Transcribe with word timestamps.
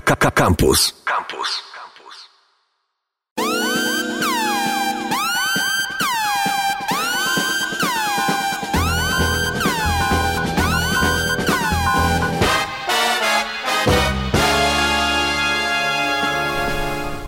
Campus. 0.00 0.94
Campus. 1.04 1.62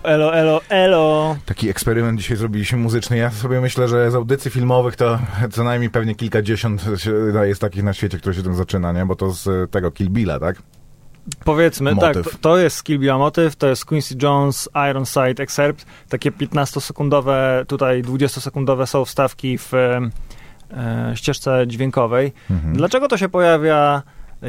Elo, 0.03 0.35
elo, 0.35 0.61
elo. 0.69 1.37
Taki 1.45 1.69
eksperyment 1.69 2.19
dzisiaj 2.19 2.37
zrobiliśmy 2.37 2.77
muzyczny. 2.77 3.17
Ja 3.17 3.31
sobie 3.31 3.61
myślę, 3.61 3.87
że 3.87 4.11
z 4.11 4.15
audycji 4.15 4.51
filmowych 4.51 4.95
to 4.95 5.19
co 5.51 5.63
najmniej 5.63 5.89
pewnie 5.89 6.15
kilkadziesiąt 6.15 6.85
jest 7.43 7.61
takich 7.61 7.83
na 7.83 7.93
świecie, 7.93 8.17
które 8.17 8.35
się 8.35 8.43
tym 8.43 8.55
zaczyna, 8.55 8.91
nie? 8.91 9.05
Bo 9.05 9.15
to 9.15 9.31
z 9.31 9.71
tego 9.71 9.91
Kill 9.91 10.09
Billa, 10.09 10.39
tak? 10.39 10.55
Powiedzmy, 11.45 11.95
Motyw. 11.95 12.25
tak, 12.31 12.35
to 12.41 12.57
jest 12.57 12.83
Kill 12.83 12.99
Bill 12.99 13.17
motyw, 13.17 13.55
to 13.55 13.67
jest 13.67 13.85
Quincy 13.85 14.15
Jones 14.23 14.69
Ironside 14.91 15.43
Excerpt, 15.43 15.85
takie 16.09 16.31
15-sekundowe, 16.31 17.65
tutaj 17.65 18.03
20-sekundowe 18.03 18.85
są 18.85 19.05
wstawki 19.05 19.57
w 19.57 19.73
e, 19.73 20.01
ścieżce 21.15 21.67
dźwiękowej. 21.67 22.33
Mhm. 22.49 22.73
Dlaczego 22.75 23.07
to 23.07 23.17
się 23.17 23.29
pojawia 23.29 24.03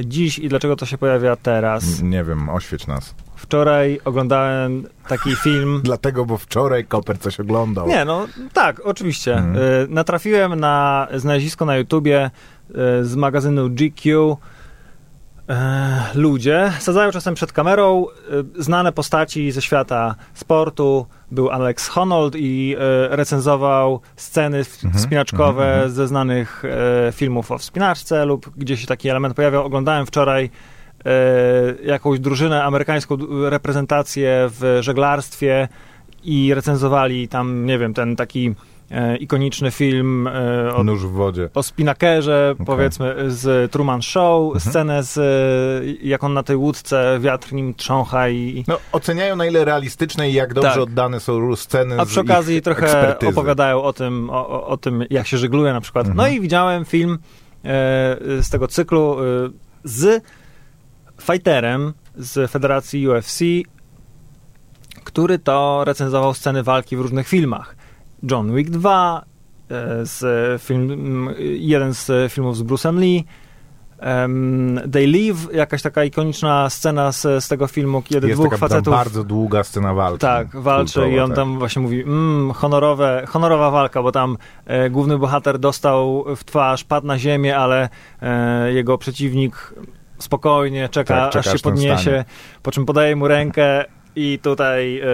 dziś 0.05 0.39
i 0.39 0.49
dlaczego 0.49 0.77
to 0.77 0.87
się 0.87 0.99
pojawia 0.99 1.37
teraz? 1.37 2.03
Nie 2.03 2.25
wiem, 2.25 2.49
oświeć 2.49 2.87
nas. 2.87 3.15
Wczoraj 3.37 4.01
oglądałem 4.05 4.87
taki 5.09 5.37
film. 5.45 5.81
Dlatego, 5.85 6.25
bo 6.25 6.39
wczoraj 6.39 6.85
Koper 6.85 7.19
coś 7.19 7.41
oglądał. 7.41 7.89
Nie, 7.89 8.05
no 8.05 8.27
tak, 8.53 8.81
oczywiście. 8.85 9.35
Mhm. 9.35 9.57
Y, 9.57 9.87
Natrafiłem 9.89 10.61
na 10.61 11.09
znalezisko 11.15 11.65
na 11.65 11.77
YouTubie 11.77 12.31
y, 12.71 12.75
z 13.05 13.17
magazynu 13.17 13.71
GQ. 13.71 14.37
Ludzie 16.15 16.73
sadzają 16.79 17.11
czasem 17.11 17.35
przed 17.35 17.53
kamerą 17.53 18.07
y, 18.59 18.63
znane 18.63 18.93
postaci 18.93 19.53
ze 19.53 19.63
świata 19.63 20.15
sportu. 20.35 21.07
Był 21.31 21.51
Alex 21.51 21.89
Honnold 21.89 22.35
i 22.37 22.77
y, 22.77 23.17
recenzował 23.17 24.01
sceny 24.17 24.59
Mhm, 24.59 24.93
wspinaczkowe 24.95 25.63
mhm, 25.63 25.75
mhm. 25.75 25.91
ze 25.91 26.09
znanych 26.09 26.63
e, 26.65 27.13
filmów 27.13 27.51
o 27.51 27.59
wspinaczce 27.59 28.25
lub 28.25 28.51
gdzie 28.57 28.77
się 28.77 28.87
taki 28.87 29.09
element 29.09 29.35
pojawiał. 29.35 29.65
Oglądałem 29.65 30.07
wczoraj 30.07 30.51
jakąś 31.85 32.21
drużynę 32.21 32.65
amerykańską, 32.65 33.17
reprezentację 33.51 34.49
w 34.51 34.79
żeglarstwie 34.81 35.69
i 36.25 36.55
recenzowali 36.55 37.29
tam, 37.29 37.67
nie 37.67 37.79
wiem, 37.79 37.95
ten 37.95 38.17
taki 38.17 38.55
e, 38.93 39.17
ikoniczny 39.17 39.71
film 39.71 40.27
e, 40.27 40.75
o, 40.75 40.85
Nóż 40.85 41.07
w 41.07 41.11
wodzie. 41.11 41.49
o 41.55 41.63
spinakerze, 41.63 42.51
Okej. 42.55 42.67
powiedzmy, 42.67 43.15
z 43.29 43.73
Truman 43.73 44.03
Show, 44.03 44.55
Mhm. 44.55 44.61
scenę 44.71 45.03
z, 45.03 45.19
e, 45.19 46.07
jak 46.09 46.25
on 46.25 46.35
na 46.35 46.43
tej 46.43 46.57
łódce, 46.57 47.19
wiatr 47.21 47.53
nim 47.53 47.75
trzącha 47.75 48.29
i... 48.29 48.65
No, 48.69 48.79
oceniają 48.93 49.37
na 49.37 49.47
ile 49.47 49.65
realistyczne 49.65 50.31
i 50.31 50.33
jak 50.33 50.55
dobrze 50.55 50.71
Tak. 50.71 50.79
oddane 50.81 51.21
są 51.21 51.57
sceny 51.57 52.01
A 52.01 52.07
przy 52.07 52.21
okazji 52.21 52.63
trochę 52.63 52.83
ekspertyzy. 52.83 53.33
opowiadają 53.33 53.83
o 53.83 53.93
tym, 53.93 54.31
o, 54.31 54.49
o, 54.49 54.67
o 54.67 54.77
tym, 54.77 55.05
jak 55.11 55.27
się 55.27 55.39
żegluje 55.39 55.73
na 55.73 55.81
przykład. 55.81 56.07
Mhm. 56.09 56.17
No 56.17 56.37
i 56.37 56.41
widziałem 56.41 56.85
film 56.85 57.13
e, 57.13 57.19
z 58.43 58.51
tego 58.51 58.69
cyklu 58.69 59.17
e, 59.21 59.25
z 59.85 60.23
fighterem 61.23 61.93
z 62.17 62.51
federacji 62.51 63.09
UFC, 63.09 63.39
który 65.05 65.39
to 65.39 65.83
recenzował 65.85 66.35
sceny 66.35 66.63
walki 66.63 66.97
w 66.97 67.01
różnych 67.01 67.29
filmach. 67.29 67.77
John 68.31 68.55
Wick 68.55 68.71
2, 68.71 69.23
e, 69.71 70.07
z 70.07 70.63
film, 70.63 71.29
jeden 71.59 71.95
z 71.95 72.33
filmów 72.33 72.57
z 72.57 72.63
Bruce'em 72.63 72.99
Lee, 72.99 73.25
They 74.93 75.07
Live, 75.07 75.55
jakaś 75.55 75.83
taka 75.83 76.05
ikoniczna 76.05 76.71
scena 76.71 77.13
z, 77.13 77.45
z 77.45 77.49
tego 77.49 77.67
filmu, 77.67 78.03
kiedy 78.03 78.29
Jest 78.29 78.41
dwóch 78.41 78.51
taka 78.51 78.61
facetów... 78.69 78.95
bardzo 78.95 79.25
długa 79.25 79.65
scena 79.65 79.95
walki. 79.95 80.19
Tak, 80.19 80.57
walczy 80.61 80.95
Kultowa, 80.95 81.17
i 81.17 81.21
on 81.21 81.29
tak. 81.29 81.37
tam 81.37 81.59
właśnie 81.59 81.83
mówi, 81.83 82.03
mm, 82.03 82.53
honorowe, 82.53 83.25
honorowa 83.29 83.71
walka, 83.71 84.03
bo 84.03 84.13
tam 84.13 84.37
e, 84.67 84.91
główny 84.91 85.19
bohater 85.19 85.59
dostał 85.59 86.25
w 86.37 86.45
twarz, 86.45 86.85
padł 86.85 87.07
na 87.07 87.19
ziemię, 87.19 87.57
ale 87.57 87.89
e, 88.23 88.73
jego 88.73 88.99
przeciwnik 88.99 89.75
spokojnie 90.19 90.89
czeka, 90.89 91.15
Tak, 91.15 91.33
czeka, 91.33 91.51
aż 91.51 91.57
się 91.57 91.63
podniesie, 91.63 92.03
stanie. 92.03 92.25
po 92.63 92.71
czym 92.71 92.87
podaje 92.87 93.17
mu 93.17 93.29
rękę 93.29 93.85
i 94.17 94.39
tutaj 94.43 95.01
e, 95.01 95.05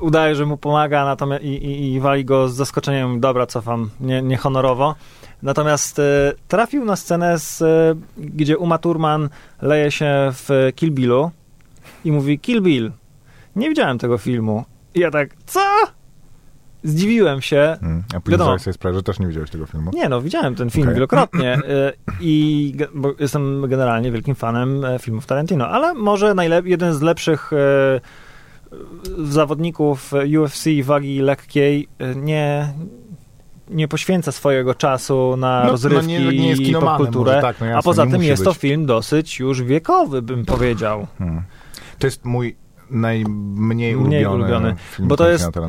udaje, 0.00 0.34
że 0.34 0.46
mu 0.46 0.56
pomaga 0.56 1.04
natomiast, 1.04 1.44
i, 1.44 1.48
i, 1.48 1.92
i 1.94 2.00
wali 2.00 2.24
go 2.24 2.48
z 2.48 2.54
zaskoczeniem, 2.54 3.20
dobra, 3.20 3.46
cofam, 3.46 3.90
nie, 4.00 4.22
nie 4.22 4.36
honorowo. 4.36 4.94
Natomiast 5.42 5.98
e, 5.98 6.32
trafił 6.48 6.84
na 6.84 6.96
scenę, 6.96 7.38
z, 7.38 7.62
e, 7.62 7.94
gdzie 8.18 8.58
Uma 8.58 8.78
Thurman 8.78 9.28
leje 9.62 9.90
się 9.90 10.30
w 10.32 10.72
Kill 10.76 10.90
Billu 10.90 11.30
i 12.04 12.12
mówi, 12.12 12.38
Kill 12.38 12.62
Bill, 12.62 12.92
nie 13.56 13.68
widziałem 13.68 13.98
tego 13.98 14.18
filmu. 14.18 14.64
I 14.94 15.00
ja 15.00 15.10
tak, 15.10 15.30
co? 15.46 15.60
Zdziwiłem 16.82 17.42
się. 17.42 17.76
Mm. 17.82 18.02
A 18.16 18.20
później 18.20 18.38
zdałeś 18.38 18.62
sobie 18.62 18.74
sprawę, 18.74 18.96
że 18.96 19.02
też 19.02 19.18
nie 19.18 19.26
widziałeś 19.26 19.50
tego 19.50 19.66
filmu. 19.66 19.90
Nie 19.94 20.08
no, 20.08 20.20
widziałem 20.20 20.54
ten 20.54 20.70
film 20.70 20.84
Okej. 20.84 20.94
wielokrotnie 20.94 21.56
y, 21.56 21.92
i 22.20 22.74
bo 22.94 23.12
jestem 23.18 23.68
generalnie 23.68 24.12
wielkim 24.12 24.34
fanem 24.34 24.82
filmów 25.00 25.26
Tarantino, 25.26 25.68
ale 25.68 25.94
może 25.94 26.34
najlep- 26.34 26.66
jeden 26.66 26.94
z 26.94 27.02
lepszych 27.02 27.50
zawodników 29.24 30.12
UFC 30.40 30.64
wagi 30.82 31.20
lekkiej 31.20 31.88
e, 31.98 32.14
nie, 32.14 32.72
nie 33.70 33.88
poświęca 33.88 34.32
swojego 34.32 34.74
czasu 34.74 35.36
na 35.36 35.64
No, 35.64 35.70
rozrywki 35.70 36.24
no 36.24 36.30
nie, 36.30 36.38
nie 36.38 36.52
i 36.52 36.72
popkulturę, 36.72 37.40
tak, 37.42 37.60
no 37.60 37.66
jasne, 37.66 37.78
a 37.78 37.82
poza 37.82 38.06
tym 38.06 38.22
jest 38.22 38.44
to 38.44 38.50
być. 38.50 38.60
film 38.60 38.86
dosyć 38.86 39.38
już 39.38 39.62
wiekowy, 39.62 40.22
bym 40.22 40.44
powiedział. 40.44 41.06
Hmm. 41.18 41.42
To 41.98 42.06
jest 42.06 42.24
mój 42.24 42.56
najmniej 42.90 43.96
Mniej 43.96 44.26
ulubiony, 44.26 44.34
ulubiony, 44.34 44.76
film 44.90 45.08
Bo 45.08 45.16
to 45.16 45.28
jest, 45.28 45.56
e, 45.56 45.60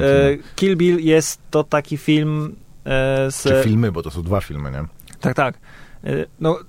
Kill 0.55 0.77
Bill 0.77 0.99
jest 0.99 1.41
to 1.51 1.63
taki 1.63 1.97
film 1.97 2.55
e, 2.85 3.31
z... 3.31 3.43
Czy 3.43 3.61
filmy, 3.63 3.91
bo 3.91 4.01
to 4.01 4.11
są 4.11 4.21
dwa 4.21 4.41
filmy, 4.41 4.71
nie? 4.71 4.83
Tak, 5.19 5.35
tak. 5.35 5.59
Y, 6.05 6.25
No, 6.39 6.59
y, 6.59 6.63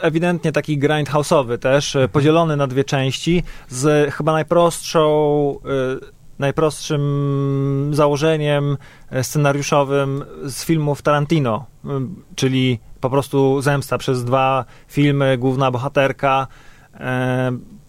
ewidentnie 0.00 0.52
taki 0.52 0.78
grindhouse'owy 0.78 1.58
też, 1.58 1.94
y, 1.94 2.08
podzielony 2.12 2.56
na 2.56 2.66
dwie 2.66 2.84
części, 2.84 3.42
z 3.68 4.14
chyba 4.14 4.32
najprostszą, 4.32 5.58
y, 6.04 6.20
najprostszym 6.38 7.90
założeniem 7.92 8.76
y, 9.12 9.24
scenariuszowym 9.24 10.24
z 10.44 10.64
filmów 10.64 11.02
Tarantino, 11.02 11.66
y, 11.84 11.88
czyli 12.34 12.78
po 13.00 13.10
prostu 13.10 13.62
zemsta 13.62 13.98
przez 13.98 14.24
dwa 14.24 14.64
filmy, 14.88 15.38
główna 15.38 15.70
bohaterka 15.70 16.46
y, 16.94 16.98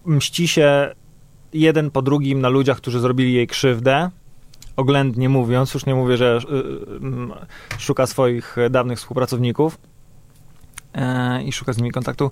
mści 0.04 0.48
się 0.48 0.94
jeden 1.52 1.90
po 1.90 2.02
drugim 2.02 2.40
na 2.40 2.48
ludziach, 2.48 2.76
którzy 2.76 3.00
zrobili 3.00 3.32
jej 3.32 3.46
krzywdę, 3.46 4.10
oględnie 4.76 5.28
mówiąc, 5.28 5.74
już 5.74 5.86
nie 5.86 5.94
mówię, 5.94 6.16
że 6.16 6.38
y, 6.38 6.56
y, 7.76 7.78
szuka 7.78 8.06
swoich 8.06 8.56
dawnych 8.70 8.98
współpracowników 8.98 9.78
i 11.44 11.52
szuka 11.52 11.72
z 11.72 11.76
nimi 11.76 11.90
kontaktu, 11.90 12.30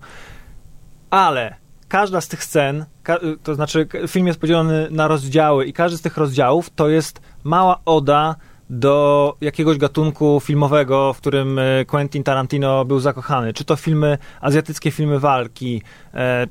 ale 1.10 1.54
każda 1.88 2.20
z 2.20 2.28
tych 2.28 2.44
scen, 2.44 2.84
y, 3.08 3.38
to 3.42 3.54
znaczy 3.54 3.88
film 4.08 4.26
jest 4.26 4.40
podzielony 4.40 4.88
na 4.90 5.08
rozdziały 5.08 5.66
i 5.66 5.72
każdy 5.72 5.98
z 5.98 6.02
tych 6.02 6.16
rozdziałów 6.16 6.70
to 6.70 6.88
jest 6.88 7.20
mała 7.44 7.80
oda 7.84 8.36
do 8.70 9.36
jakiegoś 9.40 9.78
gatunku 9.78 10.40
filmowego, 10.44 11.12
w 11.12 11.18
którym 11.18 11.58
e, 11.58 11.84
Quentin 11.84 12.22
Tarantino 12.22 12.84
był 12.84 13.00
zakochany. 13.00 13.52
Czy 13.52 13.64
to 13.64 13.76
filmy, 13.76 14.18
azjatyckie 14.40 14.90
filmy 14.90 15.18
walki, 15.18 15.82
e, 16.14 16.46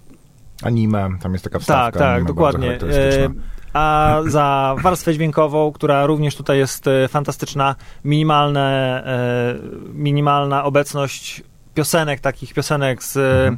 Anime, 0.63 1.09
tam 1.21 1.33
jest 1.33 1.43
taka 1.43 1.59
wstawka 1.59 1.99
tak, 1.99 1.99
tak, 1.99 2.23
dokładnie. 2.23 2.71
E, 2.71 3.29
A 3.73 4.17
za 4.27 4.75
warstwę 4.81 5.13
dźwiękową, 5.13 5.71
która 5.71 6.05
również 6.05 6.35
tutaj 6.35 6.57
jest 6.57 6.87
e, 6.87 7.07
fantastyczna, 7.07 7.75
minimalne, 8.03 9.03
e, 9.05 9.93
minimalna 9.93 10.63
obecność 10.63 11.43
piosenek, 11.79 12.19
takich 12.19 12.53
piosenek 12.53 13.03
z, 13.03 13.17
Mhm. 13.17 13.57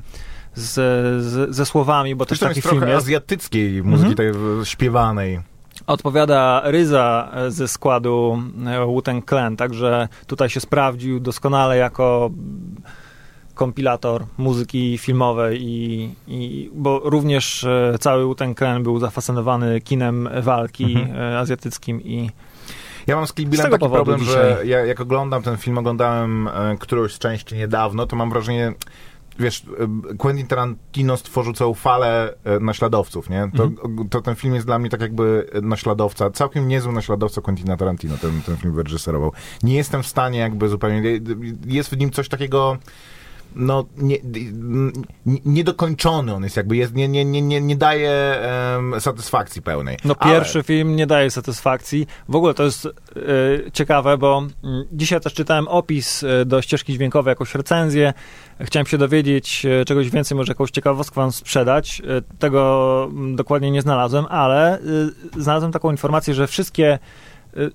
z, 0.53 0.73
z, 1.25 1.55
ze 1.55 1.65
słowami, 1.65 2.15
bo 2.15 2.25
też 2.25 2.39
taki 2.39 2.49
jest 2.55 2.67
film 2.67 2.79
trochę 2.79 2.93
jest. 2.93 3.05
azjatyckiej 3.05 3.83
muzyki, 3.83 4.11
Mhm. 4.11 4.33
tej 4.33 4.65
śpiewanej. 4.65 5.39
Odpowiada 5.87 6.61
Ryza 6.65 7.31
e, 7.33 7.51
ze 7.51 7.67
składu 7.67 8.41
e, 8.67 8.85
Wu-Tang 8.85 9.25
Clan, 9.29 9.55
także 9.57 10.07
tutaj 10.27 10.49
się 10.49 10.59
sprawdził 10.59 11.19
doskonale 11.19 11.77
jako 11.77 12.31
kompilator 13.53 14.25
muzyki 14.37 14.97
filmowej 14.97 15.61
i, 15.63 16.09
i 16.27 16.69
bo 16.73 17.01
również 17.03 17.63
e, 17.63 17.95
cały 17.99 18.23
Wu-Tang 18.25 18.57
Clan 18.57 18.83
był 18.83 18.99
zafascynowany 18.99 19.81
kinem 19.81 20.29
walki 20.41 20.83
Mhm. 20.95 21.35
azjatyckim 21.37 22.01
i 22.01 22.29
Ja 23.07 23.15
mam 23.15 23.27
z 23.27 23.33
Kill 23.33 23.49
taki 23.49 23.89
problem, 23.89 24.23
że 24.23 24.25
dzisiaj. 24.51 24.67
ja, 24.67 24.85
jak 24.85 25.01
oglądam 25.01 25.43
ten 25.43 25.57
film, 25.57 25.77
oglądałem 25.77 26.47
e, 26.47 26.77
którąś 26.79 27.13
z 27.13 27.19
części 27.19 27.55
niedawno, 27.55 28.05
to 28.07 28.15
mam 28.15 28.29
wrażenie, 28.29 28.73
wiesz, 29.39 29.65
e, 30.11 30.15
Quentin 30.17 30.47
Tarantino 30.47 31.17
stworzył 31.17 31.53
całą 31.53 31.73
falę 31.73 32.33
e, 32.43 32.59
naśladowców, 32.59 33.29
nie? 33.29 33.51
To, 33.57 33.63
Mhm. 33.63 34.09
to 34.09 34.21
ten 34.21 34.35
film 34.35 34.53
jest 34.55 34.65
dla 34.65 34.79
mnie 34.79 34.89
tak 34.89 35.01
jakby 35.01 35.49
naśladowca, 35.61 36.29
całkiem 36.31 36.67
niezły 36.67 36.93
naśladowca 36.93 37.41
Quentina 37.41 37.77
Tarantino, 37.77 38.17
ten, 38.17 38.41
ten 38.41 38.57
film 38.57 38.73
wyreżyserował. 38.73 39.31
Nie 39.63 39.75
jestem 39.75 40.03
w 40.03 40.07
stanie 40.07 40.39
jakby 40.39 40.69
zupełnie, 40.69 41.01
jest 41.65 41.89
w 41.89 41.97
nim 41.97 42.09
coś 42.11 42.29
takiego 42.29 42.77
no, 43.55 43.85
nie, 43.97 44.17
nie, 45.25 45.39
niedokończony 45.45 46.33
on 46.35 46.43
jest, 46.43 46.57
jakby 46.57 46.77
jest, 46.77 46.93
nie, 46.93 47.07
nie, 47.07 47.25
nie, 47.25 47.61
nie, 47.61 47.75
daje 47.75 48.41
um, 48.75 49.01
satysfakcji 49.01 49.61
pełnej. 49.61 49.97
No 50.05 50.15
Ale- 50.19 50.33
pierwszy 50.33 50.63
film 50.63 50.95
nie 50.95 51.07
daje 51.07 51.31
satysfakcji. 51.31 52.07
W 52.29 52.35
ogóle 52.35 52.53
to 52.53 52.63
jest 52.63 52.85
e, 52.85 52.91
ciekawe, 53.73 54.17
bo 54.17 54.43
mm, 54.63 54.85
dzisiaj 54.91 55.21
też 55.21 55.33
czytałem 55.33 55.67
opis 55.67 56.23
e, 56.23 56.45
do 56.45 56.61
ścieżki 56.61 56.93
dźwiękowej, 56.93 57.31
jakąś 57.31 57.55
recenzję. 57.55 58.13
Chciałem 58.61 58.85
się 58.85 58.97
dowiedzieć 58.97 59.65
e, 59.65 59.85
czegoś 59.85 60.09
więcej, 60.09 60.37
może 60.37 60.51
jakąś 60.51 60.71
ciekawostkę 60.71 61.15
wam 61.15 61.31
sprzedać. 61.31 62.01
Tego 62.39 63.09
dokładnie 63.35 63.71
nie 63.71 63.81
znalazłem, 63.81 64.25
ale 64.29 64.79
znalazłem 65.37 65.71
taką 65.71 65.91
informację, 65.91 66.33
że 66.33 66.47
wszystkie 66.47 66.99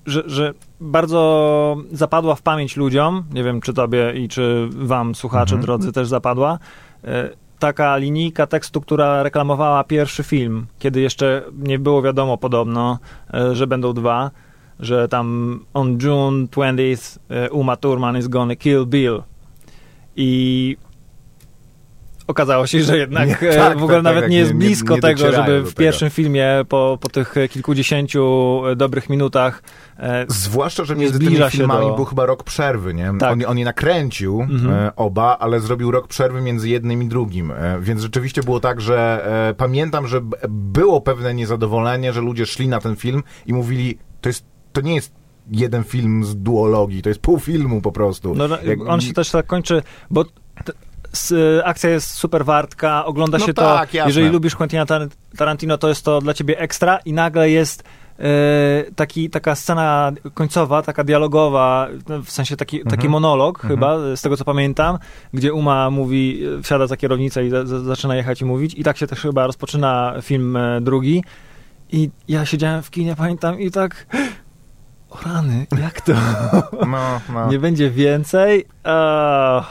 że, 0.07 0.23
że 0.27 0.55
bardzo 0.81 1.77
zapadła 1.93 2.35
w 2.35 2.43
pamięć 2.43 2.77
ludziom, 2.77 3.25
nie 3.33 3.45
wiem 3.45 3.61
czy 3.61 3.73
tobie 3.75 4.13
i 4.13 4.29
czy 4.29 4.69
wam, 4.71 5.15
słuchacze 5.15 5.55
Mhm. 5.55 5.63
drodzy, 5.63 5.93
też 5.93 6.09
zapadła, 6.09 6.59
e, 7.05 7.31
taka 7.59 7.97
linijka 7.97 8.47
tekstu, 8.47 8.81
która 8.81 9.23
reklamowała 9.23 9.85
pierwszy 9.85 10.23
film, 10.23 10.67
kiedy 10.79 11.01
jeszcze 11.01 11.43
nie 11.59 11.79
było 11.79 12.03
wiadomo 12.03 12.39
podobno, 12.39 12.99
e, 13.35 13.55
że 13.55 13.67
będą 13.67 13.93
dwa, 13.93 14.31
że 14.81 15.09
tam 15.09 15.61
on 15.75 15.99
June 16.03 16.47
20th 16.47 17.19
e, 17.29 17.51
Uma 17.51 17.77
Thurman 17.77 18.19
is 18.19 18.29
gonna 18.29 18.57
kill 18.57 18.87
Bill. 18.87 19.23
I 20.17 20.77
okazało 22.27 22.67
się, 22.67 22.83
że 22.83 22.99
jednak 22.99 23.43
Nie, 23.43 23.51
e, 23.51 23.57
tak, 23.57 23.79
w 23.79 23.83
ogóle 23.83 23.97
tak, 23.99 24.05
nawet 24.05 24.23
tak, 24.23 24.31
nie 24.31 24.39
jest 24.39 24.53
nie- 24.53 24.59
blisko 24.59 24.95
nie 24.95 25.01
tego, 25.01 25.33
żeby 25.33 25.63
w 25.63 25.69
tego. 25.69 25.79
pierwszym 25.81 26.11
filmie 26.11 26.49
po, 26.69 26.99
po 27.01 27.09
tych 27.09 27.35
kilkudziesięciu 27.51 28.23
e, 28.67 28.77
dobrych 28.77 29.11
minutach 29.11 29.63
e, 29.99 30.25
Zwłaszcza, 30.29 30.85
że 30.85 30.97
między 30.97 31.19
tymi 31.19 31.37
filmami 31.51 31.87
do- 31.87 31.95
był 31.95 32.05
chyba 32.05 32.27
rok 32.27 32.43
przerwy, 32.45 32.95
nie? 32.95 33.13
Tak. 33.21 33.33
On, 33.33 33.43
on 33.47 33.59
je 33.59 33.65
nakręcił 33.65 34.41
Mhm. 34.41 34.75
e, 34.75 34.97
oba, 34.97 35.37
ale 35.41 35.61
zrobił 35.61 35.91
rok 35.91 36.09
przerwy 36.09 36.41
między 36.41 36.69
jednym 36.69 37.03
i 37.03 37.07
drugim. 37.09 37.51
E, 37.51 37.79
więc 37.81 38.03
rzeczywiście 38.03 38.43
było 38.43 38.61
tak, 38.61 38.81
że 38.81 39.27
e, 39.51 39.55
pamiętam, 39.55 40.07
że 40.07 40.21
było 40.49 41.01
pewne 41.01 41.35
niezadowolenie, 41.35 42.13
że 42.13 42.21
ludzie 42.21 42.47
szli 42.47 42.69
na 42.69 42.81
ten 42.81 42.97
film 42.97 43.23
i 43.47 43.53
mówili, 43.53 43.99
to 44.21 44.29
jest, 44.29 44.45
to 44.73 44.81
nie 44.81 44.95
jest 44.95 45.13
jeden 45.51 45.85
film 45.85 46.25
z 46.25 46.37
duologii, 46.37 47.03
to 47.03 47.09
jest 47.09 47.21
pół 47.21 47.39
filmu 47.39 47.81
po 47.81 47.93
prostu. 47.93 48.35
No, 48.35 48.49
no, 48.49 48.59
on 48.89 49.01
się 49.01 49.13
też 49.13 49.31
tak 49.31 49.47
kończy, 49.47 49.83
bo 50.11 50.25
akcja 51.65 51.91
jest 51.91 52.11
super 52.11 52.45
wartka, 52.45 53.05
ogląda 53.05 53.39
No 53.39 53.47
się 53.47 53.55
tak, 53.55 53.91
to, 53.91 53.97
jasne. 53.97 54.11
jeżeli 54.11 54.29
lubisz 54.29 54.57
Quentina 54.57 54.87
Tar- 54.87 55.09
Tarantino, 55.37 55.79
to 55.79 55.89
jest 55.89 56.05
to 56.05 56.21
dla 56.21 56.35
ciebie 56.35 56.59
ekstra 56.59 56.99
i 57.05 57.13
nagle 57.13 57.51
jest 57.51 57.83
e, 58.19 58.25
taki, 58.97 59.31
taka 59.31 59.55
scena 59.55 60.13
końcowa, 60.35 60.83
taka 60.83 61.05
dialogowa, 61.05 61.89
w 62.25 62.31
sensie 62.31 62.57
taki, 62.57 62.79
taki 62.79 62.95
Mhm. 62.95 63.11
monolog 63.11 63.57
Mhm. 63.65 63.75
chyba, 63.75 64.17
z 64.17 64.23
tego 64.23 64.37
co 64.37 64.45
pamiętam, 64.45 64.99
gdzie 65.33 65.53
Uma 65.53 65.91
mówi, 65.91 66.43
e, 66.59 66.63
wsiada 66.63 66.87
za 66.87 66.97
kierownicę 66.97 67.47
i 67.47 67.51
za, 67.51 67.67
za, 67.67 67.81
zaczyna 67.81 68.17
jechać 68.17 68.41
i 68.41 68.45
mówić 68.45 68.75
i 68.75 68.85
tak 68.85 68.97
się 68.97 69.07
też 69.07 69.21
chyba 69.21 69.47
rozpoczyna 69.47 70.15
film 70.23 70.57
e, 70.57 70.81
drugi 70.81 71.25
i 71.93 72.11
ja 72.29 72.47
siedziałem 72.47 72.83
w 72.83 72.91
kinie, 72.91 73.17
pamiętam 73.17 73.61
i 73.61 73.71
tak 73.71 74.07
o 75.11 75.17
rany, 75.27 75.67
jak 75.83 76.01
to? 76.01 76.13
No, 76.87 77.21
no. 77.35 77.49
Nie 77.51 77.59
będzie 77.59 77.91
więcej? 77.91 78.65
Eee, 78.85 79.63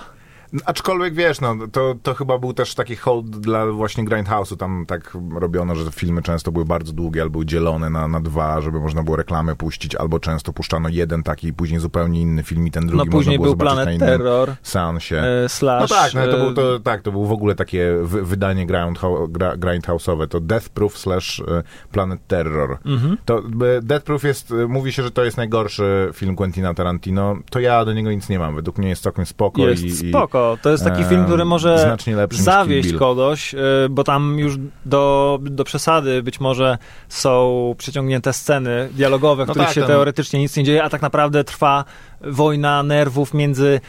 Aczkolwiek 0.65 1.13
wiesz, 1.13 1.41
no, 1.41 1.55
to, 1.71 1.95
to 2.03 2.13
chyba 2.13 2.37
był 2.37 2.53
też 2.53 2.75
taki 2.75 2.95
hołd 2.95 3.29
dla 3.29 3.65
właśnie 3.65 4.05
Grindhouse'u. 4.05 4.57
Tam 4.57 4.85
tak 4.87 5.17
robiono, 5.35 5.75
że 5.75 5.91
filmy 5.91 6.21
często 6.21 6.51
były 6.51 6.65
bardzo 6.65 6.93
długie, 6.93 7.21
albo 7.21 7.45
dzielone 7.45 7.89
na, 7.89 8.07
na 8.07 8.19
dwa, 8.19 8.61
żeby 8.61 8.79
można 8.79 9.03
było 9.03 9.17
reklamy 9.17 9.55
puścić, 9.55 9.95
albo 9.95 10.19
często 10.19 10.53
puszczano 10.53 10.89
jeden 10.89 11.23
taki 11.23 11.47
i 11.47 11.53
później 11.53 11.79
zupełnie 11.79 12.21
inny 12.21 12.43
film 12.43 12.67
i 12.67 12.71
ten 12.71 12.87
drugi 12.87 13.05
no 13.05 13.11
później 13.11 13.39
można 13.39 13.55
było 13.55 13.55
był 13.55 13.75
Planet 13.75 13.99
Terror, 13.99 14.55
seansie. 14.63 15.23
e, 15.45 15.49
slash... 15.49 15.89
No 15.89 15.95
tak, 15.95 16.13
no, 16.13 16.21
to, 16.27 16.37
e, 16.37 16.43
był, 16.43 16.53
to, 16.53 16.79
tak, 16.79 17.01
to 17.01 17.11
był 17.11 17.25
w 17.25 17.31
ogóle 17.31 17.55
takie 17.55 17.93
wy, 18.01 18.23
wydanie 18.23 18.67
grindhou- 18.67 19.31
gra, 19.31 19.55
grindhouse'owe, 19.55 20.27
to 20.27 20.39
Death 20.39 20.69
Proof 20.69 20.97
slash 20.97 21.39
e, 21.39 21.63
Planet 21.91 22.27
Terror. 22.27 22.77
mhm. 22.85 23.17
To 23.25 23.39
e, 23.39 23.81
Death 23.81 24.05
Proof 24.05 24.23
jest, 24.23 24.51
e, 24.51 24.67
mówi 24.67 24.93
się, 24.93 25.03
że 25.03 25.11
to 25.11 25.23
jest 25.23 25.37
najgorszy 25.37 26.09
film 26.13 26.35
Quentina 26.35 26.73
Tarantino, 26.73 27.37
to 27.49 27.59
ja 27.59 27.85
do 27.85 27.93
niego 27.93 28.11
nic 28.11 28.29
nie 28.29 28.39
mam, 28.39 28.55
według 28.55 28.77
mnie 28.77 28.89
jest 28.89 29.03
całkiem 29.03 29.25
spoko 29.25 29.61
Jest 29.61 29.83
i, 29.83 30.07
i 30.07 30.11
spoko. 30.53 30.63
To 30.63 30.69
jest 30.69 30.83
taki 30.83 31.01
e, 31.01 31.05
film, 31.05 31.25
który 31.25 31.45
może 31.45 31.97
zawieść 32.31 32.93
kogoś, 32.93 33.53
e, 33.53 33.57
bo 33.89 34.03
tam 34.03 34.39
już 34.39 34.55
do, 34.85 35.39
do 35.41 35.63
przesady 35.63 36.23
być 36.23 36.39
może 36.39 36.77
są 37.09 37.75
przyciągnięte 37.77 38.33
sceny 38.33 38.89
dialogowe, 38.91 39.45
w 39.45 39.47
No 39.47 39.53
których 39.53 39.67
tak, 39.67 39.75
się 39.75 39.81
tam- 39.81 39.87
teoretycznie 39.87 40.39
nic 40.39 40.57
nie 40.57 40.63
dzieje, 40.63 40.83
a 40.83 40.89
tak 40.89 41.01
naprawdę 41.01 41.43
trwa 41.43 41.85
wojna 42.21 42.83
nerwów 42.83 43.33
między 43.33 43.79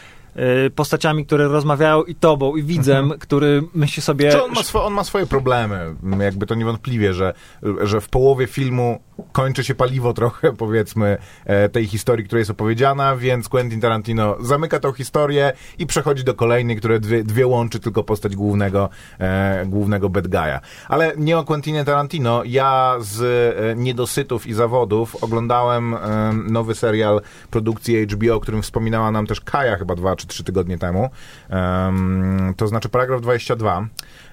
postaciami, 0.75 1.27
które 1.27 1.49
rozmawiają 1.49 2.03
i 2.03 2.15
tobą, 2.15 2.57
i 2.57 2.63
widzem, 2.63 3.13
który 3.19 3.63
myśli 3.75 4.03
sobie... 4.03 4.31
Czy 4.31 4.45
on, 4.45 4.53
ma 4.53 4.61
swo- 4.61 4.85
on 4.85 4.93
ma 4.93 5.05
swoje 5.05 5.27
problemy. 5.27 5.95
Jakby 6.21 6.47
to 6.47 6.55
niewątpliwie, 6.55 7.15
że, 7.15 7.35
że 7.83 8.01
w 8.01 8.09
połowie 8.09 8.47
filmu 8.47 9.01
kończy 9.33 9.65
się 9.65 9.75
paliwo 9.75 10.13
trochę, 10.13 10.53
powiedzmy, 10.65 11.19
e, 11.45 11.69
tej 11.69 11.87
historii, 11.87 12.25
która 12.27 12.39
jest 12.39 12.51
opowiedziana, 12.51 13.17
więc 13.17 13.49
Quentin 13.49 13.81
Tarantino 13.81 14.37
zamyka 14.41 14.81
tą 14.81 14.93
historię 14.93 15.53
i 15.79 15.87
przechodzi 15.87 16.25
do 16.25 16.35
kolejnej, 16.35 16.77
które 16.77 17.01
dwie, 17.01 17.25
dwie 17.25 17.47
łączy 17.47 17.81
tylko 17.81 18.05
postać 18.05 18.37
głównego, 18.37 18.89
e, 19.19 19.67
głównego 19.67 20.09
bad 20.09 20.27
guy'a. 20.29 20.61
Ale 20.89 21.13
nie 21.17 21.39
o 21.39 21.45
Quentinie 21.45 21.85
Tarantino. 21.85 22.43
Ja 22.45 22.97
z 23.01 23.23
e, 23.23 23.77
niedosytów 23.77 24.47
i 24.47 24.53
zawodów 24.55 25.25
oglądałem 25.25 25.95
e, 25.95 25.99
nowy 26.33 26.75
serial 26.75 27.21
produkcji 27.51 28.07
HBO, 28.07 28.35
o 28.35 28.41
którym 28.41 28.63
wspominała 28.63 29.11
nam 29.11 29.27
też 29.27 29.41
Kaja 29.41 29.77
chyba 29.77 29.95
dwa 29.95 30.17
czy 30.17 30.26
trzy 30.27 30.45
tygodnie 30.45 30.79
temu. 30.79 31.11
Em, 31.51 32.55
to 32.57 32.67
znaczy 32.69 32.89
paragraf 32.89 33.21
22. 33.21 33.79
E, 33.81 33.87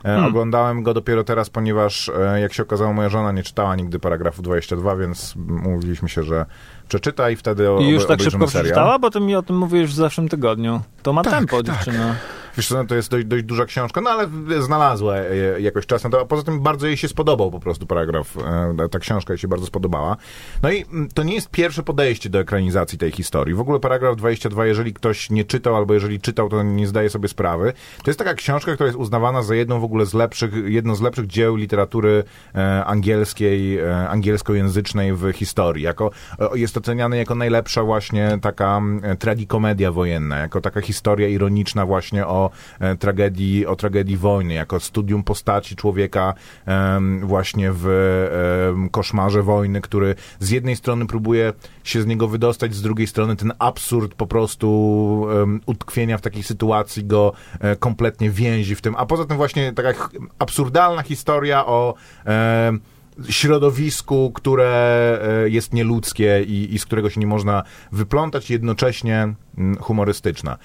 Hmm. 0.03 0.25
Oglądałem 0.25 0.83
go 0.83 0.93
dopiero 0.93 1.23
teraz, 1.23 1.49
ponieważ 1.49 2.09
e, 2.09 2.39
jak 2.39 2.53
się 2.53 2.63
okazało, 2.63 2.93
moja 2.93 3.09
żona 3.09 3.31
nie 3.31 3.43
czytała 3.43 3.75
nigdy 3.75 3.99
paragrafu 3.99 4.41
22, 4.41 4.95
więc 4.95 5.33
mówiliśmy 5.35 6.09
się, 6.09 6.23
że 6.23 6.45
przeczyta 6.89 7.29
i 7.29 7.35
wtedy 7.35 7.69
o, 7.71 7.79
I 7.79 7.89
już 7.89 8.05
tak 8.07 8.21
szybko 8.21 8.47
serial. 8.47 8.63
przeczytała, 8.63 8.99
bo 8.99 9.09
ty 9.11 9.19
mi 9.19 9.35
o 9.35 9.41
tym 9.41 9.57
mówiłeś 9.57 9.89
w 9.89 9.93
zeszłym 9.93 10.29
tygodniu. 10.29 10.81
To 11.03 11.13
ma 11.13 11.23
Tak, 11.23 11.33
tempo, 11.33 11.63
tak. 11.63 11.75
dziewczyna. 11.75 12.15
Wiesz 12.57 12.67
co, 12.67 12.75
no 12.75 12.85
to 12.85 12.95
jest 12.95 13.11
dość, 13.11 13.25
dość 13.25 13.43
duża 13.43 13.65
książka, 13.65 14.01
no 14.01 14.09
ale 14.09 14.27
znalazła 14.61 15.17
jakoś 15.59 15.85
czas 15.85 16.03
na 16.03 16.09
to, 16.09 16.21
a 16.21 16.25
poza 16.25 16.43
tym 16.43 16.59
bardzo 16.59 16.87
jej 16.87 16.97
się 16.97 17.07
spodobał 17.07 17.51
po 17.51 17.59
prostu 17.59 17.87
paragraf, 17.87 18.37
e, 18.77 18.89
ta 18.89 18.99
książka 18.99 19.33
jej 19.33 19.37
się 19.37 19.47
bardzo 19.47 19.65
spodobała. 19.65 20.17
No 20.63 20.71
i 20.71 20.81
mm, 20.81 21.09
to 21.13 21.23
nie 21.23 21.35
jest 21.35 21.49
pierwsze 21.49 21.83
podejście 21.83 22.29
do 22.29 22.39
ekranizacji 22.39 22.97
tej 22.97 23.11
historii. 23.11 23.55
W 23.55 23.59
ogóle 23.59 23.79
paragraf 23.79 24.15
22, 24.15 24.65
jeżeli 24.65 24.93
ktoś 24.93 25.29
nie 25.29 25.45
czytał, 25.45 25.75
albo 25.75 25.93
jeżeli 25.93 26.19
czytał, 26.19 26.49
to 26.49 26.63
nie 26.63 26.87
zdaje 26.87 27.09
sobie 27.09 27.27
sprawy. 27.27 27.73
To 28.03 28.09
jest 28.09 28.19
taka 28.19 28.33
książka, 28.33 28.73
która 28.73 28.87
jest 28.87 28.99
uznawana 28.99 29.43
za 29.43 29.55
jedną 29.55 29.79
w 29.79 29.83
ogóle 29.83 30.05
z 30.05 30.13
lepszych, 30.13 30.53
jedno 30.65 30.95
z 30.95 31.01
lepszych 31.01 31.27
dzieł 31.27 31.55
literatury 31.55 32.23
e, 32.55 32.85
angielskiej, 32.85 33.79
e, 33.79 34.09
angielskojęzycznej 34.09 35.13
w 35.13 35.31
historii. 35.31 35.83
Jako, 35.83 36.11
jest 36.53 36.77
oceniany 36.77 37.17
jako 37.17 37.35
najlepsza 37.35 37.83
właśnie 37.83 38.39
taka 38.41 38.81
e, 39.01 39.15
tragikomedia 39.15 39.91
wojenna, 39.91 40.37
jako 40.37 40.61
taka 40.61 40.81
historia 40.81 41.27
ironiczna 41.27 41.85
właśnie 41.85 42.27
o 42.27 42.42
e, 42.79 42.95
tragedii, 42.95 43.65
o 43.65 43.75
tragedii 43.75 44.17
wojny, 44.17 44.53
jako 44.53 44.79
studium 44.79 45.23
postaci 45.23 45.75
człowieka 45.75 46.33
właśnie 47.21 47.69
w 47.73 47.87
koszmarze 48.91 49.43
wojny, 49.43 49.81
który 49.81 50.15
z 50.39 50.49
jednej 50.49 50.75
strony 50.75 51.05
próbuje 51.05 51.53
się 51.83 52.01
z 52.01 52.05
niego 52.05 52.27
wydostać, 52.27 52.75
z 52.75 52.81
drugiej 52.81 53.07
strony 53.07 53.35
ten 53.35 53.53
absurd 53.59 54.13
po 54.13 54.27
prostu 54.27 55.27
utkwienia 55.65 56.17
w 56.17 56.21
takiej 56.21 56.43
sytuacji 56.43 57.05
go 57.05 57.33
e, 57.59 57.75
kompletnie 57.75 58.29
więzi 58.29 58.75
w 58.75 58.81
tym, 58.81 58.95
a 58.95 59.05
poza 59.05 59.25
tym 59.25 59.37
właśnie 59.37 59.73
taka 59.73 60.09
absurdalna 60.39 61.01
historia 61.03 61.65
o 61.65 61.93
środowisku, 63.29 64.31
które 64.31 65.19
e, 65.45 65.49
jest 65.49 65.73
nieludzkie 65.73 66.43
i, 66.47 66.75
i 66.75 66.79
z 66.79 66.85
którego 66.85 67.09
się 67.09 67.19
nie 67.19 67.27
można 67.27 67.63
wyplątać, 67.91 68.49
jednocześnie 68.49 69.33
mm, 69.57 69.77
humorystyczna. 69.77 70.57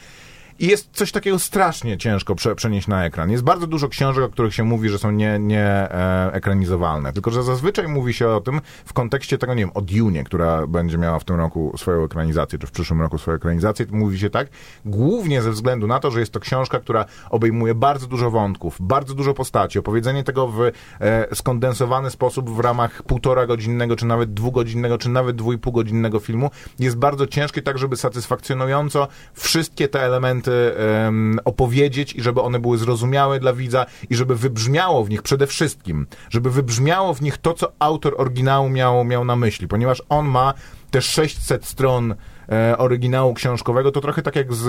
I 0.60 0.66
jest 0.66 0.88
coś 0.92 1.12
takiego 1.12 1.38
strasznie 1.38 1.98
ciężko 1.98 2.34
prze, 2.34 2.54
przenieść 2.54 2.88
na 2.88 3.04
ekran. 3.04 3.30
Jest 3.30 3.44
bardzo 3.44 3.66
dużo 3.66 3.88
książek, 3.88 4.24
o 4.24 4.28
których 4.28 4.54
się 4.54 4.64
mówi, 4.64 4.88
że 4.88 4.98
są 4.98 5.10
nie, 5.10 5.38
nie 5.38 5.64
e, 5.64 6.30
ekranizowalne. 6.32 7.12
Tylko, 7.12 7.30
że 7.30 7.42
zazwyczaj 7.42 7.88
mówi 7.88 8.14
się 8.14 8.28
o 8.28 8.40
tym 8.40 8.60
w 8.84 8.92
kontekście 8.92 9.38
tego, 9.38 9.54
nie 9.54 9.62
wiem, 9.62 9.70
o 9.74 9.80
Dune, 9.80 10.24
która 10.24 10.66
będzie 10.66 10.98
miała 10.98 11.18
w 11.18 11.24
tym 11.24 11.36
roku 11.36 11.74
swoją 11.76 12.04
ekranizację, 12.04 12.58
czy 12.58 12.66
w 12.66 12.70
przyszłym 12.70 13.00
roku 13.00 13.18
swoją 13.18 13.36
ekranizację. 13.36 13.86
Mówi 13.90 14.18
się 14.18 14.30
tak, 14.30 14.48
głównie 14.84 15.42
ze 15.42 15.50
względu 15.50 15.86
na 15.86 16.00
to, 16.00 16.10
że 16.10 16.20
jest 16.20 16.32
to 16.32 16.40
książka, 16.40 16.80
która 16.80 17.04
obejmuje 17.30 17.74
bardzo 17.74 18.06
dużo 18.06 18.30
wątków, 18.30 18.76
bardzo 18.80 19.14
dużo 19.14 19.34
postaci. 19.34 19.78
Opowiedzenie 19.78 20.24
tego 20.24 20.48
w 20.48 20.62
e, 21.00 21.34
skondensowany 21.34 22.10
sposób 22.10 22.50
w 22.50 22.60
ramach 22.60 23.02
półtora 23.02 23.46
godzinnego, 23.46 23.96
czy 23.96 24.06
nawet 24.06 24.34
dwugodzinnego, 24.34 24.98
czy 24.98 25.08
nawet 25.08 25.36
dwójpół 25.36 25.72
godzinnego 25.72 26.20
filmu 26.20 26.50
jest 26.78 26.96
bardzo 26.96 27.26
ciężkie, 27.26 27.62
tak 27.62 27.78
żeby 27.78 27.96
satysfakcjonująco 27.96 29.08
wszystkie 29.34 29.88
te 29.88 30.02
elementy 30.02 30.47
em, 30.52 31.40
opowiedzieć 31.44 32.14
i 32.14 32.22
żeby 32.22 32.40
one 32.40 32.58
były 32.58 32.78
zrozumiałe 32.78 33.40
dla 33.40 33.52
widza 33.52 33.86
i 34.10 34.14
żeby 34.14 34.36
wybrzmiało 34.36 35.04
w 35.04 35.10
nich 35.10 35.22
przede 35.22 35.46
wszystkim, 35.46 36.06
żeby 36.30 36.50
wybrzmiało 36.50 37.14
w 37.14 37.22
nich 37.22 37.38
to, 37.38 37.54
co 37.54 37.72
autor 37.78 38.14
oryginału 38.18 38.68
miał, 38.68 39.04
miał 39.04 39.24
na 39.24 39.36
myśli, 39.36 39.68
ponieważ 39.68 40.02
on 40.08 40.26
ma 40.26 40.54
te 40.90 41.02
600 41.02 41.64
stron 41.66 42.14
e, 42.52 42.78
oryginału 42.78 43.34
książkowego, 43.34 43.90
to 43.90 44.00
trochę 44.00 44.22
tak 44.22 44.36
jak 44.36 44.54
z 44.54 44.68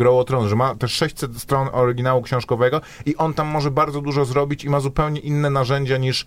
e, 0.00 0.10
o 0.10 0.24
Tron, 0.24 0.48
że 0.48 0.56
ma 0.56 0.74
te 0.74 0.88
600 0.88 1.36
stron 1.36 1.68
oryginału 1.72 2.22
książkowego 2.22 2.80
i 3.06 3.16
on 3.16 3.34
tam 3.34 3.46
może 3.46 3.70
bardzo 3.70 4.00
dużo 4.00 4.24
zrobić 4.24 4.64
i 4.64 4.70
ma 4.70 4.80
zupełnie 4.80 5.20
inne 5.20 5.50
narzędzia 5.50 5.96
niż, 5.96 6.26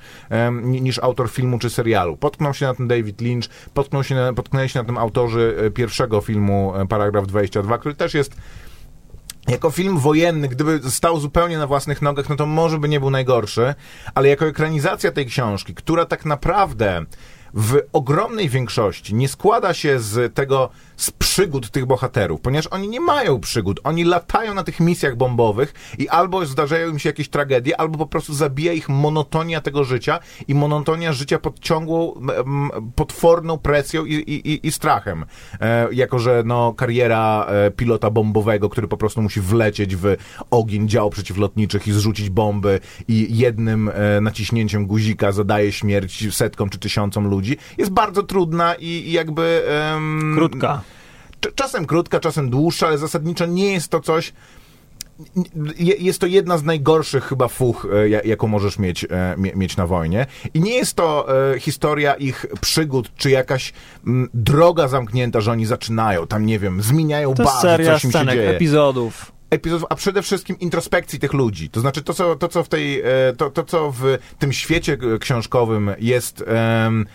ni- 0.64 0.82
niż 0.82 1.00
autor 1.00 1.30
filmu 1.30 1.60
czy 1.60 1.70
serialu. 1.70 2.18
Potknął 2.18 2.54
się 2.54 2.66
na 2.66 2.74
tym 2.74 2.88
David 2.88 3.22
Lynch, 3.22 3.50
potknął 3.74 4.04
się 4.04 4.16
na, 4.16 4.34
potknęli 4.34 4.70
się 4.70 4.80
na 4.80 4.86
tym 4.86 4.98
autorzy 4.98 5.56
e, 5.58 5.72
pierwszego 5.72 6.22
filmu 6.22 6.74
e, 6.76 6.88
Paragraf 6.88 7.28
22, 7.28 7.78
który 7.78 7.96
też 7.96 8.14
jest 8.14 8.36
jako 9.48 9.72
film 9.72 10.00
wojenny, 10.00 10.48
gdyby 10.48 10.92
stał 10.92 11.20
zupełnie 11.20 11.58
na 11.58 11.68
własnych 11.68 12.02
nogach, 12.02 12.30
no 12.30 12.36
to 12.36 12.46
może 12.46 12.78
by 12.78 12.90
nie 12.90 13.00
był 13.00 13.10
najgorszy, 13.10 13.76
ale 14.16 14.28
jako 14.28 14.46
ekranizacja 14.46 15.12
tej 15.12 15.26
książki, 15.26 15.76
która 15.76 16.06
tak 16.06 16.26
naprawdę 16.26 17.06
w 17.54 17.82
ogromnej 17.94 18.50
większości 18.50 19.16
nie 19.16 19.28
składa 19.28 19.74
się 19.74 20.00
z 20.00 20.36
tego, 20.36 20.70
z 20.98 21.12
przygód 21.12 21.72
tych 21.72 21.86
bohaterów, 21.86 22.42
ponieważ 22.42 22.68
oni 22.68 22.88
nie 22.88 23.00
mają 23.00 23.40
przygód. 23.40 23.80
Oni 23.84 24.04
latają 24.04 24.54
na 24.54 24.64
tych 24.64 24.80
misjach 24.80 25.16
bombowych 25.16 25.74
i 25.98 26.10
albo 26.10 26.46
zdarzają 26.46 26.90
im 26.90 27.00
się 27.00 27.10
jakieś 27.10 27.30
tragedie, 27.30 27.80
albo 27.80 27.98
po 27.98 28.06
prostu 28.06 28.34
zabija 28.34 28.74
ich 28.74 28.90
monotonia 28.90 29.62
tego 29.62 29.84
życia 29.84 30.20
i 30.48 30.56
monotonia 30.56 31.14
życia 31.14 31.40
pod 31.40 31.60
ciągłą, 31.60 32.22
potworną 32.96 33.58
presją 33.58 34.06
i, 34.06 34.14
i, 34.14 34.68
i- 34.68 34.72
strachem. 34.72 35.26
E, 35.62 35.88
jako, 35.92 36.20
że 36.20 36.44
no, 36.46 36.74
kariera 36.74 37.46
e, 37.50 37.72
pilota 37.72 38.10
bombowego, 38.10 38.70
który 38.70 38.88
po 38.88 38.98
prostu 38.98 39.22
musi 39.22 39.42
wlecieć 39.42 39.96
w 39.96 40.16
ogień 40.52 40.90
dział 40.90 41.10
przeciwlotniczych 41.10 41.88
i 41.88 41.92
zrzucić 41.92 42.30
bomby 42.30 42.80
i 43.08 43.38
jednym 43.38 43.90
e, 43.94 44.22
naciśnięciem 44.22 44.88
guzika 44.88 45.32
zadaje 45.32 45.72
śmierć 45.72 46.36
setkom 46.36 46.70
czy 46.70 46.80
tysiącom 46.80 47.28
ludzi, 47.28 47.58
jest 47.78 47.92
bardzo 47.92 48.24
trudna 48.24 48.76
i, 48.76 48.86
i 48.86 49.12
jakby... 49.12 49.64
Krótka. 50.36 50.82
Cz- 51.44 51.56
Czasem 51.56 51.86
krótka, 51.86 52.20
czasem 52.20 52.50
dłuższa, 52.50 52.88
ale 52.88 52.98
zasadniczo 52.98 53.46
nie 53.46 53.72
jest 53.74 53.88
to 53.88 54.00
coś. 54.00 54.34
je- 55.80 55.96
Jest 55.96 56.20
to 56.20 56.28
jedna 56.28 56.58
z 56.58 56.64
najgorszych 56.64 57.24
chyba 57.24 57.48
fuch, 57.48 57.88
e, 57.94 58.10
ja- 58.10 58.22
jaką 58.22 58.48
możesz 58.48 58.80
mieć, 58.80 59.04
e, 59.06 59.36
mie- 59.38 59.56
mieć 59.56 59.78
na 59.78 59.88
wojnie. 59.88 60.26
I 60.54 60.60
nie 60.62 60.76
jest 60.76 60.94
to 60.94 61.28
e, 61.54 61.60
historia 61.60 62.14
ich 62.14 62.46
przygód, 62.62 63.12
czy 63.16 63.30
jakaś 63.30 63.74
mm, 64.08 64.30
droga 64.34 64.88
zamknięta, 64.88 65.42
że 65.42 65.52
oni 65.52 65.66
zaczynają, 65.66 66.28
tam 66.28 66.46
nie 66.46 66.60
wiem, 66.60 66.82
zmieniają 66.82 67.34
To 67.34 67.44
bazę, 67.44 67.62
seria 67.62 67.94
coś 67.94 68.04
im 68.04 68.12
się 68.12 68.18
scenek, 68.18 68.36
dzieje 68.36 68.50
epizodów. 68.50 69.32
epizodów, 69.50 69.86
a 69.90 69.96
przede 69.96 70.22
wszystkim 70.22 70.60
introspekcji 70.60 71.20
tych 71.20 71.34
ludzi. 71.34 71.70
To 71.70 71.80
znaczy 71.80 72.02
to, 72.04 72.14
co, 72.14 72.36
to, 72.36 72.48
co 72.48 72.64
w 72.64 72.70
tej, 72.70 73.04
to, 73.38 73.50
to, 73.50 73.64
co 73.64 73.92
w 73.92 74.18
tym 74.40 74.54
świecie 74.54 74.98
książkowym 75.20 75.92
jest 76.00 76.44
em, 76.48 77.06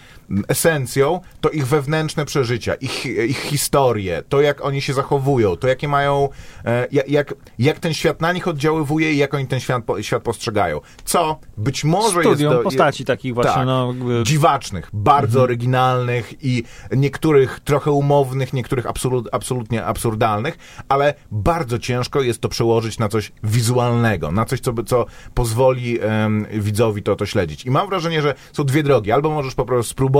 esencją, 0.49 1.21
to 1.41 1.51
ich 1.51 1.67
wewnętrzne 1.67 2.25
przeżycia, 2.25 2.75
ich, 2.75 3.07
ich 3.07 3.39
historie, 3.41 4.23
to 4.29 4.41
jak 4.41 4.65
oni 4.65 4.83
się 4.83 4.93
zachowują, 4.95 5.57
to 5.57 5.69
jakie 5.69 5.89
mają, 5.89 6.29
e, 6.65 6.87
ja- 6.93 7.03
jak, 7.09 7.35
jak 7.59 7.79
ten 7.79 7.95
świat 7.95 8.21
na 8.21 8.33
nich 8.33 8.49
oddziaływuje 8.49 9.13
i 9.13 9.17
jak 9.17 9.35
oni 9.35 9.47
ten 9.47 9.61
świat, 9.61 9.83
świat 10.01 10.23
postrzegają. 10.23 10.81
Co 11.05 11.39
być 11.57 11.85
może 11.85 12.09
Studium 12.21 12.33
jest... 12.53 12.57
do- 12.57 12.63
postaci 12.63 13.05
takich 13.05 13.35
właśnie, 13.35 13.53
tak, 13.53 13.67
no, 13.67 13.87
jakby- 13.89 14.23
dziwacznych, 14.23 14.89
bardzo 14.93 15.43
oryginalnych 15.43 16.45
i 16.45 16.63
niektórych 16.97 17.61
trochę 17.65 17.91
umownych, 17.91 18.53
niektórych 18.53 18.87
absolut, 18.87 19.29
absolutnie 19.33 19.85
absurdalnych, 19.85 20.59
ale 20.89 21.15
bardzo 21.31 21.79
ciężko 21.79 22.23
jest 22.23 22.41
to 22.41 22.49
przełożyć 22.49 22.99
na 22.99 23.09
coś 23.09 23.33
wizualnego, 23.45 24.33
na 24.33 24.45
coś, 24.45 24.61
co, 24.61 24.73
by- 24.73 24.85
co 24.85 25.07
pozwoli 25.35 25.99
em, 26.01 26.47
widzowi 26.53 27.03
to, 27.03 27.17
to 27.17 27.27
śledzić. 27.27 27.65
I 27.65 27.71
mam 27.71 27.89
wrażenie, 27.89 28.23
że 28.23 28.35
są 28.53 28.65
dwie 28.65 28.83
drogi. 28.83 29.13
Albo 29.13 29.31
możesz 29.31 29.55
po 29.55 29.65
prostu 29.65 29.91
spróbować 29.91 30.18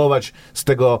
z 0.53 0.63
tego 0.63 0.99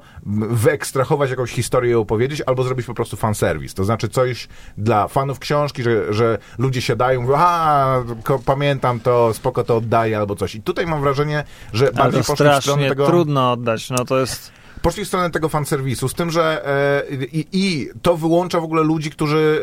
wyekstrahować 0.49 1.29
jakąś 1.29 1.51
historię 1.51 1.91
i 1.91 1.95
opowiedzieć, 1.95 2.41
albo 2.45 2.63
zrobić 2.63 2.85
po 2.85 2.93
prostu 2.93 3.17
fanserwis. 3.17 3.73
To 3.73 3.83
znaczy 3.83 4.09
coś 4.09 4.47
dla 4.77 5.07
fanów 5.07 5.39
książki, 5.39 5.83
że, 5.83 6.13
że 6.13 6.37
ludzie 6.57 6.81
siadają 6.81 7.21
mówią, 7.21 7.35
a 7.37 8.03
pamiętam 8.45 8.99
to, 8.99 9.33
spoko 9.33 9.63
to 9.63 9.77
oddaję, 9.77 10.17
albo 10.17 10.35
coś. 10.35 10.55
I 10.55 10.61
tutaj 10.61 10.85
mam 10.85 11.01
wrażenie, 11.01 11.43
że 11.73 11.91
bardziej 11.91 12.23
poszli 12.23 12.45
w 12.49 12.61
stronę 12.61 12.89
tego... 12.89 13.07
trudno 13.07 13.51
oddać, 13.51 13.89
no 13.89 14.05
to 14.05 14.19
jest... 14.19 14.58
Poszli 14.81 15.05
w 15.05 15.07
stronę 15.07 15.29
tego 15.29 15.49
fanserwisu, 15.49 16.09
z 16.09 16.13
tym, 16.13 16.31
że 16.31 16.67
e, 17.11 17.25
i, 17.25 17.47
i 17.53 17.89
to 18.01 18.17
wyłącza 18.17 18.59
w 18.59 18.63
ogóle 18.63 18.83
ludzi, 18.83 19.09
którzy 19.11 19.61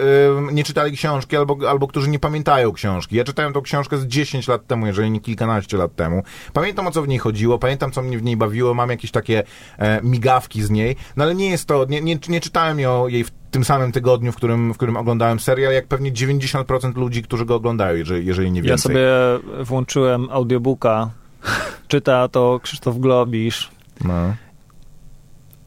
e, 0.51 0.53
nie 0.53 0.65
czytali 0.65 0.97
książki 0.97 1.37
albo, 1.37 1.71
albo 1.71 1.89
którzy 1.89 2.09
nie 2.11 2.19
pamiętają 2.19 2.73
książki. 2.73 3.17
Ja 3.17 3.25
czytałem 3.25 3.53
tą 3.53 3.63
książkę 3.63 3.99
z 3.99 4.07
10 4.07 4.49
lat 4.49 4.67
temu, 4.67 4.87
jeżeli 4.87 5.11
nie 5.11 5.21
kilkanaście 5.21 5.77
lat 5.77 5.95
temu. 5.95 6.23
Pamiętam 6.53 6.87
o 6.87 6.91
co 6.91 7.03
w 7.03 7.09
niej 7.09 7.19
chodziło, 7.19 7.59
pamiętam 7.59 7.93
co 7.93 8.03
mnie 8.03 8.19
w 8.19 8.23
niej 8.23 8.37
bawiło, 8.37 8.75
mam 8.75 8.91
jakieś 8.91 9.11
takie 9.11 9.43
e, 9.79 10.01
migawki 10.03 10.63
z 10.63 10.71
niej, 10.71 10.97
no 11.17 11.25
ale 11.25 11.35
nie 11.35 11.51
jest 11.51 11.69
to, 11.69 11.85
nie, 11.89 12.01
nie, 12.01 12.19
nie 12.29 12.41
czytałem 12.41 12.81
ją, 12.81 13.09
jej 13.09 13.25
w 13.25 13.31
tym 13.51 13.65
samym 13.65 13.93
tygodniu, 13.93 14.33
w 14.33 14.37
którym, 14.37 14.73
w 14.73 14.77
którym 14.77 14.97
oglądałem 14.97 15.41
serial, 15.41 15.73
jak 15.73 15.87
pewnie 15.87 16.13
90% 16.13 16.97
ludzi, 16.97 17.23
którzy 17.23 17.45
go 17.45 17.55
oglądają, 17.55 17.97
jeżeli, 17.97 18.27
jeżeli 18.27 18.51
nie 18.51 18.61
Ja 18.61 18.67
więcej. 18.67 18.83
sobie 18.83 19.07
włączyłem 19.65 20.29
audiobooka, 20.31 21.11
czyta 21.89 22.29
to 22.29 22.61
Krzysztof 22.63 22.99
Globisz 22.99 23.71
No. 24.05 24.35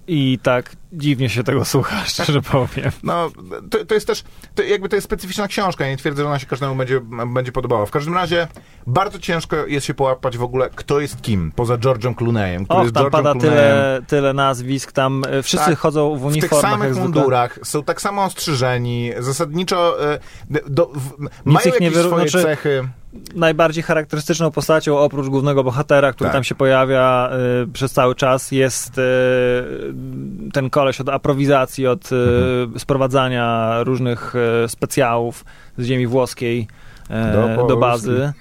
I 0.09 0.37
tak 0.41 0.73
dziwnie 0.93 1.29
się 1.29 1.43
tego 1.43 1.65
słucha, 1.65 1.95
szczerze 2.05 2.41
powiem. 2.41 2.91
No, 3.03 3.31
to, 3.71 3.85
to 3.85 3.93
jest 3.93 4.07
też, 4.07 4.23
to 4.55 4.63
jakby 4.63 4.89
to 4.89 4.95
jest 4.95 5.05
specyficzna 5.05 5.47
książka, 5.47 5.83
ja 5.85 5.91
nie 5.91 5.97
twierdzę, 5.97 6.21
że 6.23 6.27
ona 6.29 6.39
się 6.39 6.45
każdemu 6.45 6.75
będzie, 6.75 6.99
będzie 7.33 7.51
podobała. 7.51 7.85
W 7.85 7.91
każdym 7.91 8.13
razie 8.13 8.47
bardzo 8.87 9.19
ciężko 9.19 9.55
jest 9.67 9.85
się 9.85 9.93
połapać 9.93 10.37
w 10.37 10.43
ogóle, 10.43 10.69
kto 10.75 10.99
jest 10.99 11.21
kim, 11.21 11.51
poza 11.55 11.77
George'em 11.77 12.15
Clooneyem, 12.15 12.65
który 12.65 12.79
Och, 12.79 12.83
jest 12.85 12.95
tam 12.95 13.03
George'em 13.05 13.11
pada 13.11 13.31
Clooneyem. 13.31 13.53
tyle, 13.55 14.01
tyle 14.07 14.33
nazwisk, 14.33 14.91
tam 14.91 15.23
e, 15.29 15.43
wszyscy 15.43 15.65
Tak, 15.69 15.79
chodzą 15.79 16.15
w 16.15 16.19
W 16.19 16.21
tych 16.21 16.25
uniformach. 16.31 16.71
samych 16.71 16.95
mundurach, 16.95 17.59
są 17.63 17.83
tak 17.83 18.01
samo 18.01 18.23
ostrzyżeni, 18.23 19.11
zasadniczo 19.19 20.03
e, 20.13 20.19
do, 20.69 20.85
w, 20.85 21.11
mają 21.45 21.65
nie 21.65 21.71
jakieś 21.85 21.89
wyru- 21.99 22.07
swoje 22.07 22.29
znaczy- 22.29 22.45
cechy. 22.47 22.87
Najbardziej 23.35 23.83
charakterystyczną 23.83 24.51
postacią, 24.51 24.97
oprócz 24.99 25.27
głównego 25.27 25.63
bohatera, 25.63 26.13
który 26.13 26.27
Tak. 26.27 26.33
tam 26.33 26.43
się 26.43 26.55
pojawia 26.55 27.29
y, 27.63 27.67
przez 27.67 27.91
cały 27.91 28.15
czas, 28.15 28.51
jest 28.51 28.97
y, 28.97 29.01
ten 30.53 30.69
koleś 30.79 31.01
od 31.01 31.09
aprowizacji, 31.09 31.87
od 31.87 32.11
y, 32.11 32.15
Mhm. 32.15 32.79
sprowadzania 32.79 33.75
różnych 33.83 34.33
y, 34.65 34.69
specjałów 34.69 35.45
z 35.77 35.85
ziemi 35.85 36.07
włoskiej 36.07 36.67
y, 37.09 37.33
Do 37.57 37.67
do, 37.67 37.77
bazy 37.77 38.33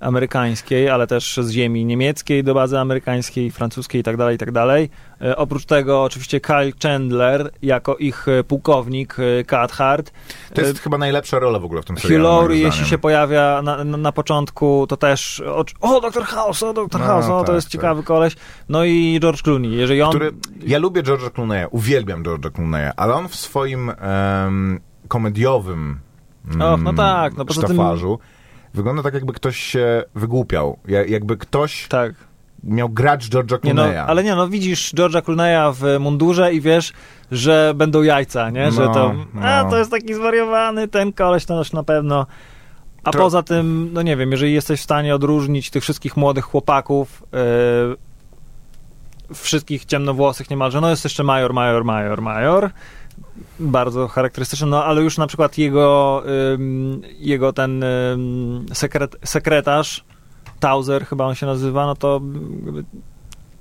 amerykańskiej, 0.00 0.88
ale 0.88 1.06
też 1.06 1.38
z 1.42 1.50
ziemi 1.50 1.84
niemieckiej 1.84 2.44
do 2.44 2.54
bazy 2.54 2.78
amerykańskiej, 2.78 3.50
francuskiej 3.50 4.00
i 4.00 4.04
tak 4.04 4.16
dalej, 4.16 4.34
i 4.34 4.38
tak 4.38 4.52
dalej. 4.52 4.90
Y, 5.22 5.36
Oprócz 5.36 5.64
tego 5.64 6.02
oczywiście 6.02 6.40
Kyle 6.40 6.72
Chandler 6.82 7.50
jako 7.62 7.96
ich 7.96 8.28
y, 8.28 8.44
pułkownik 8.44 9.18
y, 9.18 9.44
Cathart. 9.46 10.12
To 10.54 10.60
jest 10.60 10.78
chyba 10.78 10.98
najlepsza 10.98 11.38
rola 11.38 11.58
w 11.58 11.64
ogóle 11.64 11.82
w 11.82 11.84
tym 11.84 11.98
serialu. 11.98 12.24
Laurie, 12.24 12.62
jeśli 12.62 12.86
się 12.86 12.98
pojawia 12.98 13.62
na, 13.62 13.84
na, 13.84 13.96
na 13.96 14.12
początku, 14.12 14.86
to 14.88 14.96
też 14.96 15.40
o, 15.40 15.64
o 15.80 16.00
Dr. 16.00 16.24
House, 16.24 16.62
o 16.62 16.72
Dr. 16.72 17.00
No, 17.00 17.06
House, 17.06 17.26
o, 17.26 17.40
to 17.40 17.44
tak, 17.44 17.54
jest 17.54 17.66
tak. 17.66 17.72
ciekawy 17.72 18.02
koleś. 18.02 18.36
No 18.68 18.84
i 18.84 19.18
George 19.22 19.42
Clooney, 19.42 19.72
jeżeli 19.72 20.02
on... 20.02 20.10
który, 20.10 20.32
ja 20.66 20.78
lubię 20.78 21.02
George'a 21.02 21.30
Clooney'a, 21.30 21.66
uwielbiam 21.70 22.22
George'a 22.22 22.50
Clooney'a, 22.50 22.92
ale 22.96 23.14
on 23.14 23.28
w 23.28 23.34
swoim 23.34 23.90
em, 23.90 24.80
komediowym 25.08 26.00
mm, 26.50 26.62
Och, 26.62 26.82
no 26.82 26.92
tak, 26.92 27.36
no 27.36 27.44
poza 27.44 27.60
tym- 27.60 27.76
sztafarzu 27.76 28.18
wygląda 28.74 29.02
tak, 29.02 29.14
jakby 29.14 29.32
ktoś 29.32 29.56
się 29.56 30.02
wygłupiał. 30.14 30.78
Ja, 30.88 31.04
jakby 31.04 31.36
ktoś 31.36 31.88
Tak. 31.88 32.12
miał 32.64 32.88
grać 32.88 33.28
George'a 33.28 33.74
no, 33.74 33.82
Clooney'a. 33.82 34.04
ale 34.06 34.24
nie 34.24 34.34
no, 34.34 34.48
widzisz 34.48 34.94
George'a 34.94 35.22
Clooney'a 35.22 35.74
w 35.74 36.00
mundurze 36.00 36.54
i 36.54 36.60
wiesz, 36.60 36.92
że 37.30 37.72
będą 37.76 38.02
jajca, 38.02 38.50
nie? 38.50 38.70
Że 38.72 38.84
No, 38.84 38.94
to, 38.94 39.14
a, 39.42 39.62
no. 39.64 39.70
to 39.70 39.78
jest 39.78 39.90
taki 39.90 40.14
zwariowany 40.14 40.88
ten 40.88 41.12
koleś, 41.12 41.44
to 41.44 41.58
już 41.58 41.72
na 41.72 41.82
pewno... 41.82 42.26
A 43.04 43.10
Tro- 43.10 43.18
poza 43.18 43.42
tym, 43.42 43.90
no 43.92 44.02
nie 44.02 44.16
wiem, 44.16 44.30
jeżeli 44.30 44.54
jesteś 44.54 44.80
w 44.80 44.84
stanie 44.84 45.14
odróżnić 45.14 45.70
tych 45.70 45.82
wszystkich 45.82 46.16
młodych 46.16 46.44
chłopaków, 46.44 47.22
yy, 47.32 47.96
wszystkich 49.34 49.84
ciemnowłosych 49.84 50.50
niemalże, 50.50 50.80
no 50.80 50.90
jest 50.90 51.04
jeszcze 51.04 51.24
Major, 51.24 51.52
Major, 51.52 51.84
Major, 51.84 52.22
Major, 52.22 52.70
bardzo 53.60 54.08
charakterystyczny, 54.08 54.66
no 54.66 54.84
ale 54.84 55.02
już 55.02 55.18
na 55.18 55.26
przykład 55.26 55.58
jego, 55.58 56.22
ym, 56.54 57.02
jego 57.18 57.52
ten 57.52 57.82
ym, 57.82 58.66
sekret, 58.72 59.16
sekretarz, 59.24 60.04
Tauser 60.60 61.06
chyba 61.06 61.24
on 61.26 61.34
się 61.34 61.46
nazywa, 61.46 61.86
no 61.86 61.96
to 61.96 62.20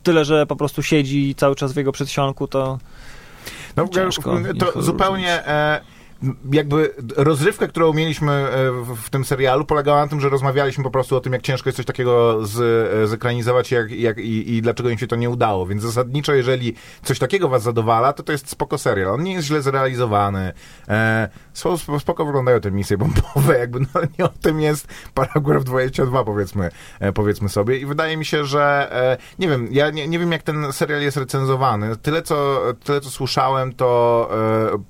tyle, 0.03 0.25
że 0.25 0.45
po 0.45 0.55
prostu 0.55 0.83
siedzi 0.83 1.35
cały 1.35 1.55
czas 1.55 1.73
w 1.73 1.77
jego 1.77 1.91
przedsionku, 1.91 2.47
to 2.47 2.79
No, 4.55 4.71
to 4.71 4.81
zupełnie... 4.81 5.47
E, 5.47 5.81
jakby 6.51 6.93
rozrywka, 7.17 7.67
którą 7.67 7.93
mieliśmy 7.93 8.31
e, 8.31 8.71
w, 8.95 9.09
tym 9.09 9.25
serialu 9.25 9.65
polegała 9.65 10.01
na 10.01 10.07
tym, 10.07 10.21
że 10.21 10.29
rozmawialiśmy 10.29 10.83
po 10.83 10.91
prostu 10.91 11.15
o 11.15 11.19
tym, 11.19 11.33
jak 11.33 11.41
ciężko 11.41 11.69
jest 11.69 11.77
coś 11.77 11.85
takiego 11.85 12.45
z, 12.45 12.59
e, 13.03 13.07
zekranizować 13.07 13.71
jak, 13.71 13.91
jak, 13.91 14.17
i, 14.17 14.55
i 14.55 14.61
dlaczego 14.61 14.89
im 14.89 14.97
się 14.97 15.07
to 15.07 15.15
nie 15.15 15.29
udało. 15.29 15.65
Więc 15.65 15.81
zasadniczo, 15.81 16.33
jeżeli 16.33 16.73
coś 17.03 17.19
takiego 17.19 17.49
was 17.49 17.63
zadowala, 17.63 18.13
to 18.13 18.23
to 18.23 18.31
jest 18.31 18.49
spoko 18.49 18.77
serial. 18.77 19.13
On 19.13 19.23
nie 19.23 19.33
jest 19.33 19.47
źle 19.47 19.61
zrealizowany. 19.61 20.53
E, 20.87 21.29
spoko 21.99 22.25
wyglądają 22.25 22.59
te 22.61 22.71
misje 22.71 22.97
bombowe, 22.97 23.59
jakby 23.59 23.79
no, 23.79 24.01
nie 24.19 24.25
o 24.25 24.29
tym 24.29 24.61
jest 24.61 24.87
paragraf 25.13 25.63
22 25.63 26.23
powiedzmy, 26.23 26.69
e, 26.99 27.11
powiedzmy 27.13 27.49
sobie. 27.49 27.77
I 27.77 27.85
wydaje 27.85 28.17
mi 28.17 28.25
się, 28.25 28.45
że 28.45 28.89
e, 28.91 29.17
nie 29.39 29.47
wiem, 29.47 29.67
ja 29.71 29.89
nie, 29.89 30.07
nie 30.07 30.19
wiem 30.19 30.31
jak 30.31 30.43
ten 30.43 30.73
serial 30.73 31.01
jest 31.01 31.17
recenzowany. 31.17 31.97
Tyle 31.97 32.21
co, 32.21 32.61
tyle 32.83 33.01
co 33.01 33.09
słyszałem, 33.09 33.73
to 33.73 34.29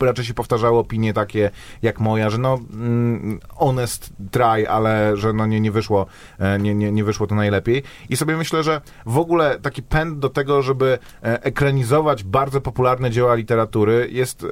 e, 0.01 0.05
raczej 0.05 0.25
się 0.25 0.33
powtarzało 0.33 0.79
opinie 0.79 1.13
takie 1.19 1.51
jak 1.81 1.99
moja, 1.99 2.29
że 2.29 2.37
no 2.37 2.59
mm, 2.73 3.39
honest 3.49 4.09
try, 4.31 4.67
ale 4.69 5.17
że 5.17 5.33
no 5.33 5.45
nie, 5.45 5.59
nie 5.59 5.71
wyszło 5.71 6.05
e, 6.39 6.59
nie, 6.59 6.75
nie, 6.75 6.91
nie 6.91 7.03
wyszło 7.03 7.27
to 7.27 7.35
najlepiej. 7.35 7.83
I 8.09 8.17
sobie 8.17 8.37
myślę, 8.37 8.63
że 8.63 8.81
w 9.05 9.17
ogóle 9.17 9.59
taki 9.59 9.83
pęd 9.83 10.19
do 10.19 10.29
tego, 10.29 10.61
żeby 10.61 10.99
e, 11.23 11.43
ekranizować 11.43 12.23
bardzo 12.23 12.61
popularne 12.61 13.11
dzieła 13.11 13.35
literatury 13.35 14.07
jest 14.11 14.43
e, 14.43 14.47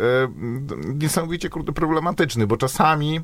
niesamowicie 0.93 1.49
problematyczny, 1.49 2.47
bo 2.47 2.57
czasami 2.57 3.21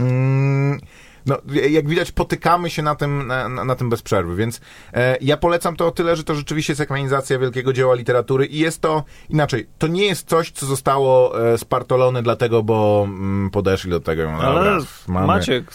mm, 0.00 0.80
no, 1.26 1.36
jak 1.68 1.88
widać, 1.88 2.12
potykamy 2.12 2.70
się 2.70 2.82
na 2.82 2.94
tym, 2.94 3.26
na, 3.26 3.48
na 3.48 3.76
tym 3.76 3.90
bez 3.90 4.02
przerwy, 4.02 4.36
więc 4.36 4.60
e, 4.94 5.16
ja 5.20 5.36
polecam 5.36 5.76
to 5.76 5.86
o 5.86 5.90
tyle, 5.90 6.16
że 6.16 6.24
to 6.24 6.34
rzeczywiście 6.34 6.70
jest 6.70 6.80
ekranizacja 6.80 7.38
wielkiego 7.38 7.72
dzieła 7.72 7.94
literatury 7.94 8.46
i 8.46 8.58
jest 8.58 8.80
to, 8.80 9.04
inaczej, 9.30 9.66
to 9.78 9.86
nie 9.86 10.06
jest 10.06 10.28
coś, 10.28 10.50
co 10.50 10.66
zostało 10.66 11.40
e, 11.52 11.58
spartolone 11.58 12.22
dlatego, 12.22 12.62
bo 12.62 13.04
mm, 13.08 13.50
podeszli 13.50 13.90
do 13.90 14.00
tego. 14.00 14.32
No, 14.32 14.38
Ale 14.38 14.64
dobra, 14.64 14.86
mamy... 15.08 15.26
Maciek, 15.26 15.74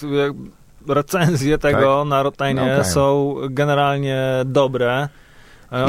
recenzje 0.87 1.57
tego 1.57 1.99
tak? 1.99 2.09
na 2.09 2.23
Rotenie 2.23 2.61
no, 2.61 2.73
okay. 2.73 2.85
są 2.85 3.35
generalnie 3.49 4.21
dobre. 4.45 5.09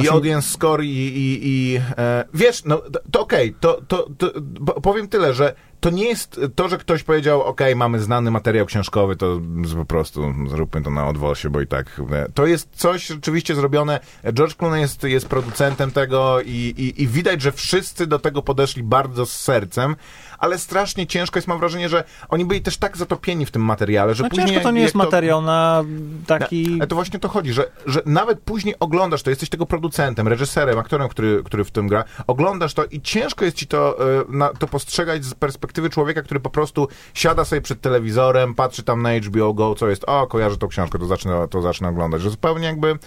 I 0.03 0.09
audience 0.09 0.49
score 0.49 0.85
i, 0.85 0.89
i, 0.89 1.41
i 1.43 1.81
e, 1.99 2.25
wiesz, 2.35 2.65
no 2.65 2.83
to 3.11 3.21
okej, 3.21 3.49
okay, 3.49 3.61
to, 3.61 3.81
to, 3.89 4.09
to 4.19 4.41
powiem 4.81 5.09
tyle, 5.09 5.35
że 5.35 5.55
to 5.83 5.91
nie 5.91 6.05
jest 6.05 6.41
to, 6.55 6.69
że 6.69 6.79
ktoś 6.79 7.03
powiedział, 7.03 7.43
ok, 7.43 7.61
mamy 7.77 8.01
znany 8.01 8.31
materiał 8.31 8.67
książkowy, 8.67 9.17
to 9.17 9.41
po 9.77 9.85
prostu 9.85 10.35
zróbmy 10.49 10.83
to 10.83 10.91
na 10.91 11.09
odwosie, 11.09 11.51
bo 11.51 11.61
i 11.61 11.67
tak. 11.67 12.01
E, 12.13 12.27
to 12.35 12.47
jest 12.47 12.69
coś 12.73 13.07
rzeczywiście 13.07 13.55
zrobione. 13.55 14.01
George 14.33 14.55
Clooney 14.55 14.81
jest, 14.81 15.03
jest 15.03 15.29
producentem 15.29 15.91
tego 15.91 16.41
i, 16.41 16.75
i, 16.79 17.03
i 17.03 17.07
widać, 17.07 17.43
że 17.43 17.53
wszyscy 17.53 18.07
do 18.07 18.19
tego 18.19 18.43
podeszli 18.43 18.83
bardzo 18.83 19.27
z 19.27 19.33
sercem, 19.33 19.97
ale 20.39 20.59
strasznie 20.59 21.07
ciężko 21.07 21.39
jest, 21.39 21.49
mam 21.49 21.59
wrażenie, 21.59 21.89
że 21.89 22.05
oni 22.29 22.45
byli 22.45 22.63
też 22.63 22.77
tak 22.77 22.97
zatopieni 22.97 23.47
w 23.47 23.51
tym 23.51 23.63
materiale, 23.63 24.15
że 24.15 24.23
no 24.23 24.29
później... 24.29 24.49
ciężko 24.49 24.63
to 24.63 24.71
nie 24.71 24.81
jest 24.81 24.95
materiał 24.95 25.43
na 25.43 25.85
taki... 26.27 26.77
Ale 26.79 26.87
to 26.87 26.95
właśnie 26.95 27.19
to 27.19 27.29
chodzi, 27.29 27.53
że, 27.53 27.71
że 27.87 28.03
nawet 28.07 28.41
później 28.41 28.75
oglądasz 28.81 29.23
to, 29.23 29.31
jesteś 29.31 29.49
tego 29.49 29.67
producentem, 29.67 30.29
reżyserem, 30.29 30.79
aktorem, 30.79 31.09
który, 31.09 31.43
który 31.45 31.65
w 31.65 31.71
tym 31.71 31.89
gra, 31.89 32.05
oglądasz 32.27 32.75
to 32.75 32.85
i 32.85 33.01
ciężko 33.01 33.45
jest 33.45 33.57
ci 33.57 33.67
to, 33.67 33.99
e, 34.21 34.25
na, 34.29 34.49
to 34.49 34.67
postrzegać 34.67 35.25
z 35.25 35.35
perspektywy 35.35 35.72
człowieka, 35.91 36.23
który 36.23 36.41
po 36.41 36.51
prostu 36.51 36.89
siada 37.15 37.45
sobie 37.45 37.61
przed 37.61 37.81
telewizorem, 37.81 38.55
patrzy 38.55 38.83
tam 38.83 39.03
na 39.03 39.15
HBO 39.15 39.55
Go, 39.55 39.75
co 39.75 39.89
jest, 39.89 40.05
o, 40.07 40.27
kojarzę 40.27 40.57
tą 40.57 40.69
książkę, 40.69 40.99
to 40.99 41.07
zacznę, 41.07 41.49
to 41.51 41.63
zacznę 41.63 41.89
oglądać, 41.89 42.23
że 42.23 42.31
zupełnie 42.31 42.67
jakby, 42.67 42.99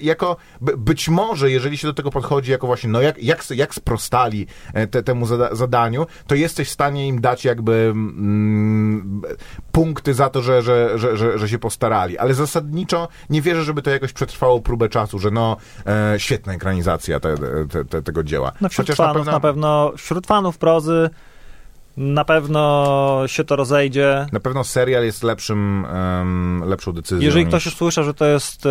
jako, 0.00 0.36
być 0.60 1.08
może, 1.08 1.50
jeżeli 1.50 1.78
się 1.78 1.86
do 1.88 1.94
tego 1.94 2.10
podchodzi 2.10 2.50
jako 2.50 2.66
właśnie, 2.66 2.90
no 2.90 3.00
jak, 3.00 3.22
jak, 3.22 3.50
jak 3.50 3.74
sprostali 3.74 4.46
e, 4.74 4.86
te, 4.86 5.02
temu 5.02 5.26
zada 5.26 5.54
zadaniu, 5.54 6.06
to 6.26 6.34
jesteś 6.34 6.68
w 6.68 6.72
stanie 6.72 7.08
im 7.08 7.20
dać 7.20 7.44
jakby 7.44 7.72
mm, 7.72 9.22
punkty 9.72 10.14
za 10.14 10.28
to, 10.28 10.42
że, 10.42 10.62
że, 10.62 10.98
że, 10.98 11.16
że, 11.16 11.38
że 11.38 11.48
się 11.48 11.58
postarali. 11.58 12.18
Ale 12.18 12.34
zasadniczo 12.34 13.08
nie 13.30 13.42
wierzę, 13.42 13.64
żeby 13.64 13.82
to 13.82 13.90
jakoś 13.90 14.12
przetrwało 14.12 14.60
próbę 14.60 14.88
czasu, 14.88 15.18
że 15.18 15.30
no 15.30 15.56
e, 15.86 16.14
świetna 16.20 16.52
ekranizacja 16.52 17.20
te, 17.20 17.34
te, 17.70 17.84
te, 17.84 18.02
tego 18.02 18.22
dzieła. 18.22 18.52
No 18.60 18.68
wśród 18.68 18.86
Chociaż 18.86 18.96
fanów 18.96 19.16
na 19.16 19.20
pewno... 19.24 19.32
na 19.32 19.40
pewno, 19.40 19.92
wśród 19.96 20.26
fanów 20.26 20.58
prozy 20.58 21.10
na 21.96 22.24
pewno 22.24 23.22
się 23.26 23.44
to 23.44 23.56
rozejdzie. 23.56 24.26
Na 24.32 24.40
pewno 24.40 24.64
serial 24.64 25.04
jest 25.04 25.22
lepszym, 25.22 25.84
um, 25.84 26.64
lepszą 26.66 26.92
decyzją. 26.92 27.24
Jeżeli 27.24 27.44
niż... 27.44 27.48
ktoś 27.48 27.66
usłyszał, 27.66 28.04
że 28.04 28.14
to 28.14 28.26
jest 28.26 28.66
e, 28.66 28.70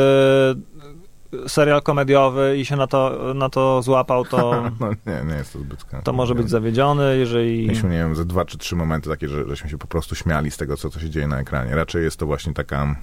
serial 1.47 1.81
komediowy 1.81 2.57
i 2.57 2.65
się 2.65 2.75
na 2.75 2.87
to, 2.87 3.33
na 3.33 3.49
to 3.49 3.81
złapał, 3.81 4.25
to. 4.25 4.63
no 4.79 4.89
nie, 4.89 5.23
nie 5.29 5.35
jest 5.35 5.53
to 5.53 5.59
zbyt. 5.59 5.85
To 6.03 6.13
może 6.13 6.35
być 6.35 6.49
zawiedziony, 6.49 7.17
jeżeli. 7.17 7.61
Mieliśmy, 7.61 7.89
nie 7.89 7.97
wiem, 7.97 8.15
ze 8.15 8.25
dwa 8.25 8.45
czy 8.45 8.57
trzy 8.57 8.75
momenty 8.75 9.09
takie, 9.09 9.27
że, 9.27 9.47
żeśmy 9.47 9.69
się 9.69 9.77
po 9.77 9.87
prostu 9.87 10.15
śmiali 10.15 10.51
z 10.51 10.57
tego, 10.57 10.77
co, 10.77 10.89
co 10.89 10.99
się 10.99 11.09
dzieje 11.09 11.27
na 11.27 11.39
ekranie. 11.39 11.75
Raczej 11.75 12.03
jest 12.03 12.17
to 12.17 12.25
właśnie 12.25 12.53
taka. 12.53 12.95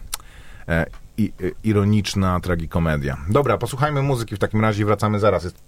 E, 0.69 0.87
i, 1.19 1.33
e, 1.41 1.51
ironiczna 1.65 2.41
tragikomedia. 2.41 3.17
Dobra, 3.29 3.59
posłuchajmy 3.59 4.03
muzyki 4.03 4.37
w 4.37 4.39
takim 4.39 4.61
razie 4.61 4.83
i 4.83 4.85
wracamy 4.85 5.19
zaraz. 5.19 5.45
Jest... 5.45 5.63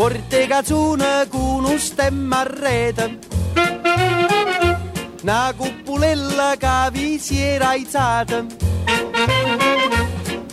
Porte 0.00 0.46
cazzone 0.46 1.28
con 1.28 1.62
un 1.62 1.78
stemma 1.78 2.40
a 2.40 2.44
rete 2.44 3.18
una 5.20 5.52
cupulella 5.54 6.54
che 6.56 6.88
vi 6.90 7.18
si 7.18 7.38
era 7.38 7.68
alzata. 7.68 8.46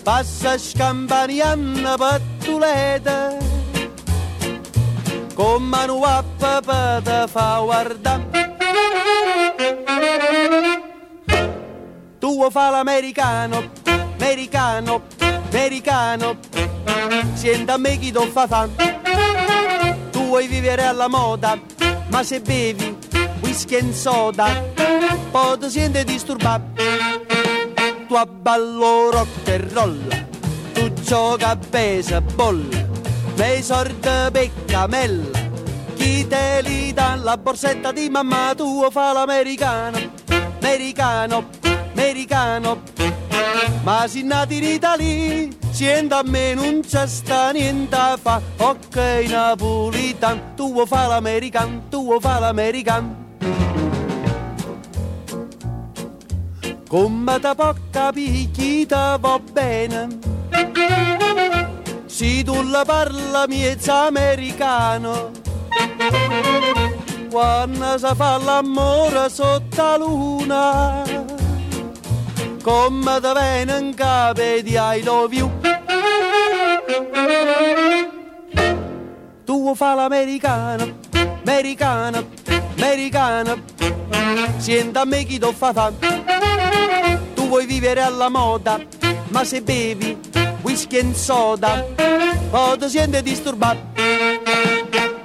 Passa 0.04 0.58
scampanianna 0.58 1.96
pattuleta, 1.96 3.38
con 5.34 5.64
mano 5.64 6.04
a 6.04 6.22
papà 6.38 7.00
te 7.02 7.26
fa 7.30 7.62
guardare. 7.64 8.56
Tu 12.20 12.50
fa 12.52 12.70
l'americano, 12.70 13.70
americano, 14.18 15.04
americano, 15.22 16.38
senta 17.36 17.76
a 17.76 17.78
me 17.78 17.98
chi 17.98 18.12
ti 18.12 18.30
fa 18.34 18.46
fa. 18.46 18.97
Vuoi 20.28 20.48
vivere 20.48 20.84
alla 20.84 21.08
moda, 21.08 21.58
ma 22.10 22.22
se 22.22 22.42
bevi 22.42 22.98
whisky 23.40 23.76
e 23.76 23.94
soda, 23.94 24.62
poi 25.32 25.58
ti 25.58 25.70
senti 25.70 26.04
disturbato. 26.04 26.84
Tu 28.08 28.14
abballo 28.14 29.10
rock 29.10 29.48
e 29.48 29.58
roll, 29.72 30.26
tu 30.74 30.92
gioca 30.96 31.52
a 31.52 31.56
baseball, 31.56 32.62
me 33.38 33.62
sorte 33.64 34.30
peccamella, 34.30 35.40
chi 35.96 36.28
te 36.28 36.60
li 36.62 36.92
dà 36.92 37.16
la 37.16 37.38
borsetta 37.38 37.94
di 37.94 38.10
mamma 38.10 38.54
tua 38.54 38.90
fa 38.92 39.14
l'americano, 39.14 39.98
americano, 40.60 41.48
americano, 41.94 42.82
ma 43.82 44.06
si 44.08 44.24
nati 44.24 44.58
in 44.58 44.64
Italia, 44.66 45.48
siendo 45.78 46.16
a 46.16 46.24
me 46.24 46.56
non 46.56 46.82
c'è 46.82 47.06
sta 47.06 47.52
niente 47.52 48.16
fa, 48.20 48.42
ok 48.58 48.96
napolitan, 49.30 50.56
tu 50.56 50.84
fa 50.88 51.06
l'americano, 51.06 51.84
tu 51.88 52.20
fa 52.20 52.40
l'americano. 52.40 53.26
Come 56.88 57.40
da 57.40 57.54
poca 57.54 58.12
picchita 58.12 59.18
va 59.18 59.40
bene. 59.40 60.08
Se 62.08 62.44
tu 62.44 62.64
la 62.64 62.84
parla 62.84 63.46
miezza 63.48 64.08
americano. 64.08 65.30
Quando 67.30 67.98
si 68.00 68.16
fa 68.16 68.38
l'amore 68.38 69.30
sotto 69.30 69.84
la 69.84 69.98
luna. 69.98 71.04
Come 72.64 73.20
da 73.20 73.34
viene 73.34 73.78
in 73.78 73.94
capo 73.94 74.42
di 74.42 74.76
I 74.76 75.04
love 75.04 75.36
you. 75.36 75.57
Tu 79.46 79.76
fa 79.76 79.94
l'americano, 79.94 80.98
americano, 81.46 82.28
americano. 82.76 83.64
Sienta 84.58 85.02
a 85.02 85.06
me 85.06 85.24
chi 85.24 85.40
ti 85.40 85.54
fa 85.54 85.74
fame 85.74 86.18
vuoi 87.48 87.66
vivere 87.66 88.02
alla 88.02 88.30
moda, 88.30 88.80
ma 89.30 89.44
se 89.44 89.62
bevi 89.62 90.18
whisky 90.62 90.98
e 90.98 91.14
soda, 91.14 91.86
poi 92.50 92.78
ti 92.78 92.90
senti 92.90 93.22
disturbato. 93.22 93.80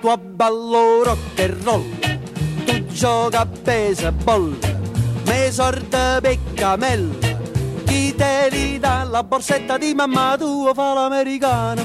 Tu 0.01 0.09
abballo 0.09 1.03
rock 1.05 1.39
e 1.39 1.55
roll, 1.63 1.85
tu 2.65 2.87
gioca 2.87 3.41
a 3.41 3.47
baseball, 3.47 4.57
me 5.27 5.51
sorte 5.51 6.19
peccamella, 6.21 7.32
chi 7.93 8.15
te 8.15 8.81
la 9.11 9.23
borsetta 9.23 9.77
di 9.77 9.93
mamma 9.93 10.35
tua 10.39 10.73
fa 10.73 10.95
l'americano, 10.95 11.83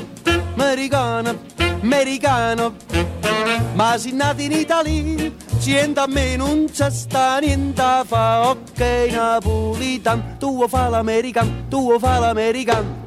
americano, 0.55 1.37
americano, 1.81 2.75
ma 3.73 3.97
si 3.97 4.13
nati 4.13 4.45
in 4.45 4.53
Italia 4.53 5.31
Sienta 5.57 6.03
a 6.03 6.07
me 6.07 6.37
non 6.37 6.67
c'è 6.71 6.89
sta 6.89 7.39
niente 7.39 7.83
fa, 8.05 8.49
ok 8.49 8.79
napolitan, 9.11 10.37
tu 10.37 10.65
fa 10.69 10.87
l'american, 10.87 11.65
tu 11.67 11.99
fa 11.99 12.19
l'american. 12.19 13.05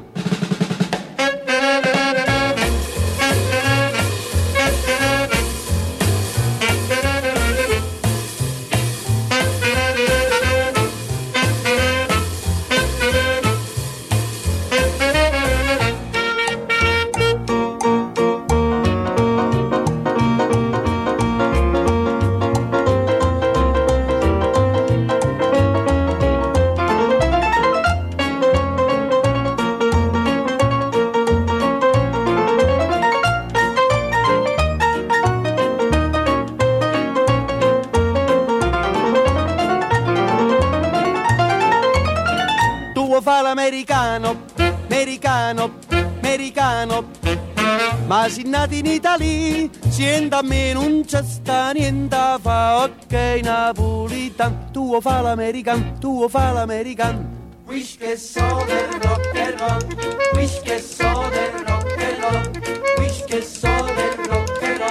Italia, 49.60 49.90
sienta 49.90 50.38
a 50.38 50.42
me 50.42 50.72
non 50.72 51.04
c'è 51.04 51.22
sta 51.22 51.72
niente 51.72 52.16
fa, 52.40 52.84
ok 52.84 53.40
napolitan, 53.42 54.70
tuo 54.72 55.00
fa 55.00 55.20
l'americano, 55.20 55.98
tuo 55.98 56.28
fa 56.28 56.52
l'americano. 56.52 57.38
Wish 57.66 57.98
che 57.98 58.16
so 58.16 58.64
del 58.66 59.00
rock 59.02 59.36
and 59.36 59.60
roll, 59.60 59.86
wish 60.34 60.60
che 60.62 60.78
so 60.78 61.28
del 61.30 61.64
rock 61.66 61.98
and 61.98 62.18
roll, 62.20 62.50
wish 62.98 63.24
che 63.24 63.42
so 63.42 63.68
del 63.68 64.26
rock 64.28 64.62
and 64.62 64.78
roll. 64.78 64.90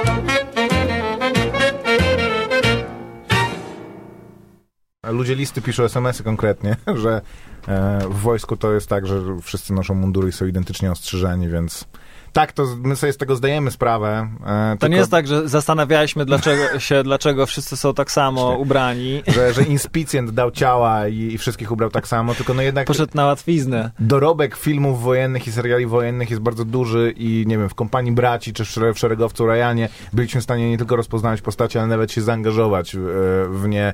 Ludzie 5.12 5.36
listy 5.36 5.62
piszą 5.62 5.84
SMS-y 5.84 6.24
konkretnie, 6.24 6.76
że 7.04 7.22
e, 7.68 8.00
w 8.10 8.20
wojsku 8.20 8.58
to 8.58 8.74
jest 8.74 8.88
tak, 8.88 9.08
że 9.08 9.22
wszyscy 9.42 9.74
noszą 9.74 9.94
mundury 9.94 10.30
i 10.30 10.32
są 10.32 10.46
identycznie 10.46 10.92
ostrzyżeni, 10.92 11.48
więc 11.48 11.88
tak, 12.34 12.52
to 12.52 12.66
my 12.84 12.96
sobie 12.96 13.14
z 13.14 13.18
tego 13.18 13.36
zdajemy 13.36 13.72
sprawę. 13.72 14.30
E, 14.46 14.72
to 14.72 14.80
tylko... 14.80 14.88
nie 14.88 14.98
jest 14.98 15.12
tak, 15.12 15.28
że 15.28 15.50
zastanawialiśmy 15.50 16.26
dlaczego, 16.26 16.64
się, 16.80 17.04
dlaczego 17.04 17.46
wszyscy 17.46 17.78
są 17.78 17.94
tak 17.94 18.12
samo 18.12 18.58
ubrani. 18.58 19.24
Że, 19.28 19.54
że 19.54 19.64
inspicjent 19.64 20.32
dał 20.32 20.52
ciała 20.52 21.08
i, 21.08 21.18
i, 21.18 21.38
wszystkich 21.38 21.72
ubrał 21.72 21.90
tak 21.90 22.08
samo, 22.08 22.36
tylko 22.36 22.54
no 22.54 22.62
jednak... 22.62 22.88
Poszedł 22.88 23.12
na 23.16 23.26
łatwiznę. 23.26 23.92
Dorobek 24.00 24.56
filmów 24.56 25.02
wojennych 25.02 25.48
i 25.48 25.52
seriali 25.52 25.86
wojennych 25.86 26.30
jest 26.30 26.42
bardzo 26.42 26.66
duży 26.66 27.14
i 27.18 27.44
nie 27.48 27.58
wiem, 27.58 27.70
w 27.70 27.76
Kompanii 27.76 28.12
Braci 28.12 28.54
czy 28.54 28.66
w 28.94 29.00
Szeregowcu 29.00 29.46
Rajanie 29.46 29.90
byliśmy 30.14 30.42
w 30.42 30.44
stanie 30.44 30.70
nie 30.70 30.78
tylko 30.78 30.96
rozpoznać 30.96 31.42
postacie, 31.42 31.80
ale 31.80 31.88
nawet 31.88 32.12
się 32.12 32.22
zaangażować 32.22 32.96
w, 32.96 33.48
w 33.52 33.68
nie, 33.68 33.94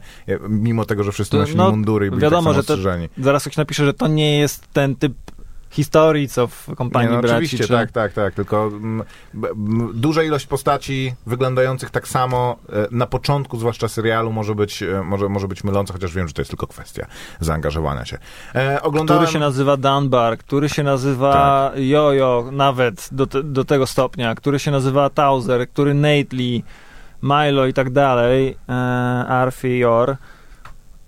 mimo 0.49 0.85
tego, 0.85 1.03
że 1.03 1.11
wszyscy 1.11 1.37
nosili 1.37 1.57
no, 1.57 1.71
mundury 1.71 2.07
i 2.07 2.09
byli 2.09 2.21
wiadomo, 2.21 2.53
tak 2.53 2.65
samo 2.65 2.77
że 2.77 3.07
to, 3.07 3.23
Zaraz 3.23 3.43
ktoś 3.43 3.57
napisze, 3.57 3.85
że 3.85 3.93
to 3.93 4.07
nie 4.07 4.39
jest 4.39 4.73
ten 4.73 4.95
typ 4.95 5.13
historii, 5.75 6.27
co 6.27 6.47
w 6.47 6.75
kompanii 6.75 7.09
nie, 7.09 7.15
no, 7.15 7.21
braci. 7.21 7.35
Oczywiście, 7.35 7.57
czy... 7.57 7.73
tak, 7.73 7.91
tak, 7.91 8.13
tak, 8.13 8.33
tylko 8.33 8.71
m, 8.73 9.03
m, 9.33 9.91
duża 9.93 10.23
ilość 10.23 10.47
postaci 10.47 11.13
wyglądających 11.25 11.89
tak 11.89 12.07
samo 12.07 12.55
e, 12.69 12.87
na 12.91 13.05
początku, 13.05 13.57
zwłaszcza 13.57 13.87
serialu, 13.87 14.31
może 14.31 14.55
być, 14.55 14.83
e, 14.83 15.03
może, 15.03 15.29
może 15.29 15.47
być 15.47 15.63
myląca, 15.63 15.93
chociaż 15.93 16.13
wiem, 16.13 16.27
że 16.27 16.33
to 16.33 16.41
jest 16.41 16.51
tylko 16.51 16.67
kwestia 16.67 17.05
zaangażowania 17.39 18.05
się. 18.05 18.17
E, 18.55 18.81
oglądałem... 18.81 19.23
Który 19.23 19.33
się 19.33 19.39
nazywa 19.39 19.77
Dunbar, 19.77 20.37
który 20.37 20.69
się 20.69 20.83
nazywa 20.83 21.33
tak. 21.33 21.83
Jojo, 21.83 22.49
nawet 22.51 23.09
do, 23.11 23.27
te, 23.27 23.43
do 23.43 23.65
tego 23.65 23.87
stopnia, 23.87 24.35
który 24.35 24.59
się 24.59 24.71
nazywa 24.71 25.09
Tauser, 25.09 25.69
który 25.69 25.93
Nate 25.93 26.35
Lee, 26.35 26.63
Milo 27.23 27.65
i 27.65 27.73
tak 27.73 27.89
dalej, 27.89 28.57
e, 28.69 28.73
Arfior 29.27 30.17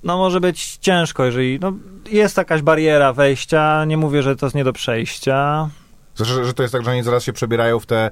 no 0.03 0.17
może 0.17 0.41
być 0.41 0.77
ciężko, 0.77 1.25
jeżeli 1.25 1.59
no, 1.61 1.73
jest 2.11 2.37
jakaś 2.37 2.61
bariera 2.61 3.13
wejścia, 3.13 3.85
nie 3.85 3.97
mówię, 3.97 4.23
że 4.23 4.35
to 4.35 4.45
jest 4.45 4.55
nie 4.55 4.63
do 4.63 4.73
przejścia. 4.73 5.69
Że, 6.25 6.45
że 6.45 6.53
to 6.53 6.63
jest 6.63 6.73
tak, 6.73 6.83
że 6.83 6.91
oni 6.91 7.03
zaraz 7.03 7.23
się 7.23 7.33
przebierają 7.33 7.79
w 7.79 7.85
te 7.85 8.11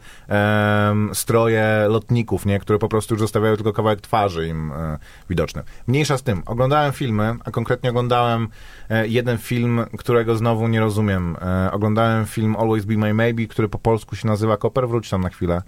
stroje 1.13 1.85
lotników, 1.89 2.45
nie? 2.45 2.59
które 2.59 2.79
po 2.79 2.89
prostu 2.89 3.13
już 3.13 3.21
zostawiają 3.21 3.55
tylko 3.55 3.73
kawałek 3.73 4.01
twarzy 4.01 4.47
im 4.47 4.71
e, 4.71 4.97
widoczny. 5.29 5.63
Mniejsza 5.87 6.17
z 6.17 6.23
tym. 6.23 6.43
Oglądałem 6.45 6.93
filmy, 6.93 7.35
a 7.45 7.51
konkretnie 7.51 7.89
oglądałem 7.89 8.47
e, 8.89 9.07
jeden 9.07 9.37
film, 9.37 9.85
którego 9.97 10.35
znowu 10.35 10.67
nie 10.67 10.79
rozumiem. 10.79 11.37
E, 11.41 11.71
oglądałem 11.71 12.25
film 12.25 12.55
Always 12.55 12.85
Be 12.85 12.97
My 12.97 13.13
Maybe, 13.13 13.47
który 13.47 13.69
po 13.69 13.79
polsku 13.79 14.15
się 14.15 14.27
nazywa 14.27 14.57
Koper. 14.57 14.87
Wróć 14.87 15.09
tam 15.09 15.21
na 15.21 15.29
chwilę. 15.29 15.61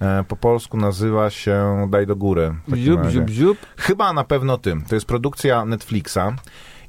E, 0.00 0.24
po 0.28 0.36
polsku 0.36 0.76
nazywa 0.76 1.30
się 1.30 1.86
Daj 1.90 2.06
do 2.06 2.16
góry. 2.16 2.54
Ziup, 2.74 3.00
ziup, 3.10 3.30
ziup. 3.30 3.58
Chyba 3.76 4.12
na 4.12 4.24
pewno 4.24 4.58
tym. 4.58 4.82
To 4.82 4.94
jest 4.94 5.06
produkcja 5.06 5.64
Netflixa. 5.64 6.18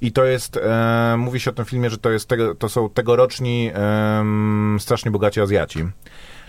I 0.02 0.12
to 0.12 0.26
jest, 0.26 0.58
e, 0.58 1.16
mówi 1.18 1.40
się 1.40 1.52
o 1.52 1.54
tym 1.54 1.66
filmie, 1.66 1.90
że 1.90 1.98
to, 1.98 2.10
jest 2.10 2.30
tego, 2.30 2.56
to 2.56 2.70
są 2.70 2.90
tegoroczni 2.90 3.72
e, 3.76 4.26
strasznie 4.80 5.12
bogaci 5.12 5.42
Azjaci. 5.42 5.80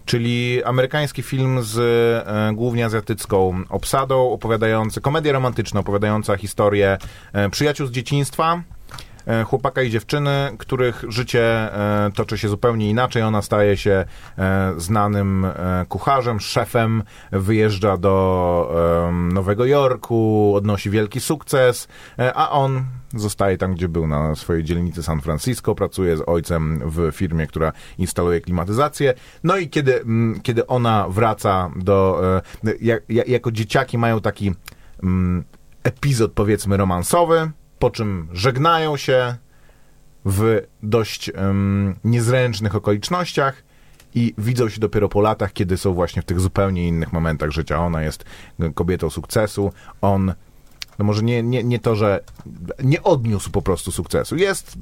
Czyli 0.05 0.65
amerykański 0.65 1.23
film 1.23 1.63
z 1.63 1.79
e, 1.79 2.55
głównie 2.55 2.85
azjatycką 2.85 3.63
obsadą, 3.69 4.31
opowiadający, 4.31 5.01
komedię 5.01 5.33
romantyczną, 5.33 5.81
opowiadająca 5.81 6.37
historię 6.37 6.99
e, 7.33 7.51
przyjaciół 7.51 7.87
z 7.87 7.91
dzieciństwa, 7.91 8.63
chłopaka 9.47 9.83
i 9.83 9.91
dziewczyny, 9.91 10.51
których 10.59 11.05
życie 11.09 11.43
e, 11.43 12.11
toczy 12.15 12.39
się 12.39 12.49
zupełnie 12.49 12.91
inaczej. 12.91 13.23
Ona 13.23 13.43
staje 13.43 13.77
się 13.77 14.05
e, 14.39 14.75
znanym 14.77 15.47
kucharzem, 15.89 16.41
szefem, 16.41 17.03
wyjeżdża 17.33 17.97
do 17.97 19.07
Nowego 19.13 19.65
Jorku, 19.65 20.53
odnosi 20.57 20.91
wielki 20.91 21.21
sukces, 21.21 21.89
a 22.35 22.51
on 22.51 22.85
zostaje 23.15 23.59
tam, 23.59 23.75
gdzie 23.75 23.89
był, 23.89 24.07
na 24.07 24.35
swojej 24.35 24.65
dzielnicy 24.65 25.03
San 25.03 25.21
Francisco, 25.21 25.75
pracuje 25.75 26.17
z 26.17 26.23
ojcem 26.27 26.81
w 26.85 27.13
firmie, 27.13 27.47
która 27.47 27.73
instaluje 27.99 28.41
klimatyzację. 28.41 29.15
No 29.45 29.57
i 29.57 29.69
kiedy, 29.69 30.05
kiedy 30.43 30.67
ona 30.67 31.09
wraca 31.09 31.71
do... 31.77 32.23
jako 33.27 33.53
dzieciaki 33.53 33.99
mają 33.99 34.21
taki 34.21 34.55
epizod, 35.85 36.33
powiedzmy, 36.33 36.77
romansowy, 36.77 37.51
po 37.79 37.91
czym 37.91 38.29
żegnają 38.33 38.97
się 38.97 39.37
w 40.25 40.63
dość 40.83 41.31
um, 41.31 41.97
niezręcznych 42.05 42.75
okolicznościach 42.75 43.63
i 44.15 44.35
widzą 44.39 44.69
się 44.69 44.81
dopiero 44.81 45.09
po 45.09 45.21
latach, 45.21 45.53
kiedy 45.53 45.77
są 45.77 45.95
właśnie 45.95 46.23
w 46.23 46.25
tych 46.25 46.41
zupełnie 46.41 46.89
innych 46.89 47.13
momentach 47.13 47.51
życia. 47.51 47.79
Ona 47.79 48.03
jest 48.03 48.25
kobietą 48.75 49.11
sukcesu, 49.11 49.73
on 50.01 50.35
no 50.99 51.05
może 51.05 51.23
nie, 51.23 51.43
nie, 51.43 51.65
nie 51.65 51.79
to, 51.79 51.97
że 51.97 52.21
nie 52.85 53.03
odniósł 53.03 53.51
po 53.51 53.63
prostu 53.63 53.93
sukcesu. 53.93 54.37
Jest 54.37 54.79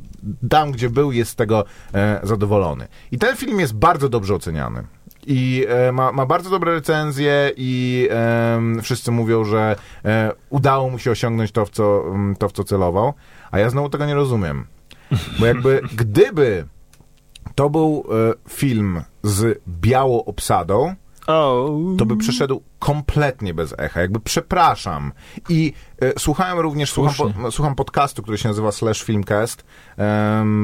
tam, 0.50 0.72
gdzie 0.72 0.90
był, 0.90 1.12
jest 1.12 1.30
z 1.30 1.34
tego 1.34 1.64
e, 1.94 2.20
zadowolony. 2.22 2.88
I 3.12 3.18
ten 3.18 3.36
film 3.36 3.60
jest 3.60 3.74
bardzo 3.74 4.08
dobrze 4.08 4.34
oceniany. 4.34 4.84
I 5.26 5.66
e, 5.68 5.92
ma, 5.92 6.12
ma, 6.12 6.26
bardzo 6.26 6.50
dobre 6.50 6.72
recenzje 6.72 7.52
i 7.56 8.08
e, 8.10 8.60
wszyscy 8.82 9.10
mówią, 9.10 9.44
że 9.44 9.76
e, 10.04 10.32
udało 10.50 10.90
mu 10.90 10.98
się 10.98 11.10
osiągnąć 11.10 11.52
to 11.52 11.66
w, 11.66 11.70
co, 11.70 12.04
to, 12.38 12.48
w 12.48 12.52
co 12.52 12.64
celował, 12.64 13.12
a 13.50 13.58
ja 13.58 13.70
znowu 13.70 13.88
tego 13.88 14.06
nie 14.06 14.14
rozumiem. 14.14 14.66
Bo 15.38 15.46
jakby 15.46 15.80
gdyby 15.96 16.66
to 17.54 17.70
był 17.70 18.04
e, 18.10 18.50
film 18.50 19.02
z 19.22 19.60
białą 19.68 20.24
obsadą, 20.24 20.94
oh. 21.26 21.96
to 21.98 22.06
by 22.06 22.16
przeszedł 22.16 22.62
kompletnie 22.78 23.54
bez 23.54 23.74
echa, 23.78 24.00
jakby 24.00 24.20
przepraszam. 24.20 25.12
I 25.48 25.72
słuchałem 26.18 26.58
również, 26.58 26.92
słucham, 26.92 27.32
po, 27.34 27.50
słucham, 27.50 27.74
podcastu, 27.74 28.22
który 28.22 28.38
się 28.38 28.48
nazywa 28.48 28.72
Slash 28.72 29.02
Filmcast, 29.02 29.64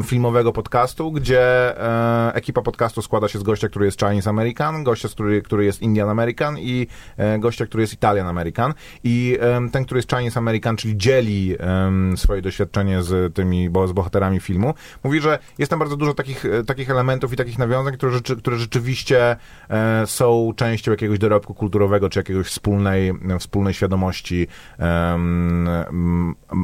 filmowego 0.05 0.53
podcastu, 0.53 1.12
gdzie 1.12 1.43
e, 2.29 2.35
ekipa 2.35 2.62
podcastu 2.62 3.03
składa 3.03 3.29
się 3.29 3.38
z 3.38 3.43
gościa, 3.43 3.69
który 3.69 3.87
jest 3.87 4.01
Chinese 4.01 4.31
American, 4.31 4.85
gościa, 4.85 5.09
który, 5.09 5.43
który 5.43 5.64
jest 5.64 5.83
Indian 5.83 6.09
American 6.09 6.59
i 6.59 6.87
e, 7.16 7.38
gościa, 7.38 7.66
który 7.66 7.83
jest 7.83 7.93
Italian 7.93 8.27
American. 8.27 8.75
I 9.05 9.38
ten, 9.73 9.85
który 9.85 9.99
jest 9.99 10.11
Chinese 10.11 10.37
American, 10.37 10.77
czyli 10.77 10.97
dzieli 10.97 11.57
swoje 12.16 12.43
doświadczenie 12.43 13.03
z 13.03 13.35
tymi, 13.35 13.71
bo, 13.71 13.88
z 13.88 13.93
bohaterami 13.93 14.40
filmu, 14.40 14.75
mówi, 15.05 15.21
że 15.21 15.38
jest 15.59 15.71
tam 15.71 15.79
bardzo 15.79 15.97
dużo 15.97 16.14
takich, 16.14 16.45
e, 16.45 16.64
takich 16.64 16.90
elementów 16.90 17.33
i 17.33 17.37
takich 17.37 17.59
nawiązań, 17.59 17.95
które, 17.95 18.12
rzeczy, 18.12 18.37
które 18.37 18.57
rzeczywiście 18.57 19.37
e, 19.71 20.07
są 20.07 20.53
częścią 20.57 20.90
jakiegoś 20.90 21.19
dorobku 21.19 21.55
kulturowego 21.55 22.11
czy 22.11 22.19
jakiegoś 22.19 22.47
wspólnej, 22.47 23.12
wspólnej 23.38 23.75
świadomości 23.75 24.47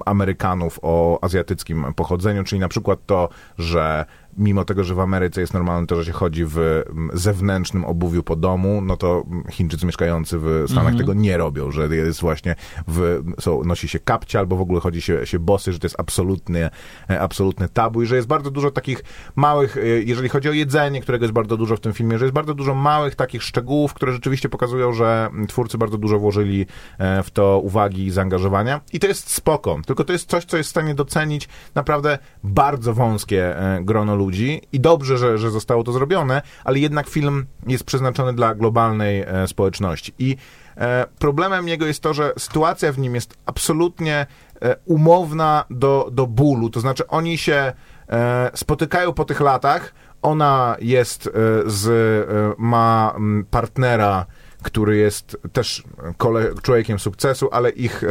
Amerykanów 0.05 0.79
o 0.83 1.19
azjatyckim 1.23 1.87
pochodzeniu, 1.97 2.45
czyli 2.45 2.61
na 2.61 2.69
przykład 2.69 2.99
to, 3.07 3.29
że 3.59 4.05
mimo 4.39 4.65
tego, 4.65 4.85
że 4.85 4.95
w 4.95 5.01
Ameryce 5.01 5.41
jest 5.41 5.55
normalne 5.55 5.87
to, 5.87 5.97
że 5.97 6.05
się 6.05 6.13
chodzi 6.13 6.45
w 6.45 6.83
zewnętrznym 7.13 7.85
obuwiu 7.85 8.23
po 8.23 8.37
domu, 8.37 8.81
no 8.83 8.97
to 8.97 9.25
Chińczycy 9.51 9.87
mieszkający 9.87 10.39
w 10.39 10.65
Stanach 10.69 10.95
-hmm. 10.95 10.99
tego 10.99 11.15
nie 11.15 11.37
robią, 11.37 11.71
że 11.71 11.97
jest 11.97 12.21
właśnie 12.21 12.55
w, 12.89 13.23
są, 13.41 13.65
nosi 13.65 13.89
się 13.89 13.99
kapcia 13.99 14.39
albo 14.39 14.57
w 14.57 14.61
ogóle 14.61 14.81
chodzi 14.81 15.01
się, 15.01 15.27
się 15.27 15.39
bosy, 15.39 15.73
że 15.73 15.79
to 15.79 15.87
jest 15.87 16.01
absolutny, 16.01 16.71
e, 17.11 17.21
absolutny 17.21 17.69
tabu 17.69 18.03
i 18.03 18.07
że 18.07 18.17
jest 18.17 18.29
bardzo 18.29 18.51
dużo 18.51 18.71
takich 18.71 19.05
małych, 19.37 19.77
e, 19.77 19.81
jeżeli 19.87 20.29
chodzi 20.29 20.49
o 20.49 20.53
jedzenie, 20.53 21.01
którego 21.01 21.25
jest 21.25 21.35
bardzo 21.35 21.57
dużo 21.57 21.77
w 21.77 21.81
tym 21.81 21.93
filmie, 21.93 22.19
że 22.19 22.25
jest 22.25 22.35
bardzo 22.35 22.55
dużo 22.55 22.75
małych 22.75 23.15
takich 23.15 23.43
szczegółów, 23.43 23.95
które 23.95 24.13
rzeczywiście 24.13 24.49
pokazują, 24.49 24.93
że 24.93 25.31
twórcy 25.49 25.79
bardzo 25.79 25.99
dużo 25.99 26.19
włożyli 26.19 26.67
e, 26.99 27.23
w 27.23 27.31
to 27.31 27.61
uwagi 27.65 28.07
i 28.07 28.11
zaangażowania 28.11 28.81
i 28.93 29.01
to 29.01 29.07
jest 29.07 29.31
spoko, 29.31 29.79
tylko 29.87 30.05
to 30.05 30.13
jest 30.13 30.31
coś, 30.31 30.45
co 30.45 30.57
jest 30.57 30.69
w 30.69 30.71
stanie 30.71 30.95
docenić 30.95 31.49
naprawdę 31.75 32.19
bardzo 32.45 32.95
wąskie 32.95 33.57
grono 33.81 34.17
ludzi, 34.17 34.26
ludzi 34.27 34.61
i 34.73 34.81
dobrze, 34.81 35.19
że, 35.19 35.39
że 35.39 35.51
zostało 35.51 35.85
to 35.85 35.93
zrobione, 35.93 36.43
ale 36.65 36.79
jednak 36.79 37.09
film 37.09 37.47
jest 37.67 37.85
przeznaczony 37.85 38.33
dla 38.33 38.55
globalnej 38.55 39.21
e, 39.21 39.49
społeczności. 39.49 40.13
I 40.19 40.37
e, 40.77 41.07
problemem 41.19 41.69
jego 41.69 41.87
jest 41.87 42.03
to, 42.03 42.15
że 42.15 42.33
sytuacja 42.39 42.93
w 42.93 42.99
nim 42.99 43.15
jest 43.15 43.35
absolutnie 43.47 44.27
e, 44.63 44.77
umowna 44.85 45.65
do, 45.71 46.09
do 46.13 46.27
bólu, 46.27 46.71
to 46.71 46.81
znaczy 46.81 47.07
oni 47.07 47.39
się 47.39 47.73
e, 48.09 48.51
spotykają 48.55 49.13
po 49.13 49.25
tych 49.25 49.41
latach, 49.41 49.95
ona 50.23 50.77
jest 50.81 51.27
e, 51.27 51.31
z, 51.67 51.87
e, 51.89 52.55
ma 52.59 53.15
partnera, 53.51 54.27
który 54.63 54.97
jest 54.97 55.37
też 55.53 55.83
kole, 56.17 56.55
człowiekiem 56.63 56.99
sukcesu, 56.99 57.49
ale 57.53 57.71
ich 57.71 58.05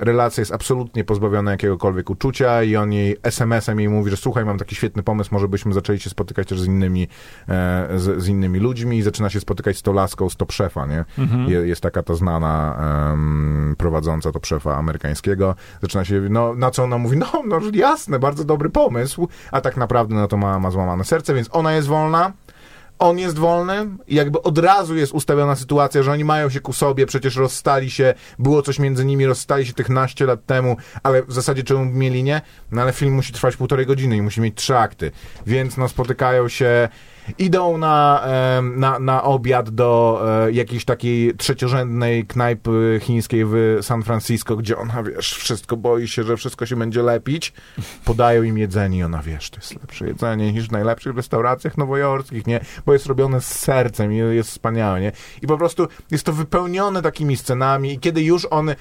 relacja 0.00 0.40
jest 0.40 0.52
absolutnie 0.52 1.04
pozbawiona 1.04 1.50
jakiegokolwiek 1.50 2.10
uczucia 2.10 2.62
i 2.62 2.76
on 2.76 2.92
jej 2.92 3.16
SMS-em 3.22 3.80
jej 3.80 3.88
mówi, 3.88 4.10
że 4.10 4.16
słuchaj, 4.16 4.44
mam 4.44 4.58
taki 4.58 4.74
świetny 4.74 5.02
pomysł, 5.02 5.30
może 5.32 5.48
byśmy 5.48 5.72
zaczęli 5.72 6.00
się 6.00 6.10
spotykać 6.10 6.48
też 6.48 6.60
z 6.60 6.66
innymi, 6.66 7.08
e, 7.48 7.88
z, 7.96 8.22
z 8.22 8.28
innymi 8.28 8.58
ludźmi 8.58 8.98
i 8.98 9.02
zaczyna 9.02 9.30
się 9.30 9.40
spotykać 9.40 9.76
z 9.76 9.82
tą 9.82 9.92
laską, 9.92 10.28
z 10.28 10.36
top 10.36 10.52
szefa, 10.52 10.86
nie? 10.86 11.04
Je, 11.48 11.58
jest 11.58 11.80
taka 11.80 12.02
ta 12.02 12.14
znana 12.14 12.76
em, 13.12 13.74
prowadząca 13.78 14.32
top 14.32 14.46
szefa 14.46 14.76
amerykańskiego. 14.76 15.54
Zaczyna 15.82 16.04
się, 16.04 16.20
no, 16.30 16.54
na 16.54 16.70
co 16.70 16.84
ona 16.84 16.98
mówi, 16.98 17.16
no, 17.32 17.42
no 17.46 17.60
jasne, 17.72 18.18
bardzo 18.18 18.44
dobry 18.44 18.70
pomysł, 18.70 19.28
a 19.50 19.60
tak 19.60 19.76
naprawdę 19.76 20.14
no 20.14 20.28
to 20.28 20.36
ma, 20.36 20.58
ma 20.58 20.70
złamane 20.70 21.04
serce, 21.04 21.34
więc 21.34 21.48
ona 21.52 21.72
jest 21.72 21.88
wolna, 21.88 22.32
on 23.00 23.18
jest 23.18 23.38
wolny 23.38 23.86
i 24.08 24.14
jakby 24.14 24.42
od 24.42 24.58
razu 24.58 24.96
jest 24.96 25.12
ustawiona 25.12 25.56
sytuacja, 25.56 26.02
że 26.02 26.12
oni 26.12 26.24
mają 26.24 26.50
się 26.50 26.60
ku 26.60 26.72
sobie, 26.72 27.06
przecież 27.06 27.36
rozstali 27.36 27.90
się, 27.90 28.14
było 28.38 28.62
coś 28.62 28.78
między 28.78 29.04
nimi, 29.04 29.26
rozstali 29.26 29.66
się 29.66 29.72
tych 29.72 29.88
naście 29.88 30.26
lat 30.26 30.46
temu, 30.46 30.76
ale 31.02 31.22
w 31.22 31.32
zasadzie 31.32 31.62
czemu 31.62 31.84
mieli 31.84 32.22
nie? 32.22 32.40
No 32.72 32.82
ale 32.82 32.92
film 32.92 33.14
musi 33.14 33.32
trwać 33.32 33.56
półtorej 33.56 33.86
godziny 33.86 34.16
i 34.16 34.22
musi 34.22 34.40
mieć 34.40 34.54
trzy 34.54 34.76
akty, 34.76 35.10
więc 35.46 35.76
no 35.76 35.88
spotykają 35.88 36.48
się 36.48 36.88
idą 37.38 37.78
na, 37.78 38.24
na, 38.62 38.98
na 38.98 39.22
obiad 39.22 39.70
do 39.70 40.22
e, 40.46 40.52
jakiejś 40.52 40.84
takiej 40.84 41.34
trzeciorzędnej 41.36 42.26
knajpy 42.26 43.00
chińskiej 43.02 43.44
w 43.44 43.78
San 43.82 44.02
Francisco, 44.02 44.56
gdzie 44.56 44.78
ona, 44.78 45.02
wiesz, 45.02 45.34
wszystko 45.34 45.76
boi 45.76 46.08
się, 46.08 46.24
że 46.24 46.36
wszystko 46.36 46.66
się 46.66 46.76
będzie 46.76 47.02
lepić. 47.02 47.52
Podają 48.04 48.42
im 48.42 48.58
jedzenie 48.58 48.98
i 48.98 49.02
ona, 49.02 49.22
wiesz, 49.22 49.50
to 49.50 49.56
jest 49.56 49.80
lepsze 49.80 50.06
jedzenie 50.06 50.52
niż 50.52 50.68
w 50.68 50.72
najlepszych 50.72 51.16
restauracjach 51.16 51.78
nowojorskich, 51.78 52.46
nie? 52.46 52.60
Bo 52.90 52.94
jest 52.94 53.06
robione 53.06 53.40
z 53.40 53.46
sercem 53.58 54.12
i 54.12 54.16
jest 54.16 54.50
wspaniałe, 54.50 55.00
nie? 55.00 55.12
I 55.42 55.46
po 55.46 55.58
prostu 55.58 55.88
jest 56.10 56.24
to 56.24 56.32
wypełnione 56.32 57.02
takimi 57.02 57.36
scenami 57.36 57.92
i 57.92 57.98
kiedy 57.98 58.22
już 58.22 58.46
on 58.50 58.68
e, 58.68 58.74
ro- 58.74 58.76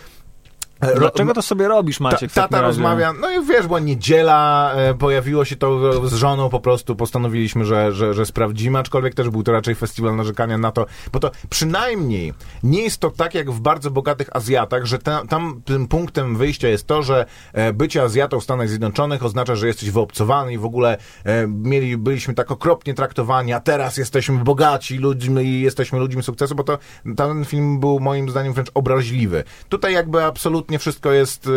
Dlaczego 0.95 1.33
to 1.33 1.41
sobie 1.41 1.67
robisz, 1.67 1.99
Maciek? 1.99 2.31
Ta, 2.31 2.41
tata 2.41 2.61
rozmawia, 2.61 3.13
no 3.13 3.31
i 3.31 3.45
wiesz, 3.45 3.67
była 3.67 3.79
niedziela, 3.79 4.71
e, 4.75 4.93
pojawiło 4.93 5.45
się 5.45 5.55
to 5.55 6.07
z 6.07 6.13
żoną, 6.13 6.49
po 6.49 6.59
prostu 6.59 6.95
postanowiliśmy, 6.95 7.65
że, 7.65 7.91
że, 7.91 8.13
że 8.13 8.25
sprawdzimy, 8.25 8.79
aczkolwiek 8.79 9.15
też 9.15 9.29
był 9.29 9.43
to 9.43 9.51
raczej 9.51 9.75
festiwal 9.75 10.15
narzekania 10.15 10.57
na 10.57 10.71
to, 10.71 10.85
bo 11.13 11.19
to 11.19 11.31
przynajmniej 11.49 12.33
nie 12.63 12.81
jest 12.81 12.99
to 12.99 13.09
tak 13.09 13.35
jak 13.35 13.51
w 13.51 13.59
bardzo 13.59 13.91
bogatych 13.91 14.35
Azjatach, 14.35 14.85
że 14.85 14.99
ta, 14.99 15.25
tam 15.27 15.61
tym 15.65 15.87
punktem 15.87 16.37
wyjścia 16.37 16.67
jest 16.67 16.87
to, 16.87 17.03
że 17.03 17.25
e, 17.53 17.73
bycie 17.73 18.03
Azjatą 18.03 18.39
w 18.39 18.43
Stanach 18.43 18.69
Zjednoczonych 18.69 19.25
oznacza, 19.25 19.55
że 19.55 19.67
jesteś 19.67 19.91
wyobcowany 19.91 20.53
i 20.53 20.57
w 20.57 20.65
ogóle 20.65 20.97
e, 21.23 21.47
mieli, 21.47 21.97
byliśmy 21.97 22.33
tak 22.33 22.51
okropnie 22.51 22.93
traktowani, 22.93 23.53
a 23.53 23.59
teraz 23.59 23.97
jesteśmy 23.97 24.43
bogaci 24.43 24.97
ludźmi 24.97 25.43
i 25.43 25.61
jesteśmy 25.61 25.99
ludźmi 25.99 26.23
sukcesu, 26.23 26.55
bo 26.55 26.63
to 26.63 26.77
ten 27.17 27.45
film 27.45 27.79
był 27.79 27.99
moim 27.99 28.29
zdaniem 28.29 28.53
wręcz 28.53 28.71
obraźliwy. 28.73 29.43
Tutaj 29.69 29.93
jakby 29.93 30.23
absolutnie 30.23 30.68
wszystko 30.77 31.11
jest, 31.11 31.49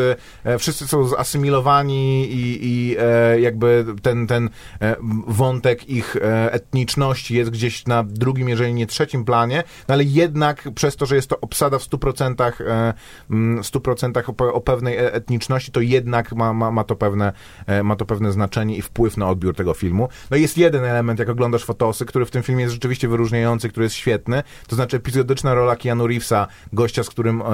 e, 0.44 0.59
wszyscy 0.59 0.87
są 0.87 1.07
zasymilowani 1.07 2.25
i, 2.33 2.59
i 2.66 2.96
e, 2.98 3.40
jakby 3.40 3.85
ten, 4.03 4.27
ten 4.27 4.51
e, 4.81 4.96
wątek 5.27 5.90
ich 5.90 6.16
e, 6.16 6.53
etniczności 6.53 7.35
jest 7.35 7.51
gdzieś 7.51 7.87
na 7.87 8.05
drugim, 8.05 8.48
jeżeli 8.48 8.75
nie 8.75 8.87
trzecim 8.87 9.25
planie, 9.25 9.64
no 9.88 9.94
ale 9.94 10.05
jednak 10.05 10.68
przez 10.75 10.96
to, 10.96 11.07
że 11.07 11.16
jest 11.16 11.29
to 11.29 11.40
obsada 11.40 11.79
w 11.79 11.83
100%, 11.83 12.53
e, 12.61 12.94
mm, 13.31 13.62
w 13.62 13.66
100% 13.66 14.44
o, 14.48 14.53
o 14.53 14.61
pewnej 14.61 14.96
e- 14.96 15.12
etniczności, 15.12 15.72
to 15.72 15.81
jednak 15.81 16.33
ma, 16.33 16.53
ma, 16.53 16.70
ma, 16.70 16.85
to 16.85 16.96
pewne, 16.96 17.33
e, 17.66 17.83
ma 17.83 17.96
to 17.96 18.07
pewne 18.07 18.33
znaczenie 18.33 18.77
i 18.77 18.83
wpływ 18.83 19.16
na 19.16 19.29
odbiór 19.29 19.57
tego 19.57 19.75
filmu. 19.75 20.09
No 20.31 20.37
jest 20.37 20.59
jeden 20.59 20.85
element, 20.85 21.18
jak 21.18 21.29
oglądasz 21.29 21.64
fotosy, 21.64 22.07
który 22.07 22.25
w 22.25 22.31
tym 22.31 22.42
filmie 22.42 22.62
jest 22.62 22.75
rzeczywiście 22.75 23.09
wyróżniający, 23.09 23.68
który 23.68 23.85
jest 23.85 23.96
świetny, 23.96 24.42
to 24.66 24.77
znaczy 24.77 24.96
epizodyczna 24.96 25.55
rola 25.55 25.77
Keanu 25.77 26.07
Reevesa, 26.07 26.46
gościa, 26.72 27.03
z 27.03 27.11
którym 27.11 27.42
e, 27.42 27.44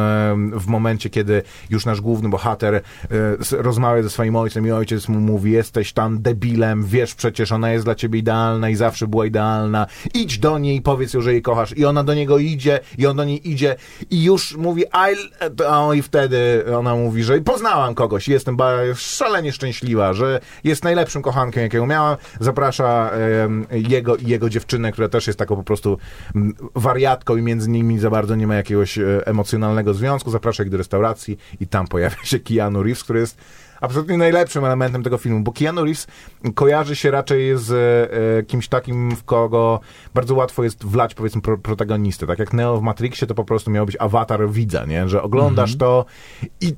w 0.53 0.66
momencie, 0.66 1.11
kiedy 1.11 1.42
już 1.71 1.87
nasz 1.87 2.01
główny 2.01 2.29
bohater 2.29 2.75
e, 2.75 2.81
rozmawia 3.51 4.03
ze 4.03 4.11
swoim 4.11 4.37
ojcem 4.37 4.67
i 4.67 4.71
ojciec 4.71 5.09
mu 5.09 5.21
mówi, 5.21 5.53
jesteś 5.53 5.93
tam 5.93 6.23
debilem, 6.23 6.85
wiesz 6.85 7.15
przecież, 7.15 7.53
ona 7.53 7.73
jest 7.73 7.85
dla 7.85 7.95
ciebie 7.95 8.19
idealna 8.19 8.71
i 8.71 8.75
zawsze 8.75 9.07
była 9.07 9.27
idealna, 9.27 9.87
idź 10.15 10.39
do 10.39 10.59
niej 10.59 10.77
i 10.77 10.83
powiedz 10.83 11.15
ją, 11.15 11.21
że 11.21 11.33
jej 11.33 11.43
kochasz 11.43 11.77
i 11.77 11.85
ona 11.85 12.05
do 12.05 12.15
niego 12.15 12.39
idzie 12.39 12.81
i 12.99 13.07
on 13.07 13.17
do 13.17 13.25
niej 13.25 13.51
idzie 13.51 13.77
i 14.11 14.25
już 14.25 14.57
mówi. 14.57 14.85
O, 15.67 15.93
i 15.93 16.03
wtedy 16.03 16.65
ona 16.77 16.95
mówi, 16.95 17.23
że 17.23 17.41
poznałam 17.41 17.95
kogoś 17.95 18.29
i 18.29 18.33
jestem 18.33 18.57
szalenie 18.95 19.53
szczęśliwa, 19.53 20.13
że 20.13 20.41
jest 20.65 20.85
najlepszym 20.85 21.23
kochankiem, 21.23 21.63
jakiego 21.63 21.87
miałam. 21.87 22.17
Zaprasza 22.41 23.11
jego 23.71 24.17
i 24.17 24.27
jego 24.27 24.51
dziewczynę, 24.51 24.93
która 24.93 25.09
też 25.09 25.27
jest 25.27 25.39
taką 25.39 25.57
po 25.57 25.63
prostu 25.63 25.99
wariatką 26.75 27.37
i 27.37 27.43
między 27.43 27.71
nimi 27.71 27.99
za 27.99 28.11
bardzo 28.11 28.37
nie 28.37 28.47
ma 28.47 28.55
jakiegoś 28.55 28.99
e, 28.99 29.27
emocjonalnego 29.27 29.95
związku. 29.95 30.31
Zaprasza 30.31 30.63
ich 30.63 30.71
do 30.71 30.77
restauracji 30.77 31.38
i 31.61 31.66
tam 31.66 31.87
pojawia 31.87 32.24
się 32.24 32.40
Keanu 32.40 32.83
Reeves, 32.83 33.05
który 33.05 33.20
jest 33.20 33.38
absolutnie 33.81 34.19
najlepszym 34.19 34.64
elementem 34.64 35.03
tego 35.03 35.19
filmu, 35.19 35.41
bo 35.41 35.53
Keanu 35.53 35.85
Reeves 35.85 36.07
kojarzy 36.55 36.97
się 36.97 37.11
raczej 37.11 37.59
z 37.59 37.73
e, 38.41 38.43
kimś 38.43 38.69
takim, 38.69 39.17
w 39.17 39.25
kogo 39.25 39.81
bardzo 40.14 40.35
łatwo 40.35 40.64
jest 40.64 40.85
wlać, 40.85 41.14
powiedzmy, 41.14 41.43
pro, 41.43 41.59
protagonistę. 41.59 42.27
Tak 42.27 42.38
jak 42.38 42.53
Neo 42.53 42.79
w 42.79 42.83
Matrixie, 42.83 43.27
to 43.27 43.35
po 43.35 43.45
prostu 43.45 43.71
miał 43.71 43.87
być 43.87 43.97
awatar 44.01 44.51
widza, 44.51 44.85
nie? 44.85 45.09
Że 45.09 45.23
oglądasz 45.23 45.77
to 45.77 46.05
i 46.61 46.75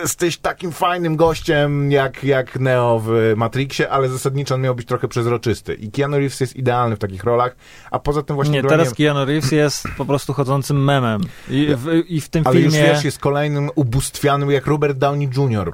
jesteś 0.00 0.38
takim 0.38 0.72
fajnym 0.72 1.16
gościem 1.16 1.90
jak, 1.90 2.24
jak 2.24 2.60
Neo 2.60 3.00
w 3.04 3.32
Matrixie, 3.36 3.90
ale 3.90 4.08
zasadniczo 4.08 4.54
on 4.54 4.60
miał 4.60 4.74
być 4.74 4.86
trochę 4.86 5.08
przezroczysty. 5.08 5.74
I 5.74 5.90
Keanu 5.90 6.16
Reeves 6.16 6.40
jest 6.40 6.56
idealny 6.56 6.96
w 6.96 6.98
takich 6.98 7.24
rolach, 7.24 7.56
a 7.90 7.98
poza 7.98 8.22
tym 8.22 8.36
właśnie 8.36 8.54
Nie, 8.54 8.62
granie- 8.62 8.78
teraz 8.78 8.94
Keanu 8.94 9.24
Reeves 9.24 9.52
jest 9.52 9.88
po 9.96 10.04
prostu 10.04 10.32
chodzącym 10.32 10.84
memem. 10.84 11.20
I 11.50 11.68
w, 11.76 12.02
i 12.08 12.20
w 12.20 12.28
tym 12.28 12.42
ale 12.46 12.60
już 12.60 12.74
filmie... 12.74 12.88
wiesz, 12.88 13.04
jest 13.04 13.18
kolejnym 13.18 13.70
ubóstwianym, 13.74 14.50
jak 14.50 14.66
Robert 14.66 14.98
Downey 14.98 15.28
Jr. 15.36 15.72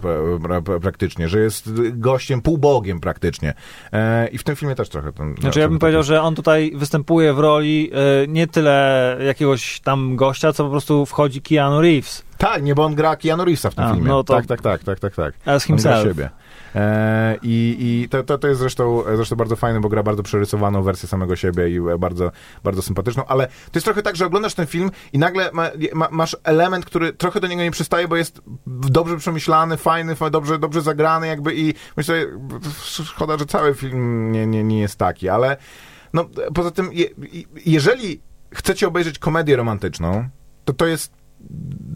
pra- 0.65 0.79
pra- 0.79 0.79
pra- 0.79 0.95
praktycznie, 0.95 1.29
że 1.29 1.39
jest 1.39 1.71
gościem, 1.93 2.43
półbogiem 2.43 3.01
praktycznie. 3.01 3.55
E, 3.93 4.29
I 4.29 4.39
w 4.39 4.45
tym 4.45 4.57
filmie 4.57 4.75
też 4.75 4.89
trochę 4.89 5.13
ten... 5.13 5.35
Znaczy 5.41 5.61
ja 5.61 5.69
bym 5.69 5.79
powiedział, 5.79 6.03
że 6.03 6.23
on 6.23 6.35
tutaj 6.35 6.73
występuje 6.75 7.33
w 7.35 7.39
roli 7.39 7.91
e, 7.93 8.27
nie 8.29 8.47
tyle 8.47 9.17
jakiegoś 9.27 9.81
tam 9.81 10.17
gościa, 10.17 10.53
co 10.53 10.65
po 10.65 10.71
prostu 10.71 11.07
wchodzi 11.07 11.43
Keanu 11.43 11.81
Reeves 11.81 12.23
Tak, 12.39 12.63
nie, 12.63 12.75
bo 12.75 12.85
on 12.85 12.95
gra 12.95 13.17
Keanu 13.17 13.45
Reevesa 13.45 13.71
w 13.71 13.75
tym 13.75 13.89
filmie. 13.91 14.09
no 14.09 14.25
to- 14.25 14.35
Tak, 14.35 14.47
tak, 14.47 14.63
tak, 14.63 14.85
tak, 14.85 15.01
tak, 15.01 15.15
tak. 15.15 15.35
as 15.35 15.71
On 15.71 15.77
gra 15.77 15.91
himself. 15.91 16.05
siebie. 16.09 16.31
E, 16.75 17.37
I 17.43 17.77
i 17.79 18.09
to, 18.09 18.23
to, 18.23 18.39
to 18.39 18.49
jest 18.49 18.61
zresztą, 18.61 19.03
zresztą 19.17 19.37
bardzo 19.37 19.57
fajne, 19.57 19.81
bo 19.81 19.89
gra 19.89 20.03
bardzo 20.03 20.23
przerysowaną 20.23 20.83
wersję 20.83 21.09
samego 21.09 21.37
siebie 21.37 21.69
i 21.69 21.81
bardzo, 21.99 22.31
bardzo 22.65 22.83
sympatyczną, 22.83 23.25
ale 23.27 23.47
to 23.47 23.53
jest 23.75 23.85
trochę 23.85 24.03
tak, 24.03 24.17
że 24.17 24.27
oglądasz 24.27 24.55
ten 24.55 24.67
film 24.67 24.91
i 25.13 25.19
nagle 25.19 25.51
ma, 25.53 25.71
ma, 25.95 26.09
masz 26.11 26.37
element, 26.45 26.85
który 26.85 27.13
trochę 27.13 27.41
do 27.41 27.47
niego 27.47 27.63
nie 27.63 27.71
przystaje, 27.71 28.09
bo 28.09 28.17
jest 28.17 28.41
dobrze 28.67 29.17
przemyślany, 29.17 29.77
fajny, 29.77 30.15
fa- 30.17 30.31
dobrze, 30.31 30.59
dobrze 30.59 30.83
zagrany 30.83 31.27
jakby 31.27 31.55
i 31.55 31.75
myślę, 31.97 32.27
szkoda, 33.05 33.39
że 33.39 33.47
cały 33.47 33.75
film 33.75 34.33
nie, 34.33 34.47
nie, 34.47 34.65
nie 34.65 34.81
jest 34.81 34.99
taki, 34.99 35.29
ale 35.29 35.57
no, 36.13 36.25
poza 36.55 36.71
tym, 36.71 36.89
je- 36.93 37.09
jeżeli 37.67 38.21
chcecie 38.55 38.89
obejrzeć 38.89 39.19
komedię 39.19 39.57
romantyczną, 39.57 40.29
to 40.65 40.73
to 40.73 40.87
jest 40.87 41.13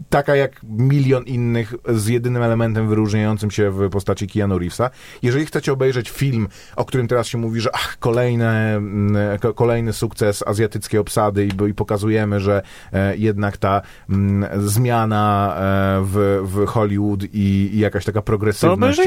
taka 0.09 0.35
jak 0.35 0.61
milion 0.63 1.23
innych 1.23 1.73
z 1.89 2.07
jedynym 2.07 2.43
elementem 2.43 2.89
wyróżniającym 2.89 3.51
się 3.51 3.71
w 3.71 3.89
postaci 3.89 4.27
Keanu 4.27 4.59
Reevesa. 4.59 4.89
Jeżeli 5.21 5.45
chcecie 5.45 5.73
obejrzeć 5.73 6.09
film, 6.09 6.47
o 6.75 6.85
którym 6.85 7.07
teraz 7.07 7.27
się 7.27 7.37
mówi, 7.37 7.61
że 7.61 7.69
ach, 7.73 7.97
kolejne, 7.99 8.75
mm, 8.75 9.39
ko- 9.39 9.53
kolejny 9.53 9.93
sukces 9.93 10.43
azjatyckiej 10.47 10.99
obsady 10.99 11.45
i, 11.45 11.69
i 11.69 11.73
pokazujemy, 11.73 12.39
że 12.39 12.61
e, 12.93 13.17
jednak 13.17 13.57
ta 13.57 13.81
mm, 14.09 14.49
zmiana 14.67 15.55
e, 15.55 15.61
w, 16.03 16.41
w 16.43 16.65
Hollywood 16.65 17.23
i, 17.23 17.69
i 17.73 17.79
jakaś 17.79 18.05
taka 18.05 18.21
progresywność 18.21 18.99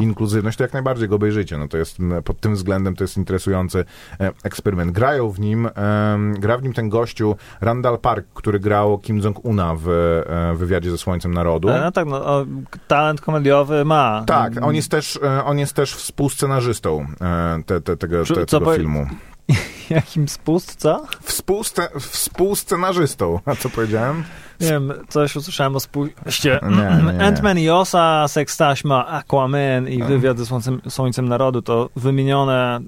i 0.00 0.02
inkluzywność, 0.02 0.58
to 0.58 0.64
jak 0.64 0.72
najbardziej 0.72 1.08
go 1.08 1.16
obejrzyjcie. 1.16 1.58
No 1.58 1.68
to 1.68 1.78
jest 1.78 2.00
m, 2.00 2.14
pod 2.24 2.40
tym 2.40 2.54
względem 2.54 2.96
to 2.96 3.04
jest 3.04 3.16
interesujący 3.16 3.84
e, 4.20 4.30
eksperyment. 4.44 4.92
Grają 4.92 5.30
w 5.30 5.40
nim, 5.40 5.68
gra 6.38 6.58
w 6.58 6.62
nim 6.62 6.72
ten 6.72 6.88
gościu 6.88 7.36
Randall 7.60 7.98
Park, 7.98 8.26
który 8.34 8.60
grał 8.60 8.98
Kim 8.98 9.20
Jong-una 9.20 9.74
w 9.74 9.87
e, 9.92 10.54
wywiadzie 10.54 10.90
ze 10.90 10.98
Słońcem 10.98 11.34
Narodu. 11.34 11.68
E, 11.68 11.80
No 11.80 11.92
tak, 11.92 12.06
no, 12.06 12.46
talent 12.88 13.20
komediowy 13.20 13.84
ma. 13.84 14.22
Tak, 14.26 14.52
on 14.62 14.74
jest 14.74 14.90
też, 14.90 15.18
e, 15.22 15.44
on 15.44 15.58
jest 15.58 15.72
też 15.74 15.94
współscenarzystą 15.94 17.06
te, 17.66 17.80
te, 17.80 17.96
tego, 17.96 18.24
te, 18.24 18.46
tego 18.46 18.74
filmu. 18.74 19.06
Jakim 19.90 20.28
spust, 20.28 20.76
co? 20.76 21.06
Współsce, 21.22 21.88
współscenarzystą. 22.00 23.40
A 23.44 23.54
co 23.54 23.70
powiedziałem? 23.70 24.24
Nie 24.60 24.68
wiem, 24.68 24.92
coś 25.08 25.36
usłyszałem 25.36 25.76
o 25.76 25.80
spuście. 25.80 26.60
Ant-Man 27.18 27.58
i 27.58 27.70
Osa, 27.70 28.28
Seks 28.28 28.56
Taśma, 28.56 29.06
Aquaman 29.06 29.88
i 29.88 30.02
wywiad 30.02 30.38
ze 30.38 30.46
Słońcem, 30.46 30.80
Słońcem 30.88 31.28
Narodu 31.28 31.62
to 31.62 31.90
wymienione 31.96 32.76
e, 32.76 32.80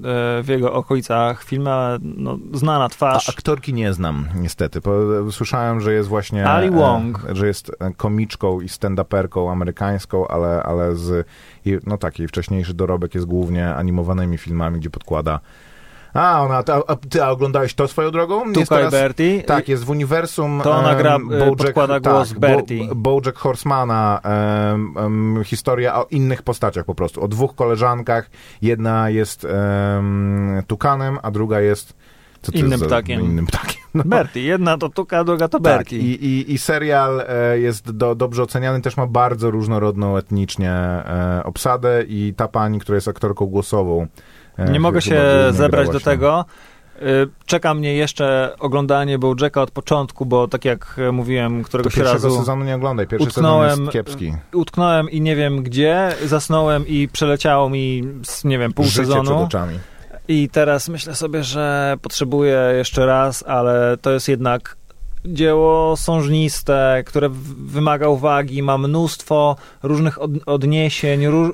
w 0.42 0.49
jego 0.49 0.73
okolicach 0.73 1.44
filmy, 1.44 1.70
ale 1.70 1.99
no, 2.03 2.38
znana 2.53 2.85
A 2.85 2.88
twarz. 2.88 3.29
aktorki 3.29 3.75
nie 3.75 3.92
znam, 3.92 4.29
niestety. 4.35 4.81
Słyszałem, 5.31 5.81
że 5.81 5.92
jest 5.92 6.09
właśnie... 6.09 6.46
Ali 6.46 6.68
e, 6.68 6.70
Wong. 6.70 7.27
że 7.33 7.46
jest 7.46 7.70
e, 7.81 7.92
komiczką 7.96 8.61
i 8.61 8.66
stand-uperką 8.68 9.53
amerykańską, 9.53 10.29
ale, 10.29 10.62
ale 10.62 10.96
z... 10.96 11.27
No 11.87 11.99
tak, 11.99 12.18
jej 12.18 12.29
wcześniejszy 12.29 12.75
dorobek 12.75 13.14
jest 13.14 13.27
głównie 13.27 13.75
animowanymi 13.75 14.38
filmami, 14.38 14.81
gdzie 14.81 14.90
podkłada 14.90 15.40
A, 16.14 16.42
ona, 16.42 16.55
a, 16.59 16.92
a 16.92 16.96
ty 16.96 17.25
a 17.25 17.31
oglądałeś 17.31 17.75
to 17.75 17.88
swoją 17.88 18.11
drogą? 18.11 18.40
Jest 18.46 18.55
Tuka 18.55 18.75
i 18.75 18.79
teraz- 18.79 18.92
Bertie. 18.94 19.42
Tak, 19.42 19.68
jest 19.68 19.85
w 19.85 19.90
uniwersum. 19.90 20.61
To 20.64 20.70
ona 20.73 20.94
gra, 20.94 21.16
y, 21.16 21.18
Bojack- 21.18 21.57
podkłada 21.57 22.01
głos 22.01 22.29
tak, 22.29 22.38
Bertie. 22.38 22.88
Bo, 22.88 22.94
Bojack 22.94 23.38
Horsemana, 23.38 24.20
em, 24.23 24.94
em, 24.99 25.44
historia 25.44 25.94
o 25.96 26.07
innych 26.11 26.42
postaciach 26.42 26.85
po 26.85 26.94
prostu, 26.94 27.23
o 27.23 27.29
dwóch 27.29 27.55
koleżankach. 27.55 28.31
Jedna 28.62 29.11
jest 29.11 29.44
em, 29.44 30.62
tukanem, 30.66 31.18
a 31.23 31.31
druga 31.31 31.61
jest... 31.61 31.94
Innym 32.53 32.79
za- 32.79 32.87
ptakiem. 32.87 33.20
Innym 33.20 33.46
ptakiem. 33.46 33.81
No. 33.94 34.03
Bertie. 34.07 34.42
Jedna 34.42 34.79
to 34.79 34.88
Tuka, 34.88 35.25
druga 35.25 35.49
to 35.49 35.59
Tak, 35.61 35.62
Bertie. 35.62 35.99
i, 35.99 36.25
i, 36.25 36.53
i 36.53 36.59
serial 36.59 37.20
e, 37.29 37.59
jest 37.59 37.90
do, 37.90 38.14
dobrze 38.14 38.42
oceniany, 38.42 38.81
też 38.81 38.96
ma 38.96 39.07
bardzo 39.07 39.51
różnorodną 39.51 40.16
etnicznie 40.16 40.70
e, 40.73 41.42
obsadę 41.44 42.05
i 42.09 42.35
ta 42.37 42.49
pani, 42.49 42.79
która 42.81 42.94
jest 42.96 43.09
aktorką 43.09 43.46
głosową. 43.46 44.07
E, 44.58 44.70
Nie 44.70 44.80
mogę 44.80 45.02
się 45.02 45.22
zebrać 45.50 45.88
do 45.88 46.00
tego. 46.00 46.44
Y, 47.02 47.28
Czeka 47.46 47.74
mnie 47.74 47.94
jeszcze 47.94 48.54
oglądanie 48.58 49.18
Bojacka 49.18 49.62
od 49.62 49.70
początku, 49.70 50.26
bo 50.26 50.48
tak 50.48 50.64
jak 50.64 50.96
mówiłem, 51.12 51.62
któregoś 51.64 51.94
pierwszego 51.94 52.24
razu 52.28 52.38
sezonu 52.38 52.64
nie 52.64 52.74
oglądaj, 52.74 53.06
pierwszy 53.06 53.28
utknąłem, 53.28 53.70
sezon 53.70 53.84
jest 53.84 53.92
kiepski. 53.92 54.32
utknąłem 54.52 55.10
i 55.10 55.20
nie 55.20 55.36
wiem 55.36 55.62
gdzie, 55.62 56.08
zasnąłem 56.26 56.86
i 56.86 57.08
przeleciało 57.12 57.70
mi, 57.70 58.02
nie 58.44 58.58
wiem, 58.58 58.72
pół 58.72 58.84
Życie 58.84 58.94
przed 59.02 59.06
sezonu. 59.06 59.42
oczami. 59.42 59.78
I 60.28 60.48
teraz 60.48 60.88
myślę 60.88 61.14
sobie, 61.14 61.44
że 61.44 61.96
potrzebuję 62.02 62.60
jeszcze 62.78 63.06
raz, 63.06 63.44
ale 63.46 63.96
to 64.02 64.10
jest 64.10 64.28
jednak 64.28 64.76
dzieło 65.26 65.96
sążniste, 65.96 67.02
które 67.06 67.28
wymaga 67.59 68.09
uwagi, 68.09 68.62
ma 68.62 68.78
mnóstwo 68.78 69.56
różnych 69.83 70.22
od, 70.22 70.30
odniesień, 70.46 71.26
ró, 71.26 71.50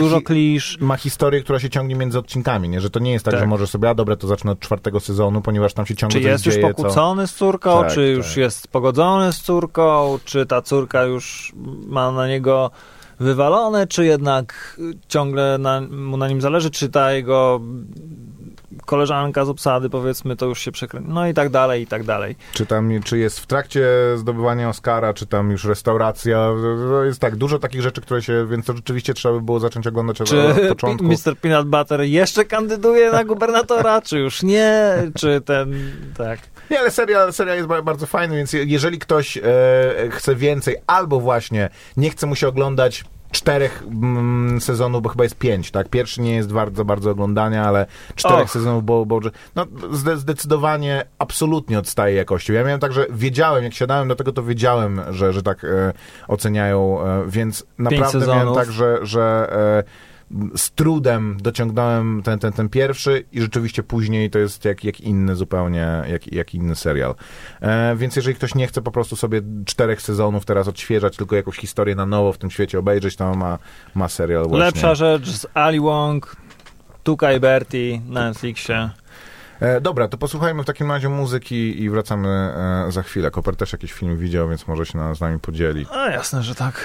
dużo 0.00 0.18
hi- 0.18 0.24
klisz. 0.24 0.78
Ma 0.80 0.96
historię, 0.96 1.40
która 1.40 1.58
się 1.58 1.70
ciągnie 1.70 1.94
między 1.94 2.18
odcinkami, 2.18 2.68
nie? 2.68 2.80
że 2.80 2.90
to 2.90 3.00
nie 3.00 3.12
jest 3.12 3.24
tak, 3.24 3.34
Tak. 3.34 3.40
że 3.40 3.46
możesz 3.46 3.70
sobie, 3.70 3.88
a 3.90 3.94
dobra, 3.94 4.16
to 4.16 4.26
zacznę 4.26 4.52
od 4.52 4.60
czwartego 4.60 5.00
sezonu, 5.00 5.40
ponieważ 5.42 5.74
tam 5.74 5.86
się 5.86 5.96
ciągle 5.96 6.20
Czy 6.20 6.26
jest 6.28 6.46
już 6.46 6.54
dzieje, 6.54 6.66
co... 6.66 6.74
pokłócony 6.74 7.26
z 7.26 7.34
córką, 7.34 7.80
Tak, 7.82 7.92
czy 7.92 8.08
już 8.08 8.26
tak. 8.28 8.36
jest 8.36 8.68
pogodzony 8.68 9.32
z 9.32 9.40
córką, 9.40 10.18
czy 10.24 10.46
ta 10.46 10.62
córka 10.62 11.02
już 11.04 11.52
ma 11.86 12.12
na 12.12 12.28
niego 12.28 12.70
wywalone, 13.20 13.86
czy 13.86 14.04
jednak 14.04 14.76
ciągle 15.08 15.58
na, 15.58 15.80
mu 15.80 16.16
na 16.16 16.28
nim 16.28 16.40
zależy, 16.40 16.70
czy 16.70 16.88
ta 16.88 17.12
jego 17.12 17.60
koleżanka 18.86 19.44
z 19.44 19.48
obsady, 19.48 19.90
powiedzmy, 19.90 20.36
to 20.36 20.46
już 20.46 20.60
się 20.60 20.72
przekręci. 20.72 21.08
No 21.10 21.26
i 21.28 21.34
tak 21.34 21.48
dalej, 21.48 21.82
i 21.82 21.86
tak 21.86 22.04
dalej. 22.04 22.36
Czy 22.52 22.66
tam, 22.66 22.90
czy 23.04 23.18
jest 23.18 23.40
w 23.40 23.46
trakcie 23.46 23.86
zdobywania 24.16 24.68
Oscara, 24.68 25.14
czy 25.14 25.26
tam 25.26 25.50
już 25.50 25.64
restauracja, 25.64 26.50
to 26.90 27.04
jest 27.04 27.20
tak, 27.20 27.36
dużo 27.36 27.58
takich 27.58 27.82
rzeczy, 27.82 28.00
które 28.00 28.22
się, 28.22 28.46
więc 28.50 28.66
to 28.66 28.72
rzeczywiście 28.72 29.14
trzeba 29.14 29.34
by 29.34 29.40
było 29.40 29.60
zacząć 29.60 29.86
oglądać 29.86 30.20
od, 30.20 30.28
Czy 30.28 30.48
od 30.48 30.68
początku. 30.68 31.04
Mr. 31.26 31.36
Peanut 31.40 31.68
Butter 31.68 32.00
jeszcze 32.00 32.44
kandyduje 32.44 33.12
na 33.12 33.24
gubernatora, 33.24 34.02
czy 34.02 34.18
już 34.18 34.42
nie, 34.42 34.94
czy 35.16 35.40
ten, 35.40 35.74
tak. 36.16 36.40
Nie, 36.70 36.80
ale 36.80 36.90
serial, 36.90 37.32
serial 37.32 37.56
jest 37.56 37.68
ba- 37.68 37.82
bardzo 37.82 38.06
fajny, 38.06 38.36
więc 38.36 38.52
je- 38.52 38.64
jeżeli 38.64 38.98
ktoś 38.98 39.36
e, 39.36 39.42
chce 40.10 40.34
więcej, 40.36 40.76
albo 40.86 41.20
właśnie 41.20 41.68
nie 41.96 42.10
chce 42.10 42.26
mu 42.26 42.36
się 42.36 42.48
oglądać 42.48 43.04
czterech 43.30 43.82
mm, 43.82 44.60
sezonów, 44.60 45.02
bo 45.02 45.08
chyba 45.08 45.24
jest 45.24 45.36
pięć, 45.36 45.70
tak? 45.70 45.88
Pierwszy 45.88 46.20
nie 46.20 46.34
jest 46.34 46.52
bardzo, 46.52 46.84
bardzo 46.84 47.10
oglądania, 47.10 47.64
ale 47.64 47.86
czterech 48.14 48.44
Och. 48.44 48.50
sezonów, 48.50 48.84
bo, 48.84 49.06
bo 49.06 49.20
no, 49.56 49.66
zde, 49.92 50.16
zdecydowanie 50.16 51.04
absolutnie 51.18 51.78
odstaje 51.78 52.16
jakością. 52.16 52.52
Ja 52.52 52.64
miałem 52.64 52.80
tak, 52.80 52.92
że 52.92 53.06
wiedziałem, 53.10 53.64
jak 53.64 53.74
siadałem 53.74 54.08
do 54.08 54.16
tego, 54.16 54.32
to 54.32 54.42
wiedziałem, 54.42 55.00
że, 55.10 55.32
że 55.32 55.42
tak 55.42 55.64
e, 55.64 55.92
oceniają, 56.28 57.02
e, 57.02 57.24
więc 57.26 57.66
naprawdę 57.78 58.26
miałem 58.26 58.54
tak, 58.54 58.70
że, 58.70 58.98
że 59.02 59.52
e, 59.86 60.09
z 60.56 60.70
trudem 60.70 61.36
dociągnąłem 61.40 62.22
ten, 62.22 62.38
ten, 62.38 62.52
ten 62.52 62.68
pierwszy 62.68 63.24
i 63.32 63.40
rzeczywiście 63.40 63.82
później 63.82 64.30
to 64.30 64.38
jest 64.38 64.64
jak, 64.64 64.84
jak 64.84 65.00
inny 65.00 65.36
zupełnie, 65.36 66.02
jak, 66.08 66.32
jak 66.32 66.54
inny 66.54 66.76
serial. 66.76 67.14
E, 67.60 67.96
więc 67.96 68.16
jeżeli 68.16 68.36
ktoś 68.36 68.54
nie 68.54 68.66
chce 68.66 68.82
po 68.82 68.90
prostu 68.90 69.16
sobie 69.16 69.42
czterech 69.64 70.02
sezonów 70.02 70.44
teraz 70.44 70.68
odświeżać, 70.68 71.16
tylko 71.16 71.36
jakąś 71.36 71.56
historię 71.56 71.94
na 71.94 72.06
nowo 72.06 72.32
w 72.32 72.38
tym 72.38 72.50
świecie 72.50 72.78
obejrzeć, 72.78 73.16
to 73.16 73.34
ma, 73.34 73.58
ma 73.94 74.08
serial 74.08 74.48
właśnie. 74.48 74.64
Lepsza 74.64 74.94
rzecz 74.94 75.30
z 75.30 75.46
Ali 75.54 75.80
Wong, 75.80 76.36
Tuka 77.02 77.32
i 77.32 77.40
Bertie 77.40 78.00
na 78.06 78.28
Netflixie. 78.28 78.90
E, 79.60 79.80
dobra, 79.80 80.08
to 80.08 80.18
posłuchajmy 80.18 80.62
w 80.62 80.66
takim 80.66 80.90
razie 80.90 81.08
muzyki 81.08 81.82
i 81.82 81.90
wracamy 81.90 82.28
e, 82.28 82.86
za 82.88 83.02
chwilę. 83.02 83.30
Koper 83.30 83.56
też 83.56 83.72
jakiś 83.72 83.92
film 83.92 84.18
widział, 84.18 84.48
więc 84.48 84.68
może 84.68 84.86
się 84.86 84.98
na, 84.98 85.14
z 85.14 85.20
nami 85.20 85.38
podzieli. 85.38 85.86
A 85.92 86.10
jasne, 86.10 86.42
że 86.42 86.54
tak. 86.54 86.84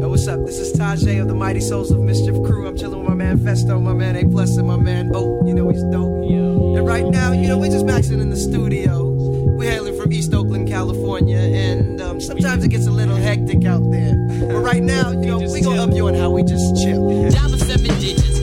Yo, 0.00 0.08
what's 0.08 0.28
up? 0.28 0.46
This 0.46 0.60
is 0.60 0.72
Tajay 0.78 1.20
of 1.20 1.26
the 1.26 1.34
Mighty 1.34 1.60
Souls 1.60 1.90
of 1.90 1.98
Mischief 1.98 2.34
crew. 2.44 2.68
I'm 2.68 2.76
chilling 2.76 3.00
with 3.00 3.08
my 3.08 3.14
man 3.14 3.36
Festo, 3.36 3.82
my 3.82 3.92
man 3.92 4.14
A 4.14 4.24
Plus, 4.28 4.56
and 4.56 4.68
my 4.68 4.76
man 4.76 5.10
O. 5.12 5.44
You 5.44 5.52
know 5.52 5.68
he's 5.70 5.82
dope. 5.84 6.22
And 6.22 6.86
right 6.86 7.04
now, 7.04 7.32
you 7.32 7.48
know, 7.48 7.58
we're 7.58 7.72
just 7.72 7.84
maxing 7.84 8.20
in 8.20 8.30
the 8.30 8.36
studio. 8.36 9.10
We're 9.58 9.68
hailing 9.68 10.00
from 10.00 10.12
East 10.12 10.32
Oakland, 10.32 10.68
California, 10.68 11.38
and 11.38 12.00
um, 12.00 12.20
sometimes 12.20 12.62
it 12.62 12.68
gets 12.68 12.86
a 12.86 12.92
little 12.92 13.16
hectic 13.16 13.64
out 13.64 13.90
there. 13.90 14.14
But 14.38 14.60
right 14.62 14.84
now, 14.84 15.10
you 15.10 15.26
know, 15.26 15.38
we 15.40 15.60
gonna 15.60 15.82
up 15.82 15.92
you 15.92 16.06
on 16.06 16.14
how 16.14 16.30
we 16.30 16.44
just 16.44 16.80
chill. 16.80 17.30
Dollar 17.30 17.58
seven 17.58 17.98
digits, 17.98 18.37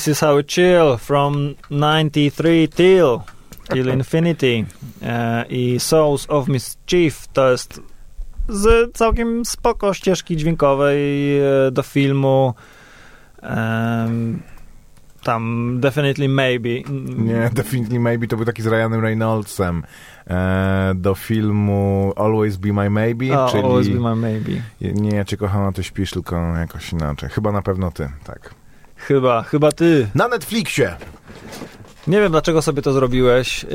This 0.00 0.08
is 0.08 0.20
how 0.20 0.36
we 0.36 0.42
chill 0.44 0.96
from 0.96 1.56
93 1.68 2.68
till, 2.68 3.22
till 3.70 3.88
infinity. 3.88 4.64
E, 5.02 5.44
I 5.50 5.78
Souls 5.78 6.26
of 6.30 6.48
Mischief 6.48 7.28
to 7.32 7.50
jest 7.50 7.80
z 8.48 8.92
całkiem 8.96 9.44
spoko 9.44 9.94
ścieżki 9.94 10.36
dźwiękowej 10.36 11.38
e, 11.38 11.70
do 11.72 11.82
filmu. 11.82 12.54
Tam 15.22 15.76
Definitely 15.80 16.28
Maybe. 16.28 16.68
Nie, 17.16 17.50
Definitely 17.52 18.00
Maybe 18.00 18.26
to 18.26 18.36
był 18.36 18.46
taki 18.46 18.62
z 18.62 18.66
Ryanem 18.66 19.00
Reynoldsem 19.00 19.82
e, 20.26 20.92
do 20.94 21.14
filmu 21.14 22.12
Always 22.16 22.56
Be 22.56 22.72
My 22.72 22.90
Maybe, 22.90 23.40
O, 23.40 23.48
czyli 23.50 23.64
Always 23.64 23.88
Be 23.88 24.00
My 24.00 24.16
Maybe. 24.16 24.52
nie 24.80 25.16
ja 25.16 25.24
cię 25.24 25.36
kocham, 25.36 25.62
a 25.64 25.72
ty 25.72 25.82
śpisz, 25.82 26.10
tylko 26.10 26.36
jakoś 26.36 26.92
inaczej. 26.92 27.28
Chyba 27.28 27.52
na 27.52 27.62
pewno 27.62 27.90
ty, 27.90 28.10
tak. 28.24 28.59
Chyba, 29.00 29.42
chyba 29.42 29.72
ty. 29.72 30.08
Na 30.14 30.28
Netflixie! 30.28 30.96
Nie 32.06 32.20
wiem, 32.20 32.30
dlaczego 32.32 32.62
sobie 32.62 32.82
to 32.82 32.92
zrobiłeś. 32.92 33.64
E, 33.64 33.68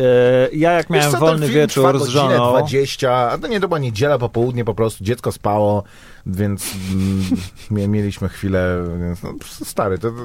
ja 0.54 0.72
jak 0.72 0.90
miałem 0.90 1.12
co, 1.12 1.18
wolny 1.18 1.48
wieczór 1.48 2.00
z 2.00 2.08
żoną... 2.08 2.50
20, 2.52 3.32
a 3.32 3.38
to 3.38 3.48
nie, 3.48 3.60
to 3.60 3.68
była 3.68 3.80
niedziela, 3.80 4.18
popołudnie 4.18 4.66
po 4.66 4.76
prostu, 4.76 5.04
dziecko 5.04 5.32
spało, 5.32 5.84
więc 6.26 6.74
mm, 6.94 7.24
mie- 7.72 7.88
mieliśmy 7.88 8.30
chwilę, 8.30 8.84
więc 9.00 9.24
no, 9.24 9.34
stary, 9.64 9.98
to, 9.98 10.12
to 10.12 10.16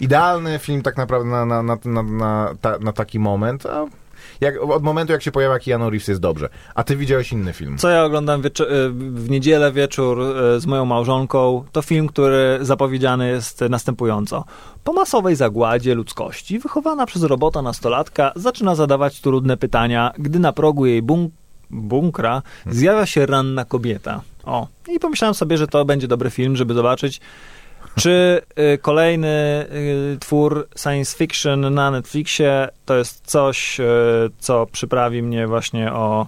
idealny 0.00 0.58
film 0.58 0.82
tak 0.82 0.96
naprawdę 0.96 1.30
na, 1.30 1.44
na, 1.46 1.62
na, 1.62 1.78
na, 1.84 2.02
na, 2.02 2.54
ta, 2.60 2.78
na 2.78 2.92
taki 2.92 3.18
moment, 3.18 3.66
a 3.66 3.86
jak, 4.42 4.62
od 4.62 4.82
momentu 4.82 5.12
jak 5.12 5.22
się 5.22 5.32
pojawia 5.32 5.58
Keanu 5.58 5.90
Reeves 5.90 6.08
jest 6.08 6.20
dobrze. 6.20 6.48
A 6.74 6.84
ty 6.84 6.96
widziałeś 6.96 7.32
inny 7.32 7.52
film. 7.52 7.78
Co 7.78 7.88
ja 7.88 8.04
oglądam 8.04 8.40
e, 8.40 8.50
w 8.90 9.30
niedzielę 9.30 9.72
wieczór 9.72 10.20
e, 10.20 10.60
z 10.60 10.66
moją 10.66 10.84
małżonką, 10.84 11.64
to 11.72 11.82
film, 11.82 12.08
który 12.08 12.58
zapowiedziany 12.60 13.28
jest 13.28 13.60
następująco. 13.60 14.44
Po 14.84 14.92
masowej 14.92 15.36
zagładzie 15.36 15.94
ludzkości, 15.94 16.58
wychowana 16.58 17.06
przez 17.06 17.22
robota 17.22 17.62
nastolatka, 17.62 18.32
zaczyna 18.36 18.74
zadawać 18.74 19.20
trudne 19.20 19.56
pytania, 19.56 20.12
gdy 20.18 20.38
na 20.38 20.52
progu 20.52 20.86
jej 20.86 21.02
bunk- 21.02 21.30
bunkra 21.70 22.42
zjawia 22.66 23.06
się 23.06 23.26
ranna 23.26 23.64
kobieta. 23.64 24.20
O, 24.44 24.66
i 24.88 24.98
pomyślałem 24.98 25.34
sobie, 25.34 25.58
że 25.58 25.66
to 25.66 25.84
będzie 25.84 26.08
dobry 26.08 26.30
film, 26.30 26.56
żeby 26.56 26.74
zobaczyć, 26.74 27.20
czy 27.96 28.42
y, 28.74 28.78
kolejny 28.78 29.66
y, 30.14 30.18
twór 30.20 30.68
science 30.76 31.16
fiction 31.16 31.74
na 31.74 31.90
Netflixie 31.90 32.68
to 32.84 32.96
jest 32.96 33.26
coś, 33.26 33.80
y, 33.80 33.84
co 34.38 34.66
przyprawi 34.66 35.22
mnie 35.22 35.46
właśnie 35.46 35.92
o 35.92 36.26